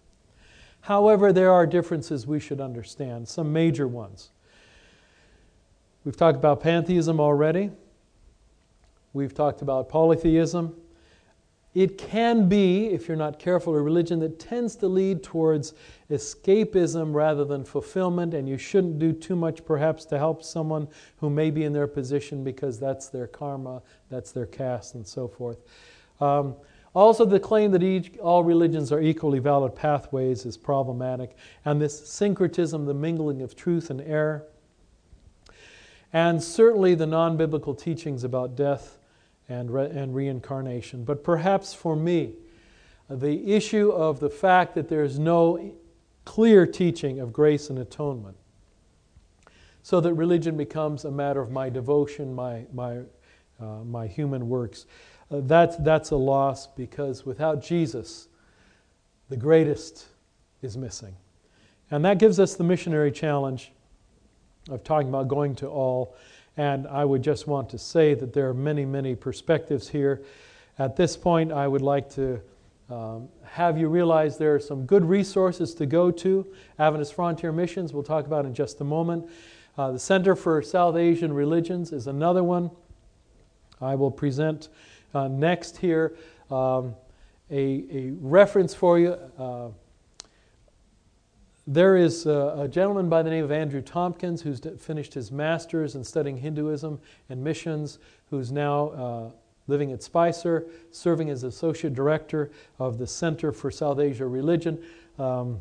However, 0.82 1.32
there 1.32 1.52
are 1.52 1.66
differences 1.66 2.28
we 2.28 2.42
should 2.42 2.60
understand, 2.60 3.28
some 3.28 3.54
major 3.54 3.88
ones. 3.88 4.32
We've 6.06 6.18
talked 6.18 6.38
about 6.38 6.60
pantheism 6.60 7.20
already. 7.20 7.72
We've 9.14 9.34
talked 9.34 9.62
about 9.62 9.88
polytheism. 9.88 10.76
It 11.74 11.98
can 11.98 12.50
be, 12.50 12.88
if 12.88 13.08
you're 13.08 13.18
not 13.18 13.40
careful, 13.40 13.76
a 13.76 13.82
religion 13.82 14.20
that 14.20 14.38
tends 14.38 14.76
to 14.78 14.88
lead 14.88 15.24
towards 15.24 15.74
escapism 16.12 17.14
rather 17.14 17.46
than 17.46 17.64
fulfillment, 17.64 18.34
and 18.34 18.48
you 18.48 18.58
shouldn't 18.58 19.00
do 19.00 19.12
too 19.12 19.36
much 19.36 19.66
perhaps 19.66 20.06
to 20.06 20.18
help 20.18 20.44
someone 20.44 20.88
who 21.18 21.30
may 21.30 21.50
be 21.50 21.64
in 21.64 21.74
their 21.74 21.88
position 21.88 22.44
because 22.44 22.80
that's 22.80 23.08
their 23.10 23.26
karma, 23.26 23.82
that's 24.10 24.32
their 24.32 24.46
caste, 24.46 24.94
and 24.94 25.08
so 25.08 25.28
forth. 25.28 25.58
Um, 26.20 26.56
also, 26.94 27.26
the 27.26 27.40
claim 27.40 27.72
that 27.72 27.82
each, 27.82 28.16
all 28.20 28.44
religions 28.44 28.92
are 28.92 29.02
equally 29.02 29.40
valid 29.40 29.74
pathways 29.74 30.46
is 30.46 30.58
problematic, 30.58 31.36
and 31.66 31.82
this 31.82 32.08
syncretism, 32.08 32.86
the 32.86 32.94
mingling 32.94 33.42
of 33.42 33.56
truth 33.56 33.90
and 33.90 34.02
error, 34.02 34.46
and 36.14 36.42
certainly 36.42 36.94
the 36.94 37.08
non 37.08 37.36
biblical 37.36 37.74
teachings 37.74 38.24
about 38.24 38.56
death 38.56 39.00
and, 39.50 39.72
re- 39.72 39.90
and 39.90 40.16
reincarnation. 40.16 41.04
But 41.04 41.24
perhaps 41.24 41.74
for 41.74 41.96
me, 41.96 42.36
the 43.10 43.54
issue 43.54 43.90
of 43.90 44.20
the 44.20 44.30
fact 44.30 44.76
that 44.76 44.88
there's 44.88 45.20
no 45.20 45.74
clear 46.24 46.66
teaching 46.66 47.20
of 47.20 47.34
grace 47.34 47.70
and 47.70 47.80
atonement, 47.80 48.38
so 49.82 50.00
that 50.00 50.14
religion 50.14 50.56
becomes 50.56 51.04
a 51.04 51.12
matter 51.12 51.42
of 51.42 51.52
my 51.52 51.70
devotion, 51.70 52.34
my, 52.34 52.66
my, 52.72 53.00
uh, 53.60 53.84
my 53.84 54.08
human 54.08 54.48
works. 54.48 54.86
Uh, 55.30 55.42
that's, 55.42 55.76
that's 55.78 56.12
a 56.12 56.16
loss 56.16 56.68
because 56.68 57.26
without 57.26 57.62
Jesus, 57.62 58.30
the 59.30 59.36
greatest 59.36 60.06
is 60.62 60.78
missing. 60.78 61.16
And 61.92 62.06
that 62.06 62.18
gives 62.18 62.40
us 62.40 62.56
the 62.56 62.64
missionary 62.64 63.12
challenge 63.12 63.74
of 64.70 64.84
talking 64.84 65.10
about 65.10 65.28
going 65.28 65.56
to 65.56 65.68
all 65.68 66.16
and 66.56 66.88
I 66.88 67.04
would 67.04 67.24
just 67.24 67.48
want 67.48 67.70
to 67.70 67.78
say 67.78 68.14
that 68.14 68.34
there 68.34 68.48
are 68.50 68.54
many, 68.54 68.86
many 68.86 69.16
perspectives 69.16 69.90
here. 69.90 70.22
At 70.78 70.96
this 70.96 71.18
point, 71.18 71.52
I 71.52 71.68
would 71.68 71.82
like 71.82 72.10
to 72.12 72.42
um, 72.90 73.30
have 73.44 73.78
you 73.78 73.88
realize 73.88 74.38
there 74.38 74.54
are 74.54 74.60
some 74.60 74.86
good 74.86 75.04
resources 75.04 75.74
to 75.76 75.86
go 75.86 76.12
to. 76.12 76.46
Adventist 76.78 77.16
Frontier 77.16 77.52
Missions, 77.52 77.94
we'll 77.94 78.04
talk 78.04 78.28
about 78.28 78.46
in 78.46 78.54
just 78.54 78.82
a 78.82 78.84
moment. 78.84 79.30
Uh, 79.78 79.92
the 79.92 80.00
Center 80.00 80.36
for 80.36 80.62
South 80.62 80.96
Asian 80.96 81.34
Religions 81.34 81.92
is 81.92 82.06
another 82.06 82.44
one. 82.44 82.70
I 83.82 83.96
will 83.96 84.12
present 84.12 84.70
uh, 85.16 85.28
next 85.28 85.78
here 85.78 86.16
um, 86.52 86.94
a, 87.50 87.84
a, 87.92 88.12
reference 88.22 88.76
for 88.76 89.00
you. 89.00 89.18
Uh, 89.38 89.70
there 91.66 91.96
is 91.96 92.26
a, 92.26 92.56
a, 92.60 92.68
gentleman 92.68 93.08
by 93.08 93.24
the 93.24 93.30
name 93.30 93.44
of 93.44 93.52
Andrew 93.52 93.82
Tompkins 93.82 94.42
who's 94.42 94.60
finished 94.80 95.14
his 95.14 95.32
master's 95.32 95.96
in 95.96 96.04
studying 96.04 96.38
Hinduism 96.38 97.00
and 97.30 97.44
missions, 97.44 98.00
who's 98.30 98.52
now 98.52 98.90
uh, 98.90 99.32
living 99.68 99.92
at 99.94 100.04
Spicer, 100.04 100.66
serving 100.92 101.30
as 101.30 101.44
associate 101.44 101.94
director 101.94 102.52
of 102.80 102.98
the 102.98 103.08
Center 103.08 103.54
for 103.54 103.72
South 103.72 104.00
Asia 104.00 104.28
Religion. 104.28 104.78
Um, 105.18 105.60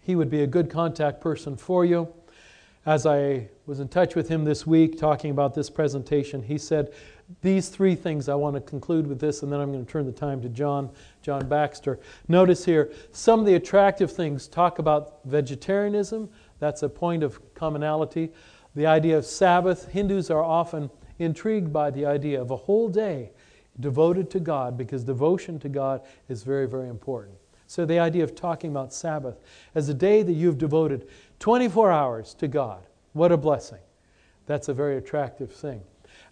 he 0.00 0.14
would 0.14 0.30
be 0.30 0.42
a 0.42 0.46
good 0.46 0.70
contact 0.70 1.20
person 1.20 1.56
for 1.56 1.84
you. 1.84 2.08
As 2.86 3.04
I 3.04 3.48
was 3.66 3.80
in 3.80 3.88
touch 3.88 4.14
with 4.14 4.28
him 4.28 4.44
this 4.44 4.66
week 4.66 4.96
talking 4.96 5.30
about 5.30 5.54
this 5.54 5.68
presentation, 5.68 6.42
he 6.42 6.56
said, 6.56 6.92
these 7.42 7.68
three 7.68 7.94
things 7.94 8.28
I 8.28 8.34
want 8.34 8.54
to 8.54 8.60
conclude 8.60 9.06
with 9.06 9.20
this, 9.20 9.42
and 9.42 9.52
then 9.52 9.60
I'm 9.60 9.72
going 9.72 9.84
to 9.84 9.90
turn 9.90 10.06
the 10.06 10.12
time 10.12 10.40
to 10.42 10.48
John, 10.48 10.90
John 11.22 11.48
Baxter. 11.48 11.98
Notice 12.28 12.64
here, 12.64 12.92
some 13.12 13.40
of 13.40 13.46
the 13.46 13.54
attractive 13.54 14.12
things 14.12 14.46
talk 14.46 14.78
about 14.78 15.20
vegetarianism. 15.24 16.28
That's 16.60 16.82
a 16.82 16.88
point 16.88 17.22
of 17.22 17.54
commonality. 17.54 18.30
The 18.74 18.86
idea 18.86 19.18
of 19.18 19.24
Sabbath. 19.24 19.88
Hindus 19.88 20.30
are 20.30 20.42
often 20.42 20.90
intrigued 21.18 21.72
by 21.72 21.90
the 21.90 22.06
idea 22.06 22.40
of 22.40 22.50
a 22.50 22.56
whole 22.56 22.88
day 22.88 23.32
devoted 23.80 24.30
to 24.30 24.40
God 24.40 24.76
because 24.76 25.04
devotion 25.04 25.58
to 25.60 25.68
God 25.68 26.02
is 26.28 26.42
very, 26.42 26.66
very 26.66 26.88
important. 26.88 27.36
So, 27.66 27.84
the 27.84 27.98
idea 27.98 28.22
of 28.22 28.34
talking 28.34 28.70
about 28.70 28.92
Sabbath 28.92 29.40
as 29.74 29.88
a 29.88 29.94
day 29.94 30.22
that 30.22 30.32
you've 30.32 30.58
devoted 30.58 31.08
24 31.40 31.90
hours 31.90 32.34
to 32.34 32.46
God, 32.46 32.86
what 33.12 33.32
a 33.32 33.36
blessing. 33.36 33.80
That's 34.46 34.68
a 34.68 34.74
very 34.74 34.96
attractive 34.96 35.52
thing. 35.52 35.82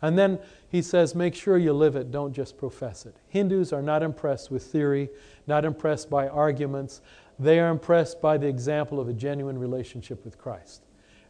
And 0.05 0.18
then 0.18 0.38
he 0.68 0.82
says, 0.82 1.14
make 1.14 1.34
sure 1.34 1.57
you 1.57 1.72
live 1.72 1.96
it, 1.96 2.11
don't 2.11 2.34
just 2.34 2.59
profess 2.59 3.07
it. 3.07 3.16
Hindus 3.28 3.72
are 3.72 3.80
not 3.80 4.02
impressed 4.02 4.50
with 4.50 4.62
theory, 4.62 5.09
not 5.46 5.64
impressed 5.64 6.11
by 6.11 6.28
arguments. 6.28 7.00
They 7.38 7.59
are 7.59 7.70
impressed 7.70 8.20
by 8.20 8.36
the 8.36 8.46
example 8.46 9.00
of 9.00 9.09
a 9.09 9.14
genuine 9.14 9.57
relationship 9.57 10.22
with 10.22 10.36
Christ. 10.36 10.82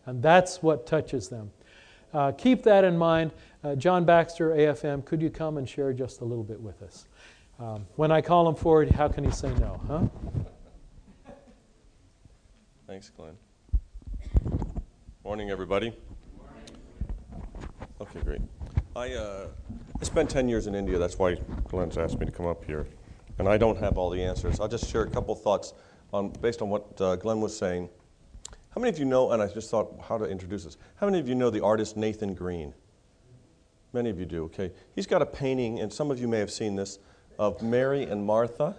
And 0.07 0.21
that's 0.21 0.61
what 0.61 0.89
touches 0.89 1.29
them. 1.29 1.53
Uh, 2.13 2.33
keep 2.33 2.65
that 2.65 2.83
in 2.83 2.99
mind. 2.99 3.31
Uh, 3.63 3.77
John 3.77 4.05
Baxter, 4.05 4.51
AFM, 4.51 5.05
could 5.05 5.23
you 5.23 5.31
come 5.31 5.57
and 5.57 5.69
share 5.69 5.93
just 5.93 6.21
a 6.21 6.25
little 6.25 6.43
bit 6.43 6.61
with 6.61 6.83
us? 6.83 7.07
Um, 7.61 7.87
when 7.95 8.11
I 8.11 8.23
call 8.23 8.49
him 8.49 8.57
forward, 8.57 8.91
how 8.91 9.07
can 9.07 9.23
he 9.23 9.31
say 9.31 9.55
no, 9.61 9.81
huh? 9.87 11.33
Thanks, 12.89 13.09
Glenn. 13.11 13.37
Morning, 15.23 15.51
everybody. 15.51 15.97
Morning. 16.37 16.65
Okay, 18.01 18.21
great. 18.21 18.41
I, 18.97 19.13
uh, 19.13 19.49
I 20.01 20.05
spent 20.05 20.31
10 20.31 20.49
years 20.49 20.69
in 20.69 20.75
India. 20.77 20.99
That's 20.99 21.19
why 21.19 21.35
Glenn's 21.65 21.99
asked 21.99 22.21
me 22.21 22.27
to 22.27 22.33
come 22.33 22.47
up 22.47 22.65
here. 22.65 22.87
And 23.39 23.49
I 23.49 23.59
don't 23.59 23.77
have 23.79 23.99
all 23.99 24.09
the 24.09 24.23
answers. 24.23 24.61
I'll 24.61 24.69
just 24.69 24.89
share 24.89 25.03
a 25.03 25.11
couple 25.11 25.35
thoughts 25.35 25.75
on, 26.13 26.29
based 26.29 26.63
on 26.63 26.71
what 26.71 27.01
uh, 27.01 27.17
Glenn 27.17 27.41
was 27.41 27.57
saying. 27.57 27.89
How 28.73 28.81
many 28.81 28.91
of 28.91 28.99
you 28.99 29.05
know, 29.05 29.33
and 29.33 29.43
I 29.43 29.49
just 29.49 29.69
thought 29.69 29.93
how 30.09 30.17
to 30.17 30.25
introduce 30.25 30.63
this, 30.63 30.77
how 30.97 31.07
many 31.07 31.19
of 31.19 31.29
you 31.29 31.35
know 31.35 31.51
the 31.51 31.63
artist 31.63 31.97
Nathan 31.97 32.35
Greene? 32.35 32.73
Many 33.93 34.11
of 34.11 34.19
you 34.19 34.27
do, 34.27 34.45
okay. 34.45 34.71
He's 34.95 35.07
got 35.07 35.23
a 35.23 35.27
painting, 35.27 35.81
and 35.81 35.93
some 35.93 36.13
of 36.13 36.21
you 36.21 36.29
may 36.29 36.39
have 36.39 36.51
seen 36.51 36.77
this, 36.77 37.01
of 37.37 37.63
Mary 37.63 38.05
and 38.05 38.25
Martha. 38.25 38.77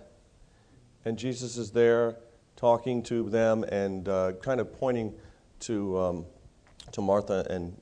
And 1.03 1.17
Jesus 1.17 1.57
is 1.57 1.71
there 1.71 2.15
talking 2.55 3.03
to 3.03 3.29
them 3.29 3.65
and 3.65 4.07
uh, 4.07 4.31
kind 4.41 4.61
of 4.61 4.71
pointing 4.71 5.13
to, 5.61 5.99
um, 5.99 6.25
to 6.93 7.01
Martha 7.01 7.45
and 7.49 7.75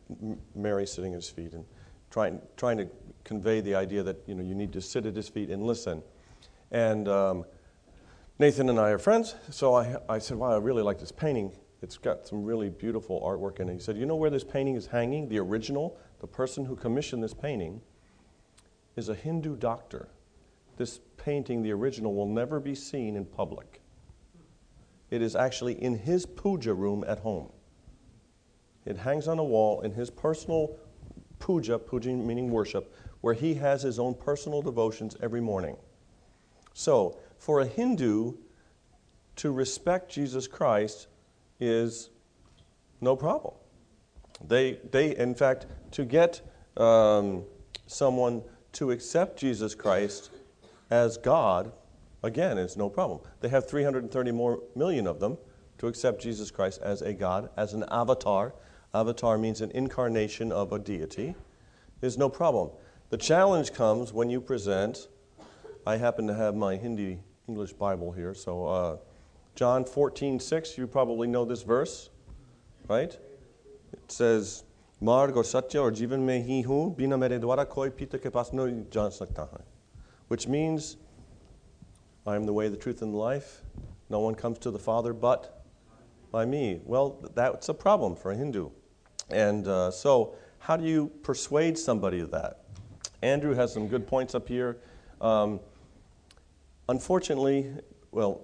Mary 0.55 0.87
sitting 0.87 1.13
at 1.13 1.17
his 1.17 1.29
feet. 1.29 1.53
And 1.53 1.65
trying, 2.13 2.39
trying 2.57 2.77
to 2.77 2.87
convey 3.23 3.59
the 3.59 3.73
idea 3.73 4.03
that 4.03 4.21
you, 4.27 4.35
know, 4.35 4.43
you 4.43 4.53
need 4.53 4.71
to 4.71 4.79
sit 4.79 5.07
at 5.07 5.15
his 5.15 5.27
feet 5.27 5.49
and 5.49 5.63
listen. 5.63 6.03
And 6.69 7.07
um, 7.07 7.43
Nathan 8.37 8.69
and 8.69 8.79
I 8.79 8.91
are 8.91 8.99
friends, 8.99 9.33
so 9.49 9.73
I, 9.73 9.97
I 10.07 10.19
said, 10.19 10.37
Wow, 10.37 10.51
I 10.51 10.57
really 10.57 10.83
like 10.83 10.99
this 10.99 11.11
painting. 11.11 11.51
It's 11.81 11.97
got 11.97 12.27
some 12.27 12.43
really 12.43 12.69
beautiful 12.69 13.19
artwork 13.21 13.59
in 13.59 13.67
it. 13.67 13.73
He 13.73 13.79
said, 13.79 13.97
You 13.97 14.05
know 14.05 14.15
where 14.15 14.29
this 14.29 14.43
painting 14.43 14.75
is 14.75 14.85
hanging? 14.85 15.27
The 15.27 15.39
original, 15.39 15.97
the 16.19 16.27
person 16.27 16.65
who 16.65 16.75
commissioned 16.75 17.23
this 17.23 17.33
painting, 17.33 17.81
is 18.95 19.09
a 19.09 19.15
Hindu 19.15 19.55
doctor. 19.55 20.07
This 20.77 20.99
painting, 21.17 21.63
the 21.63 21.71
original, 21.71 22.13
will 22.13 22.27
never 22.27 22.59
be 22.59 22.75
seen 22.75 23.15
in 23.15 23.25
public. 23.25 23.81
It 25.09 25.23
is 25.23 25.35
actually 25.35 25.81
in 25.81 25.97
his 25.97 26.27
puja 26.27 26.75
room 26.75 27.03
at 27.07 27.19
home. 27.19 27.51
It 28.85 28.97
hangs 28.97 29.27
on 29.27 29.39
a 29.39 29.43
wall 29.43 29.81
in 29.81 29.93
his 29.93 30.11
personal 30.11 30.77
puja, 31.39 31.79
puja 31.79 32.11
meaning 32.11 32.49
worship, 32.49 32.95
where 33.21 33.33
he 33.33 33.55
has 33.55 33.81
his 33.81 33.99
own 33.99 34.13
personal 34.13 34.61
devotions 34.61 35.15
every 35.21 35.41
morning. 35.41 35.77
So, 36.73 37.17
for 37.37 37.61
a 37.61 37.65
Hindu 37.65 38.33
to 39.37 39.51
respect 39.51 40.11
Jesus 40.11 40.47
Christ 40.47 41.07
is 41.59 42.09
no 43.01 43.15
problem. 43.15 43.53
They, 44.45 44.79
they 44.91 45.15
in 45.15 45.35
fact, 45.35 45.67
to 45.91 46.05
get 46.05 46.41
um, 46.77 47.43
someone 47.87 48.43
to 48.73 48.91
accept 48.91 49.37
Jesus 49.37 49.75
Christ 49.75 50.31
as 50.89 51.17
God, 51.17 51.71
again, 52.23 52.57
is 52.57 52.75
no 52.75 52.89
problem. 52.89 53.19
They 53.41 53.49
have 53.49 53.67
330 53.67 54.31
more 54.31 54.61
million 54.75 55.07
of 55.07 55.19
them 55.19 55.37
to 55.77 55.87
accept 55.87 56.21
Jesus 56.21 56.51
Christ 56.51 56.81
as 56.81 57.01
a 57.01 57.13
God, 57.13 57.49
as 57.57 57.73
an 57.73 57.85
avatar, 57.91 58.53
Avatar 58.95 59.39
means 59.39 59.61
an 59.61 59.71
incarnation 59.71 60.51
of 60.51 60.71
a 60.71 60.77
deity. 60.77 61.33
There's 61.99 62.15
no 62.15 62.29
problem. 62.29 62.69
The 63.09 63.17
challenge 63.17 63.73
comes 63.73 64.13
when 64.13 64.29
you 64.29 64.39
present. 64.39 65.07
I 65.87 65.97
happen 65.97 66.27
to 66.27 66.33
have 66.35 66.53
my 66.53 66.75
Hindi 66.75 67.19
English 67.47 67.73
Bible 67.73 68.11
here, 68.11 68.35
so 68.35 68.67
uh, 68.67 68.97
John 69.55 69.83
14, 69.83 70.39
6, 70.39 70.77
you 70.77 70.85
probably 70.85 71.27
know 71.27 71.43
this 71.43 71.63
verse, 71.63 72.11
right? 72.87 73.17
It 73.93 74.11
says, 74.11 74.63
Marg 75.01 75.37
or 75.37 75.43
Satya 75.43 75.81
or 75.81 75.91
Jivan 75.91 76.19
me 76.19 76.41
hi 76.41 76.61
hu, 76.61 76.91
bina 76.95 77.17
mere 77.17 77.39
dwara 77.39 77.67
koi 77.67 77.89
pita 77.89 78.19
ke 78.19 78.31
pas 78.31 78.53
no 78.53 78.67
jaan 78.91 79.11
sakta 79.11 79.47
hai. 79.51 79.63
Which 80.27 80.47
means, 80.47 80.97
I 82.27 82.35
am 82.35 82.45
the 82.45 82.53
way, 82.53 82.69
the 82.69 82.77
truth, 82.77 83.01
and 83.01 83.11
the 83.11 83.17
life. 83.17 83.63
No 84.11 84.19
one 84.19 84.35
comes 84.35 84.59
to 84.59 84.69
the 84.69 84.79
Father 84.79 85.13
but 85.13 85.65
by 86.31 86.45
me. 86.45 86.79
Well, 86.85 87.27
that's 87.33 87.69
a 87.69 87.73
problem 87.73 88.15
for 88.15 88.31
a 88.31 88.35
Hindu. 88.35 88.69
And 89.29 89.67
uh, 89.67 89.91
so, 89.91 90.35
how 90.59 90.77
do 90.77 90.85
you 90.85 91.11
persuade 91.23 91.77
somebody 91.77 92.19
of 92.19 92.31
that? 92.31 92.61
Andrew 93.21 93.53
has 93.53 93.73
some 93.73 93.87
good 93.87 94.07
points 94.07 94.35
up 94.35 94.47
here. 94.47 94.77
Um, 95.21 95.59
unfortunately, 96.89 97.71
well, 98.11 98.41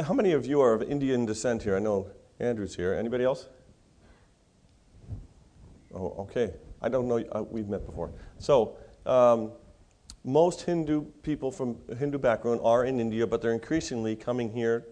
how 0.00 0.14
many 0.14 0.32
of 0.32 0.46
you 0.46 0.60
are 0.60 0.74
of 0.74 0.82
Indian 0.82 1.26
descent 1.26 1.62
here? 1.62 1.76
I 1.76 1.78
know 1.78 2.08
Andrew's 2.40 2.74
here. 2.74 2.94
Anybody 2.94 3.24
else? 3.24 3.48
Oh, 5.94 6.14
okay. 6.20 6.52
I 6.80 6.88
don't 6.88 7.06
know. 7.06 7.24
Uh, 7.32 7.42
we've 7.42 7.68
met 7.68 7.86
before. 7.86 8.10
So, 8.38 8.76
um, 9.06 9.52
most 10.24 10.62
Hindu 10.62 11.04
people 11.22 11.50
from 11.50 11.76
Hindu 11.98 12.18
background 12.18 12.60
are 12.62 12.84
in 12.84 13.00
India, 13.00 13.26
but 13.26 13.42
they're 13.42 13.52
increasingly 13.52 14.14
coming 14.16 14.52
here. 14.52 14.86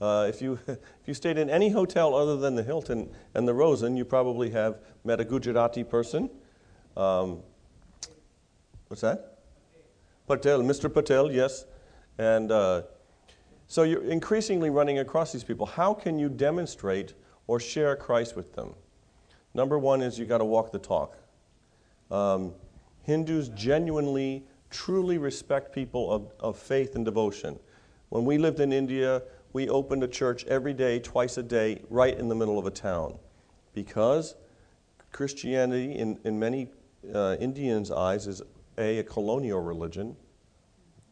Uh, 0.00 0.26
if, 0.28 0.42
you, 0.42 0.58
if 0.66 0.78
you 1.06 1.14
stayed 1.14 1.38
in 1.38 1.48
any 1.48 1.70
hotel 1.70 2.14
other 2.14 2.36
than 2.36 2.54
the 2.54 2.62
Hilton 2.62 3.10
and 3.34 3.46
the 3.46 3.54
Rosen, 3.54 3.96
you 3.96 4.04
probably 4.04 4.50
have 4.50 4.78
met 5.04 5.20
a 5.20 5.24
Gujarati 5.24 5.84
person. 5.84 6.30
Um, 6.96 7.40
what's 8.88 9.02
that? 9.02 9.38
Patel, 10.26 10.60
Mr. 10.60 10.92
Patel, 10.92 11.30
yes. 11.30 11.66
And 12.18 12.50
uh, 12.50 12.82
so 13.68 13.82
you're 13.82 14.04
increasingly 14.04 14.70
running 14.70 14.98
across 14.98 15.32
these 15.32 15.44
people. 15.44 15.66
How 15.66 15.94
can 15.94 16.18
you 16.18 16.28
demonstrate 16.28 17.14
or 17.46 17.60
share 17.60 17.96
Christ 17.96 18.36
with 18.36 18.54
them? 18.54 18.74
Number 19.54 19.78
one 19.78 20.02
is 20.02 20.18
you 20.18 20.26
got 20.26 20.38
to 20.38 20.44
walk 20.44 20.72
the 20.72 20.78
talk. 20.78 21.16
Um, 22.10 22.52
Hindus 23.02 23.48
genuinely 23.50 24.44
truly 24.70 25.16
respect 25.18 25.72
people 25.72 26.12
of, 26.12 26.32
of 26.40 26.58
faith 26.58 26.96
and 26.96 27.04
devotion. 27.04 27.58
When 28.08 28.24
we 28.24 28.38
lived 28.38 28.60
in 28.60 28.72
India, 28.72 29.22
we 29.52 29.68
opened 29.68 30.02
a 30.02 30.08
church 30.08 30.44
every 30.46 30.74
day, 30.74 30.98
twice 30.98 31.38
a 31.38 31.42
day, 31.42 31.82
right 31.88 32.16
in 32.16 32.28
the 32.28 32.34
middle 32.34 32.58
of 32.58 32.66
a 32.66 32.70
town. 32.70 33.18
Because 33.72 34.34
Christianity, 35.12 35.92
in, 35.94 36.18
in 36.24 36.38
many 36.38 36.68
uh, 37.14 37.36
Indians' 37.40 37.90
eyes, 37.90 38.26
is 38.26 38.42
A, 38.78 38.98
a 38.98 39.02
colonial 39.02 39.60
religion. 39.60 40.16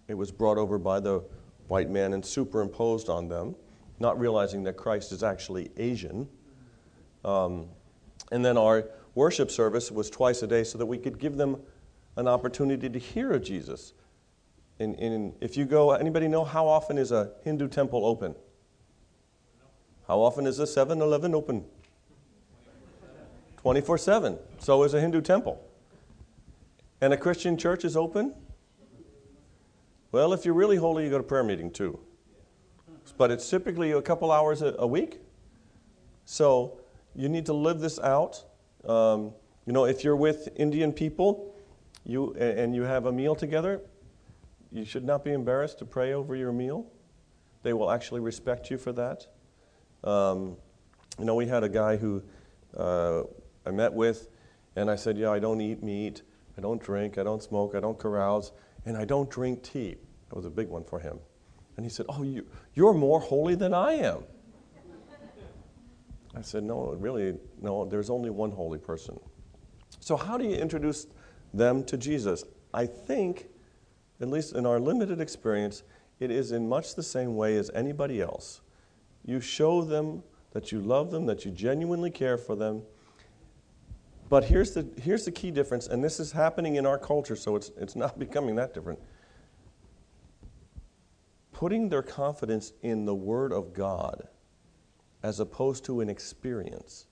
It 0.09 0.15
was 0.15 0.31
brought 0.31 0.59
over 0.59 0.79
by 0.79 1.01
the 1.01 1.25
white 1.69 1.89
man 1.89 2.13
and 2.13 2.25
superimposed 2.25 3.09
on 3.09 3.29
them, 3.29 3.55
not 3.99 4.19
realizing 4.19 4.63
that 4.65 4.77
Christ 4.77 5.13
is 5.13 5.23
actually 5.23 5.71
Asian. 5.77 6.29
Um, 7.25 7.69
and 8.33 8.45
then 8.45 8.59
our 8.59 8.89
worship 9.15 9.51
service 9.51 9.91
was 9.91 10.11
twice 10.11 10.43
a 10.43 10.47
day 10.47 10.65
so 10.65 10.77
that 10.79 10.87
we 10.87 10.99
could 10.99 11.19
give 11.19 11.37
them 11.37 11.63
an 12.17 12.29
opportunity 12.29 12.89
to 12.89 12.99
hear 12.99 13.33
of 13.33 13.43
Jesus. 13.43 13.95
And, 14.79 14.99
and 14.99 15.35
if 15.41 15.57
you 15.57 15.65
go, 15.65 15.93
anybody 15.93 16.29
know 16.29 16.45
how 16.45 16.67
often 16.67 16.99
is 16.99 17.13
a 17.13 17.33
Hindu 17.45 17.69
temple 17.69 18.05
open? 18.05 18.35
How 20.09 20.21
often 20.21 20.47
is 20.47 20.59
a 20.59 20.67
7 20.67 21.01
Eleven 21.01 21.35
open? 21.35 21.65
24 23.59 23.97
7. 23.99 24.39
So 24.59 24.83
is 24.83 24.93
a 24.95 25.01
Hindu 25.01 25.23
temple. 25.23 25.65
And 27.01 27.13
a 27.13 27.17
Christian 27.17 27.57
church 27.57 27.85
is 27.85 27.97
open? 27.97 28.35
Well, 30.13 30.33
if 30.33 30.45
you're 30.45 30.55
really 30.55 30.77
holy, 30.77 31.05
you 31.05 31.11
go 31.11 31.19
to 31.19 31.25
prayer 31.25 31.43
meeting 31.43 31.71
too. 31.71 31.99
But 33.17 33.31
it's 33.31 33.49
typically 33.49 33.93
a 33.93 34.03
couple 34.03 34.31
hours 34.31 34.63
a, 34.63 34.75
a 34.79 34.87
week. 34.87 35.21
So 36.25 36.81
you 37.15 37.29
need 37.29 37.47
to 37.47 37.53
live 37.53 37.81
this 37.81 37.99
out. 37.99 38.45
Um, 38.87 39.33
you 39.67 39.73
know, 39.73 39.87
if 39.87 40.05
you're 40.05 40.17
with 40.17 40.49
Indian 40.57 40.93
people, 40.93 41.55
you, 42.05 42.35
and 42.35 42.75
you 42.75 42.83
have 42.83 43.07
a 43.07 43.13
meal 43.13 43.35
together, 43.35 43.81
you 44.75 44.85
should 44.85 45.05
not 45.05 45.25
be 45.25 45.33
embarrassed 45.33 45.79
to 45.79 45.85
pray 45.85 46.13
over 46.13 46.37
your 46.37 46.53
meal. 46.53 46.87
They 47.63 47.73
will 47.73 47.91
actually 47.91 48.21
respect 48.21 48.71
you 48.71 48.77
for 48.77 48.93
that. 48.93 49.27
Um, 50.03 50.57
you 51.19 51.25
know, 51.25 51.35
we 51.35 51.47
had 51.47 51.65
a 51.65 51.69
guy 51.69 51.97
who 51.97 52.23
uh, 52.77 53.23
I 53.65 53.71
met 53.71 53.93
with, 53.93 54.29
and 54.77 54.91
I 54.91 54.97
said, 54.97 55.17
Yeah, 55.17 55.31
I 55.31 55.39
don't 55.39 55.61
eat 55.61 55.83
meat, 55.83 56.23
I 56.59 56.61
don't 56.61 56.83
drink, 56.83 57.17
I 57.17 57.23
don't 57.23 57.43
smoke, 57.43 57.75
I 57.75 57.81
don't 57.81 57.99
carouse, 57.99 58.53
and 58.85 58.97
I 58.97 59.05
don't 59.05 59.31
drink 59.31 59.63
tea. 59.63 59.97
That 60.29 60.37
was 60.37 60.45
a 60.45 60.51
big 60.51 60.69
one 60.69 60.85
for 60.85 60.99
him. 60.99 61.19
And 61.77 61.87
he 61.87 61.91
said, 61.91 62.07
Oh, 62.09 62.23
you, 62.23 62.47
you're 62.75 62.95
more 62.95 63.21
holy 63.21 63.55
than 63.55 63.73
I 63.73 63.95
am. 63.95 64.25
I 66.37 66.43
said, 66.43 66.65
No, 66.65 66.97
really, 66.99 67.39
no, 67.63 67.85
there's 67.85 68.11
only 68.11 68.31
one 68.31 68.51
holy 68.51 68.79
person. 68.79 69.19
So, 70.01 70.17
how 70.17 70.37
do 70.37 70.45
you 70.45 70.57
introduce 70.57 71.07
them 71.55 71.85
to 71.85 71.97
Jesus. 71.97 72.45
I 72.75 72.87
think, 72.87 73.47
at 74.21 74.29
least 74.29 74.55
in 74.55 74.67
our 74.67 74.79
limited 74.79 75.21
experience, 75.21 75.83
it 76.21 76.31
is 76.31 76.53
in 76.53 76.69
much 76.69 76.95
the 76.95 77.03
same 77.03 77.37
way 77.37 77.57
as 77.57 77.71
anybody 77.75 78.21
else. 78.21 78.61
You 79.25 79.41
show 79.41 79.83
them 79.83 80.23
that 80.53 80.71
you 80.71 80.81
love 80.81 81.11
them, 81.11 81.27
that 81.27 81.45
you 81.45 81.51
genuinely 81.51 82.11
care 82.11 82.39
for 82.39 82.55
them. 82.55 82.83
But 84.29 84.45
here's 84.45 84.73
the, 84.73 84.89
here's 85.01 85.25
the 85.25 85.33
key 85.33 85.51
difference, 85.51 85.89
and 85.89 86.03
this 86.03 86.19
is 86.19 86.33
happening 86.33 86.77
in 86.77 86.87
our 86.87 86.99
culture, 86.99 87.37
so 87.37 87.57
it's, 87.57 87.71
it's 87.77 87.97
not 87.97 88.19
becoming 88.19 88.55
that 88.57 88.73
different. 88.73 88.99
Putting 91.53 91.89
their 91.89 92.03
confidence 92.03 92.73
in 92.83 93.05
the 93.05 93.15
Word 93.15 93.53
of 93.53 93.73
God 93.73 94.29
as 95.23 95.41
opposed 95.41 95.85
to 95.87 96.01
an 96.01 96.09
experience. 96.09 97.07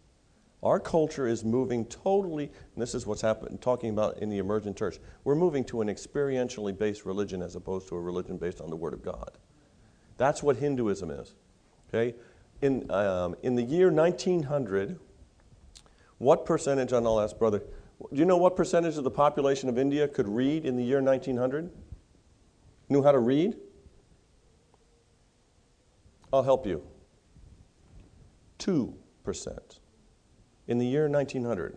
Our 0.62 0.78
culture 0.78 1.26
is 1.26 1.44
moving 1.44 1.84
totally, 1.86 2.44
and 2.44 2.82
this 2.82 2.94
is 2.94 3.04
what's 3.04 3.20
happening, 3.20 3.58
talking 3.58 3.90
about 3.90 4.18
in 4.18 4.28
the 4.28 4.38
emergent 4.38 4.76
church. 4.76 4.98
We're 5.24 5.34
moving 5.34 5.64
to 5.64 5.80
an 5.80 5.88
experientially 5.88 6.76
based 6.76 7.04
religion 7.04 7.42
as 7.42 7.56
opposed 7.56 7.88
to 7.88 7.96
a 7.96 8.00
religion 8.00 8.36
based 8.36 8.60
on 8.60 8.70
the 8.70 8.76
Word 8.76 8.94
of 8.94 9.02
God. 9.02 9.38
That's 10.18 10.40
what 10.42 10.56
Hinduism 10.56 11.10
is. 11.10 11.34
Okay? 11.88 12.14
In, 12.60 12.88
um, 12.92 13.34
in 13.42 13.56
the 13.56 13.62
year 13.62 13.90
1900, 13.90 15.00
what 16.18 16.46
percentage, 16.46 16.92
and 16.92 17.04
I'll 17.06 17.20
ask 17.20 17.36
brother, 17.36 17.58
do 17.58 18.18
you 18.18 18.24
know 18.24 18.36
what 18.36 18.54
percentage 18.54 18.96
of 18.96 19.02
the 19.02 19.10
population 19.10 19.68
of 19.68 19.78
India 19.78 20.06
could 20.06 20.28
read 20.28 20.64
in 20.64 20.76
the 20.76 20.84
year 20.84 21.02
1900? 21.02 21.70
Knew 22.88 23.02
how 23.02 23.10
to 23.10 23.18
read? 23.18 23.56
I'll 26.32 26.44
help 26.44 26.66
you. 26.66 26.82
2% 28.60 29.81
in 30.66 30.78
the 30.78 30.86
year 30.86 31.08
1900. 31.08 31.76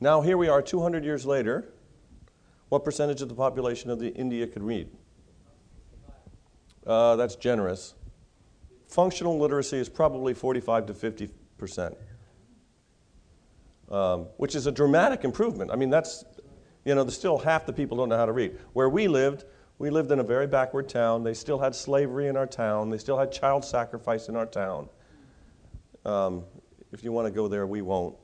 Now, 0.00 0.20
here 0.20 0.36
we 0.36 0.48
are 0.48 0.60
200 0.62 1.04
years 1.04 1.24
later. 1.24 1.72
What 2.68 2.84
percentage 2.84 3.22
of 3.22 3.28
the 3.28 3.34
population 3.34 3.90
of 3.90 3.98
the 3.98 4.08
India 4.14 4.46
could 4.46 4.62
read? 4.62 4.88
Uh, 6.86 7.16
that's 7.16 7.36
generous. 7.36 7.94
Functional 8.88 9.38
literacy 9.38 9.78
is 9.78 9.88
probably 9.88 10.34
45 10.34 10.86
to 10.86 10.94
50 10.94 11.30
percent, 11.62 11.96
um, 13.88 14.26
which 14.36 14.56
is 14.56 14.66
a 14.66 14.72
dramatic 14.72 15.22
improvement. 15.22 15.70
I 15.70 15.76
mean, 15.76 15.90
that's, 15.90 16.24
you 16.84 16.94
know, 16.96 17.04
there's 17.04 17.16
still 17.16 17.38
half 17.38 17.66
the 17.66 17.72
people 17.72 17.96
don't 17.96 18.08
know 18.08 18.16
how 18.16 18.26
to 18.26 18.32
read. 18.32 18.58
Where 18.72 18.88
we 18.88 19.06
lived, 19.06 19.44
we 19.78 19.88
lived 19.88 20.10
in 20.10 20.18
a 20.18 20.24
very 20.24 20.48
backward 20.48 20.88
town. 20.88 21.22
They 21.22 21.34
still 21.34 21.60
had 21.60 21.76
slavery 21.76 22.26
in 22.26 22.36
our 22.36 22.48
town. 22.48 22.90
They 22.90 22.98
still 22.98 23.16
had 23.16 23.30
child 23.30 23.64
sacrifice 23.64 24.28
in 24.28 24.34
our 24.34 24.46
town. 24.46 24.88
Um, 26.04 26.42
if 26.92 27.02
you 27.02 27.12
want 27.12 27.26
to 27.26 27.32
go 27.32 27.48
there, 27.48 27.66
we 27.66 27.82
won't, 27.82 28.14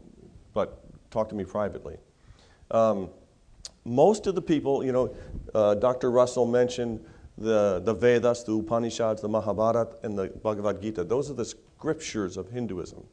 but 0.55 0.81
talk 1.11 1.29
to 1.31 1.35
me 1.35 1.45
privately. 1.45 1.97
Um, 2.71 3.11
most 3.85 4.27
of 4.27 4.35
the 4.35 4.43
people, 4.43 4.85
you 4.85 4.93
know, 4.93 5.15
uh, 5.55 5.75
Dr. 5.75 6.11
Russell 6.11 6.47
mentioned 6.47 7.05
the, 7.39 7.81
the 7.85 7.95
Vedas, 7.95 8.45
the 8.45 8.53
Upanishads, 8.53 9.23
the 9.23 9.29
Mahabharata, 9.29 9.89
and 10.03 10.19
the 10.19 10.29
Bhagavad 10.29 10.83
Gita. 10.83 11.05
Those 11.05 11.31
are 11.31 11.35
the 11.35 11.45
scriptures 11.45 12.37
of 12.37 12.51
Hinduism. 12.51 13.05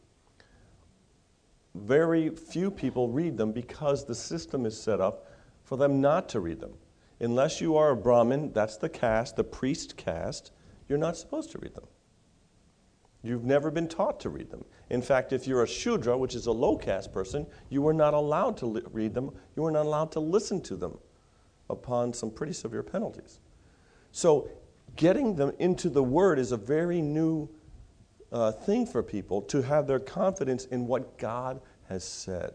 Very 1.75 2.29
few 2.29 2.71
people 2.71 3.09
read 3.09 3.37
them 3.37 3.51
because 3.51 4.05
the 4.05 4.15
system 4.15 4.65
is 4.65 4.79
set 4.79 4.99
up 4.99 5.31
for 5.63 5.77
them 5.77 6.01
not 6.01 6.29
to 6.29 6.39
read 6.39 6.59
them. 6.59 6.73
Unless 7.19 7.61
you 7.61 7.77
are 7.77 7.91
a 7.91 7.95
Brahmin, 7.95 8.51
that's 8.53 8.77
the 8.77 8.89
caste, 8.89 9.35
the 9.35 9.43
priest 9.43 9.95
caste, 9.95 10.51
you're 10.87 10.97
not 10.97 11.17
supposed 11.17 11.51
to 11.51 11.59
read 11.59 11.73
them. 11.73 11.85
You've 13.25 13.43
never 13.43 13.71
been 13.71 13.87
taught 13.87 14.19
to 14.19 14.29
read 14.29 14.51
them. 14.51 14.63
In 14.91 15.01
fact, 15.01 15.33
if 15.33 15.47
you're 15.47 15.63
a 15.63 15.67
Shudra, 15.67 16.15
which 16.15 16.35
is 16.35 16.45
a 16.45 16.51
low 16.51 16.77
caste 16.77 17.11
person, 17.11 17.47
you 17.69 17.81
were 17.81 17.93
not 17.93 18.13
allowed 18.13 18.55
to 18.57 18.67
li- 18.67 18.83
read 18.91 19.15
them. 19.15 19.31
You 19.55 19.63
were 19.63 19.71
not 19.71 19.87
allowed 19.87 20.11
to 20.11 20.19
listen 20.19 20.61
to 20.61 20.75
them 20.75 20.99
upon 21.67 22.13
some 22.13 22.29
pretty 22.29 22.53
severe 22.53 22.83
penalties. 22.83 23.39
So, 24.11 24.47
getting 24.95 25.35
them 25.35 25.53
into 25.57 25.89
the 25.89 26.03
Word 26.03 26.37
is 26.37 26.51
a 26.51 26.57
very 26.57 27.01
new 27.01 27.49
uh, 28.31 28.51
thing 28.51 28.85
for 28.85 29.01
people 29.01 29.41
to 29.43 29.63
have 29.63 29.87
their 29.87 29.99
confidence 29.99 30.65
in 30.65 30.85
what 30.85 31.17
God 31.17 31.59
has 31.89 32.03
said. 32.03 32.53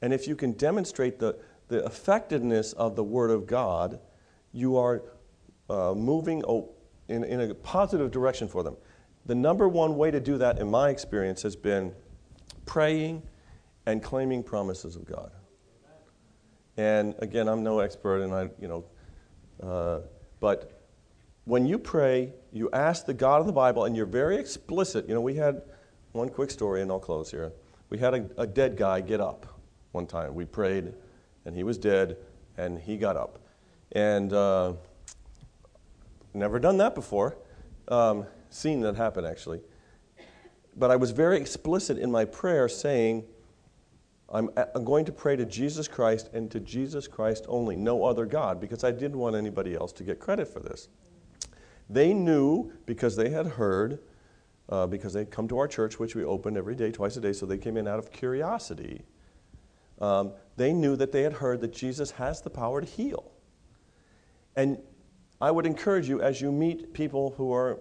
And 0.00 0.12
if 0.12 0.28
you 0.28 0.36
can 0.36 0.52
demonstrate 0.52 1.18
the, 1.18 1.36
the 1.66 1.84
effectiveness 1.84 2.72
of 2.74 2.94
the 2.94 3.02
Word 3.02 3.30
of 3.30 3.48
God, 3.48 3.98
you 4.52 4.76
are 4.76 5.02
uh, 5.68 5.92
moving 5.92 6.42
in, 7.08 7.24
in 7.24 7.40
a 7.40 7.54
positive 7.54 8.12
direction 8.12 8.46
for 8.46 8.62
them. 8.62 8.76
The 9.26 9.34
number 9.34 9.68
one 9.68 9.96
way 9.96 10.10
to 10.10 10.20
do 10.20 10.38
that, 10.38 10.58
in 10.58 10.70
my 10.70 10.90
experience, 10.90 11.42
has 11.42 11.54
been 11.54 11.92
praying 12.66 13.22
and 13.86 14.02
claiming 14.02 14.42
promises 14.42 14.96
of 14.96 15.04
God. 15.04 15.30
And 16.76 17.14
again, 17.18 17.48
I'm 17.48 17.62
no 17.62 17.80
expert, 17.80 18.22
and 18.22 18.34
I, 18.34 18.48
you 18.60 18.68
know, 18.68 18.84
uh, 19.62 20.00
but 20.40 20.82
when 21.44 21.66
you 21.66 21.78
pray, 21.78 22.32
you 22.52 22.70
ask 22.72 23.06
the 23.06 23.14
God 23.14 23.40
of 23.40 23.46
the 23.46 23.52
Bible, 23.52 23.84
and 23.84 23.96
you're 23.96 24.06
very 24.06 24.36
explicit. 24.36 25.08
You 25.08 25.14
know, 25.14 25.20
we 25.20 25.34
had 25.34 25.62
one 26.12 26.28
quick 26.28 26.50
story, 26.50 26.82
and 26.82 26.90
I'll 26.90 27.00
close 27.00 27.30
here. 27.30 27.52
We 27.90 27.98
had 27.98 28.14
a, 28.14 28.28
a 28.38 28.46
dead 28.46 28.76
guy 28.76 29.00
get 29.00 29.20
up 29.20 29.46
one 29.92 30.06
time. 30.06 30.34
We 30.34 30.44
prayed, 30.44 30.94
and 31.44 31.54
he 31.54 31.62
was 31.62 31.78
dead, 31.78 32.16
and 32.56 32.78
he 32.78 32.96
got 32.96 33.16
up. 33.16 33.38
And 33.92 34.32
uh, 34.32 34.74
never 36.32 36.58
done 36.58 36.78
that 36.78 36.94
before. 36.94 37.36
Um, 37.88 38.26
seen 38.54 38.80
that 38.80 38.96
happen, 38.96 39.24
actually. 39.24 39.60
But 40.76 40.90
I 40.90 40.96
was 40.96 41.10
very 41.10 41.36
explicit 41.36 41.98
in 41.98 42.10
my 42.10 42.24
prayer 42.24 42.68
saying, 42.68 43.24
I'm, 44.32 44.48
I'm 44.74 44.84
going 44.84 45.04
to 45.04 45.12
pray 45.12 45.36
to 45.36 45.44
Jesus 45.44 45.86
Christ 45.86 46.30
and 46.32 46.50
to 46.50 46.60
Jesus 46.60 47.06
Christ 47.06 47.44
only, 47.48 47.76
no 47.76 48.04
other 48.04 48.24
God, 48.24 48.60
because 48.60 48.82
I 48.82 48.90
didn't 48.90 49.18
want 49.18 49.36
anybody 49.36 49.74
else 49.74 49.92
to 49.92 50.04
get 50.04 50.18
credit 50.18 50.48
for 50.48 50.60
this. 50.60 50.88
They 51.90 52.14
knew 52.14 52.72
because 52.86 53.16
they 53.16 53.28
had 53.28 53.46
heard, 53.46 53.98
uh, 54.70 54.86
because 54.86 55.12
they'd 55.12 55.30
come 55.30 55.46
to 55.48 55.58
our 55.58 55.68
church, 55.68 55.98
which 55.98 56.14
we 56.14 56.24
open 56.24 56.56
every 56.56 56.74
day, 56.74 56.90
twice 56.90 57.16
a 57.18 57.20
day, 57.20 57.34
so 57.34 57.44
they 57.44 57.58
came 57.58 57.76
in 57.76 57.86
out 57.86 57.98
of 57.98 58.10
curiosity. 58.10 59.02
Um, 60.00 60.32
they 60.56 60.72
knew 60.72 60.96
that 60.96 61.12
they 61.12 61.22
had 61.22 61.34
heard 61.34 61.60
that 61.60 61.72
Jesus 61.72 62.12
has 62.12 62.40
the 62.40 62.50
power 62.50 62.80
to 62.80 62.86
heal. 62.86 63.30
And 64.56 64.78
I 65.40 65.50
would 65.50 65.66
encourage 65.66 66.08
you 66.08 66.22
as 66.22 66.40
you 66.40 66.50
meet 66.50 66.94
people 66.94 67.34
who 67.36 67.52
are 67.52 67.80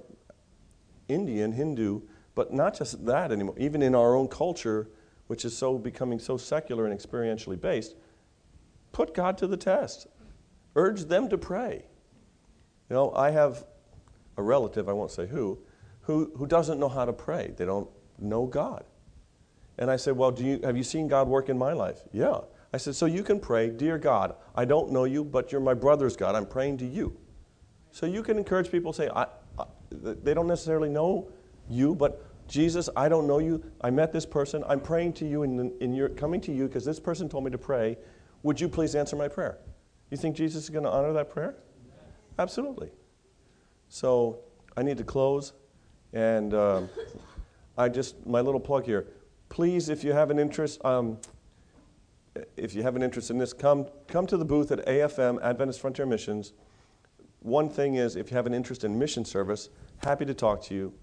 Indian, 1.11 1.51
Hindu, 1.51 2.01
but 2.35 2.53
not 2.53 2.77
just 2.77 3.05
that 3.05 3.31
anymore, 3.31 3.55
even 3.57 3.81
in 3.81 3.93
our 3.95 4.15
own 4.15 4.27
culture, 4.27 4.89
which 5.27 5.45
is 5.45 5.57
so 5.57 5.77
becoming 5.77 6.19
so 6.19 6.37
secular 6.37 6.85
and 6.85 6.97
experientially 6.97 7.59
based, 7.59 7.95
put 8.91 9.13
God 9.13 9.37
to 9.39 9.47
the 9.47 9.57
test. 9.57 10.07
Urge 10.75 11.05
them 11.05 11.29
to 11.29 11.37
pray. 11.37 11.85
You 12.89 12.95
know, 12.95 13.13
I 13.13 13.31
have 13.31 13.65
a 14.37 14.43
relative, 14.43 14.89
I 14.89 14.93
won't 14.93 15.11
say 15.11 15.27
who, 15.27 15.59
who, 16.01 16.31
who 16.35 16.47
doesn't 16.47 16.79
know 16.79 16.89
how 16.89 17.05
to 17.05 17.13
pray. 17.13 17.53
They 17.55 17.65
don't 17.65 17.89
know 18.19 18.45
God. 18.45 18.83
And 19.77 19.89
I 19.89 19.95
said, 19.95 20.15
Well, 20.15 20.31
do 20.31 20.43
you, 20.43 20.59
have 20.63 20.77
you 20.77 20.83
seen 20.83 21.07
God 21.07 21.27
work 21.27 21.49
in 21.49 21.57
my 21.57 21.73
life? 21.73 21.99
Yeah. 22.11 22.41
I 22.73 22.77
said, 22.77 22.95
So 22.95 23.05
you 23.05 23.23
can 23.23 23.39
pray, 23.39 23.69
Dear 23.69 23.97
God, 23.97 24.35
I 24.55 24.65
don't 24.65 24.91
know 24.91 25.05
you, 25.05 25.23
but 25.23 25.51
you're 25.51 25.61
my 25.61 25.73
brother's 25.73 26.15
God. 26.15 26.35
I'm 26.35 26.45
praying 26.45 26.77
to 26.79 26.85
you. 26.85 27.17
So 27.91 28.05
you 28.05 28.23
can 28.23 28.37
encourage 28.37 28.71
people, 28.71 28.93
say, 28.93 29.09
I, 29.09 29.23
I, 29.23 29.27
they 29.91 30.33
don't 30.33 30.47
necessarily 30.47 30.89
know 30.89 31.29
you, 31.69 31.95
but 31.95 32.25
Jesus, 32.47 32.89
I 32.95 33.07
don't 33.07 33.27
know 33.27 33.39
you. 33.39 33.63
I 33.81 33.89
met 33.89 34.11
this 34.11 34.25
person. 34.25 34.63
I'm 34.67 34.81
praying 34.81 35.13
to 35.13 35.27
you, 35.27 35.43
and 35.43 35.71
in 35.81 35.93
your 35.93 36.09
coming 36.09 36.41
to 36.41 36.51
you 36.51 36.67
because 36.67 36.83
this 36.83 36.99
person 36.99 37.29
told 37.29 37.43
me 37.43 37.51
to 37.51 37.57
pray. 37.57 37.97
Would 38.43 38.59
you 38.59 38.67
please 38.67 38.95
answer 38.95 39.15
my 39.15 39.27
prayer? 39.27 39.59
You 40.09 40.17
think 40.17 40.35
Jesus 40.35 40.63
is 40.63 40.69
going 40.69 40.83
to 40.83 40.89
honor 40.89 41.13
that 41.13 41.29
prayer? 41.29 41.55
Absolutely. 42.39 42.91
So 43.87 44.39
I 44.75 44.83
need 44.83 44.97
to 44.97 45.03
close, 45.03 45.53
and 46.13 46.53
um, 46.53 46.89
I 47.77 47.87
just 47.89 48.25
my 48.25 48.41
little 48.41 48.59
plug 48.59 48.85
here. 48.85 49.07
Please, 49.49 49.89
if 49.89 50.03
you 50.03 50.13
have 50.13 50.31
an 50.31 50.39
interest, 50.39 50.83
um, 50.83 51.17
if 52.57 52.73
you 52.73 52.83
have 52.83 52.95
an 52.95 53.03
interest 53.03 53.29
in 53.29 53.37
this, 53.37 53.53
come 53.53 53.85
come 54.07 54.25
to 54.27 54.37
the 54.37 54.45
booth 54.45 54.71
at 54.71 54.85
AFM 54.85 55.41
Adventist 55.41 55.79
Frontier 55.79 56.05
Missions. 56.05 56.53
One 57.41 57.69
thing 57.69 57.95
is, 57.95 58.15
if 58.15 58.29
you 58.29 58.37
have 58.37 58.45
an 58.45 58.53
interest 58.53 58.83
in 58.83 58.97
mission 58.97 59.25
service, 59.25 59.69
happy 60.03 60.25
to 60.25 60.33
talk 60.33 60.61
to 60.63 60.75
you. 60.75 60.93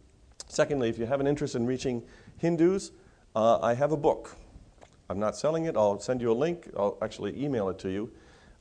Secondly, 0.46 0.88
if 0.88 0.98
you 0.98 1.04
have 1.04 1.20
an 1.20 1.26
interest 1.26 1.56
in 1.56 1.66
reaching 1.66 2.02
Hindus, 2.36 2.92
uh, 3.34 3.58
I 3.60 3.74
have 3.74 3.90
a 3.90 3.96
book. 3.96 4.36
I'm 5.10 5.18
not 5.18 5.36
selling 5.36 5.64
it. 5.64 5.76
I'll 5.76 5.98
send 5.98 6.20
you 6.20 6.30
a 6.30 6.34
link. 6.34 6.70
I'll 6.76 6.96
actually 7.02 7.42
email 7.42 7.68
it 7.70 7.78
to 7.80 7.90
you. 7.90 8.12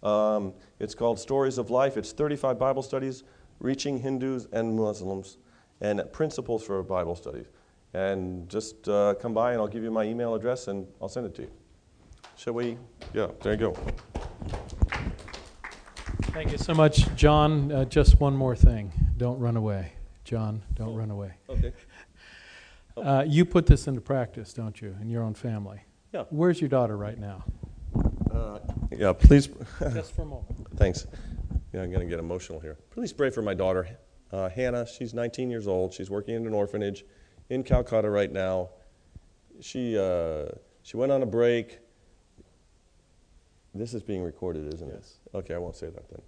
Um, 0.07 0.53
it's 0.79 0.95
called 0.95 1.19
Stories 1.19 1.59
of 1.59 1.69
Life. 1.69 1.97
It's 1.97 2.11
35 2.11 2.57
Bible 2.57 2.81
studies 2.81 3.23
reaching 3.59 3.99
Hindus 3.99 4.47
and 4.51 4.75
Muslims 4.75 5.37
and 5.81 6.01
principles 6.11 6.63
for 6.63 6.81
Bible 6.81 7.15
studies. 7.15 7.45
And 7.93 8.49
just 8.49 8.87
uh, 8.89 9.15
come 9.15 9.33
by 9.33 9.53
and 9.53 9.61
I'll 9.61 9.67
give 9.67 9.83
you 9.83 9.91
my 9.91 10.03
email 10.03 10.33
address 10.33 10.67
and 10.67 10.87
I'll 11.01 11.09
send 11.09 11.27
it 11.27 11.35
to 11.35 11.43
you. 11.43 11.51
Shall 12.37 12.53
we? 12.53 12.77
Yeah, 13.13 13.27
there 13.41 13.53
you 13.53 13.59
go. 13.59 13.77
Thank 16.37 16.51
you 16.51 16.59
so 16.59 16.75
much, 16.75 17.15
John. 17.15 17.71
Uh, 17.71 17.85
just 17.85 18.19
one 18.19 18.35
more 18.35 18.55
thing. 18.55 18.91
Don't 19.17 19.39
run 19.39 19.57
away. 19.57 19.93
John, 20.23 20.61
don't 20.75 20.93
run 20.93 21.09
away. 21.09 21.33
Okay. 21.49 21.73
Uh, 22.95 23.23
you 23.27 23.45
put 23.45 23.67
this 23.67 23.87
into 23.87 24.01
practice, 24.01 24.53
don't 24.53 24.81
you, 24.81 24.95
in 24.99 25.07
your 25.07 25.21
own 25.21 25.35
family? 25.35 25.79
Yeah. 26.13 26.23
Where's 26.31 26.59
your 26.59 26.67
daughter 26.67 26.97
right 26.97 27.19
now? 27.19 27.43
Uh, 28.33 28.57
yeah, 28.91 29.13
please. 29.13 29.49
Just 29.93 30.15
for 30.15 30.23
a 30.23 30.25
moment. 30.25 30.67
Thanks. 30.77 31.05
Yeah, 31.73 31.83
I'm 31.83 31.91
going 31.91 32.01
to 32.01 32.09
get 32.09 32.17
emotional 32.17 32.59
here. 32.59 32.75
Please 32.89 33.13
pray 33.13 33.29
for 33.29 33.43
my 33.43 33.53
daughter, 33.53 33.87
uh, 34.31 34.49
Hannah. 34.49 34.87
She's 34.87 35.13
19 35.13 35.51
years 35.51 35.67
old. 35.67 35.93
She's 35.93 36.09
working 36.09 36.33
in 36.33 36.47
an 36.47 36.55
orphanage 36.55 37.05
in 37.51 37.61
Calcutta 37.61 38.09
right 38.09 38.31
now. 38.31 38.69
She, 39.61 39.95
uh, 39.95 40.45
she 40.81 40.97
went 40.97 41.11
on 41.11 41.21
a 41.21 41.27
break. 41.27 41.77
This 43.77 43.93
is 43.93 44.01
being 44.01 44.23
recorded, 44.23 44.73
isn't 44.73 44.89
Yes. 44.89 45.19
it? 45.25 45.37
Okay, 45.37 45.53
I 45.53 45.57
won't 45.59 45.75
say 45.75 45.89
that 45.89 46.09
then. 46.09 46.21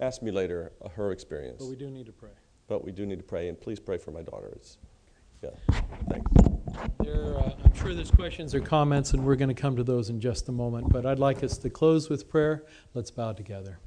Ask 0.00 0.20
me 0.22 0.30
later 0.30 0.72
uh, 0.82 0.88
her 0.90 1.12
experience. 1.12 1.58
But 1.60 1.68
we 1.68 1.76
do 1.76 1.90
need 1.90 2.06
to 2.06 2.12
pray. 2.12 2.30
But 2.66 2.84
we 2.84 2.92
do 2.92 3.06
need 3.06 3.18
to 3.18 3.24
pray, 3.24 3.48
and 3.48 3.60
please 3.60 3.80
pray 3.80 3.98
for 3.98 4.10
my 4.10 4.22
daughter. 4.22 4.48
It's, 4.54 4.78
yeah, 5.42 5.50
thanks. 6.10 6.30
There, 7.00 7.36
uh, 7.38 7.52
I'm 7.64 7.74
sure 7.74 7.94
there's 7.94 8.10
questions 8.10 8.54
or 8.54 8.60
comments, 8.60 9.12
and 9.12 9.24
we're 9.24 9.36
going 9.36 9.48
to 9.48 9.54
come 9.60 9.76
to 9.76 9.84
those 9.84 10.10
in 10.10 10.20
just 10.20 10.48
a 10.48 10.52
moment. 10.52 10.90
But 10.90 11.06
I'd 11.06 11.18
like 11.18 11.42
us 11.42 11.56
to 11.58 11.70
close 11.70 12.08
with 12.10 12.28
prayer. 12.28 12.64
Let's 12.94 13.10
bow 13.10 13.32
together. 13.32 13.78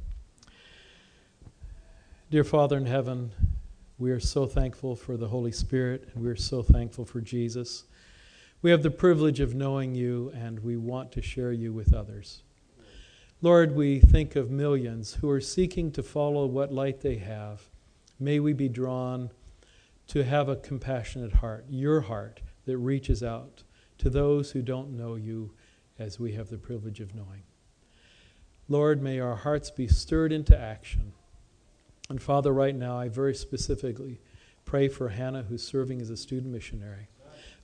Dear 2.30 2.44
Father 2.46 2.78
in 2.78 2.86
heaven, 2.86 3.32
we 3.98 4.12
are 4.12 4.20
so 4.20 4.46
thankful 4.48 4.96
for 4.96 5.18
the 5.18 5.28
Holy 5.28 5.52
Spirit, 5.52 6.10
and 6.14 6.24
we're 6.24 6.38
so 6.38 6.64
thankful 6.64 7.06
for 7.06 7.20
Jesus. 7.22 7.84
We 8.62 8.72
have 8.72 8.84
the 8.84 8.92
privilege 8.92 9.40
of 9.42 9.54
knowing 9.54 9.96
you, 9.96 10.32
and 10.34 10.60
we 10.60 10.78
want 10.78 11.12
to 11.14 11.22
share 11.22 11.52
you 11.52 11.74
with 11.74 11.94
others. 11.94 12.44
Lord, 13.44 13.76
we 13.76 14.00
think 14.00 14.36
of 14.36 14.52
millions 14.52 15.16
who 15.16 15.30
are 15.32 15.42
seeking 15.42 15.92
to 15.94 16.04
follow 16.04 16.46
what 16.46 16.72
light 16.72 17.02
they 17.02 17.16
have. 17.16 17.64
May 18.20 18.40
we 18.40 18.54
be 18.54 18.70
drawn 18.70 19.32
to 20.10 20.24
have 20.24 20.48
a 20.48 20.56
compassionate 20.56 21.34
heart, 21.34 21.66
your 21.68 22.02
heart, 22.02 22.42
that 22.66 22.78
reaches 22.78 23.24
out 23.24 23.64
to 23.98 24.12
those 24.12 24.52
who 24.52 24.62
don't 24.62 24.96
know 24.96 25.16
you 25.16 25.54
as 25.98 26.20
we 26.20 26.34
have 26.34 26.50
the 26.50 26.58
privilege 26.60 27.00
of 27.00 27.16
knowing. 27.16 27.42
Lord, 28.70 29.02
may 29.02 29.20
our 29.20 29.38
hearts 29.38 29.72
be 29.72 29.88
stirred 29.88 30.32
into 30.32 30.56
action. 30.56 31.14
And 32.10 32.22
Father, 32.22 32.54
right 32.54 32.76
now, 32.76 33.00
I 33.00 33.08
very 33.08 33.34
specifically 33.34 34.20
pray 34.66 34.88
for 34.88 35.10
Hannah, 35.10 35.44
who's 35.44 35.64
serving 35.66 36.00
as 36.00 36.12
a 36.12 36.18
student 36.18 36.54
missionary. 36.54 37.08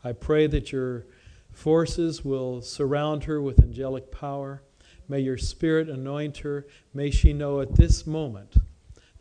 I 0.03 0.13
pray 0.13 0.47
that 0.47 0.71
your 0.71 1.05
forces 1.51 2.25
will 2.25 2.63
surround 2.63 3.25
her 3.25 3.39
with 3.39 3.59
angelic 3.59 4.11
power. 4.11 4.63
May 5.09 5.19
your 5.19 5.37
spirit 5.37 5.89
anoint 5.89 6.37
her. 6.39 6.67
May 6.93 7.11
she 7.11 7.33
know 7.33 7.61
at 7.61 7.75
this 7.75 8.05
moment 8.05 8.55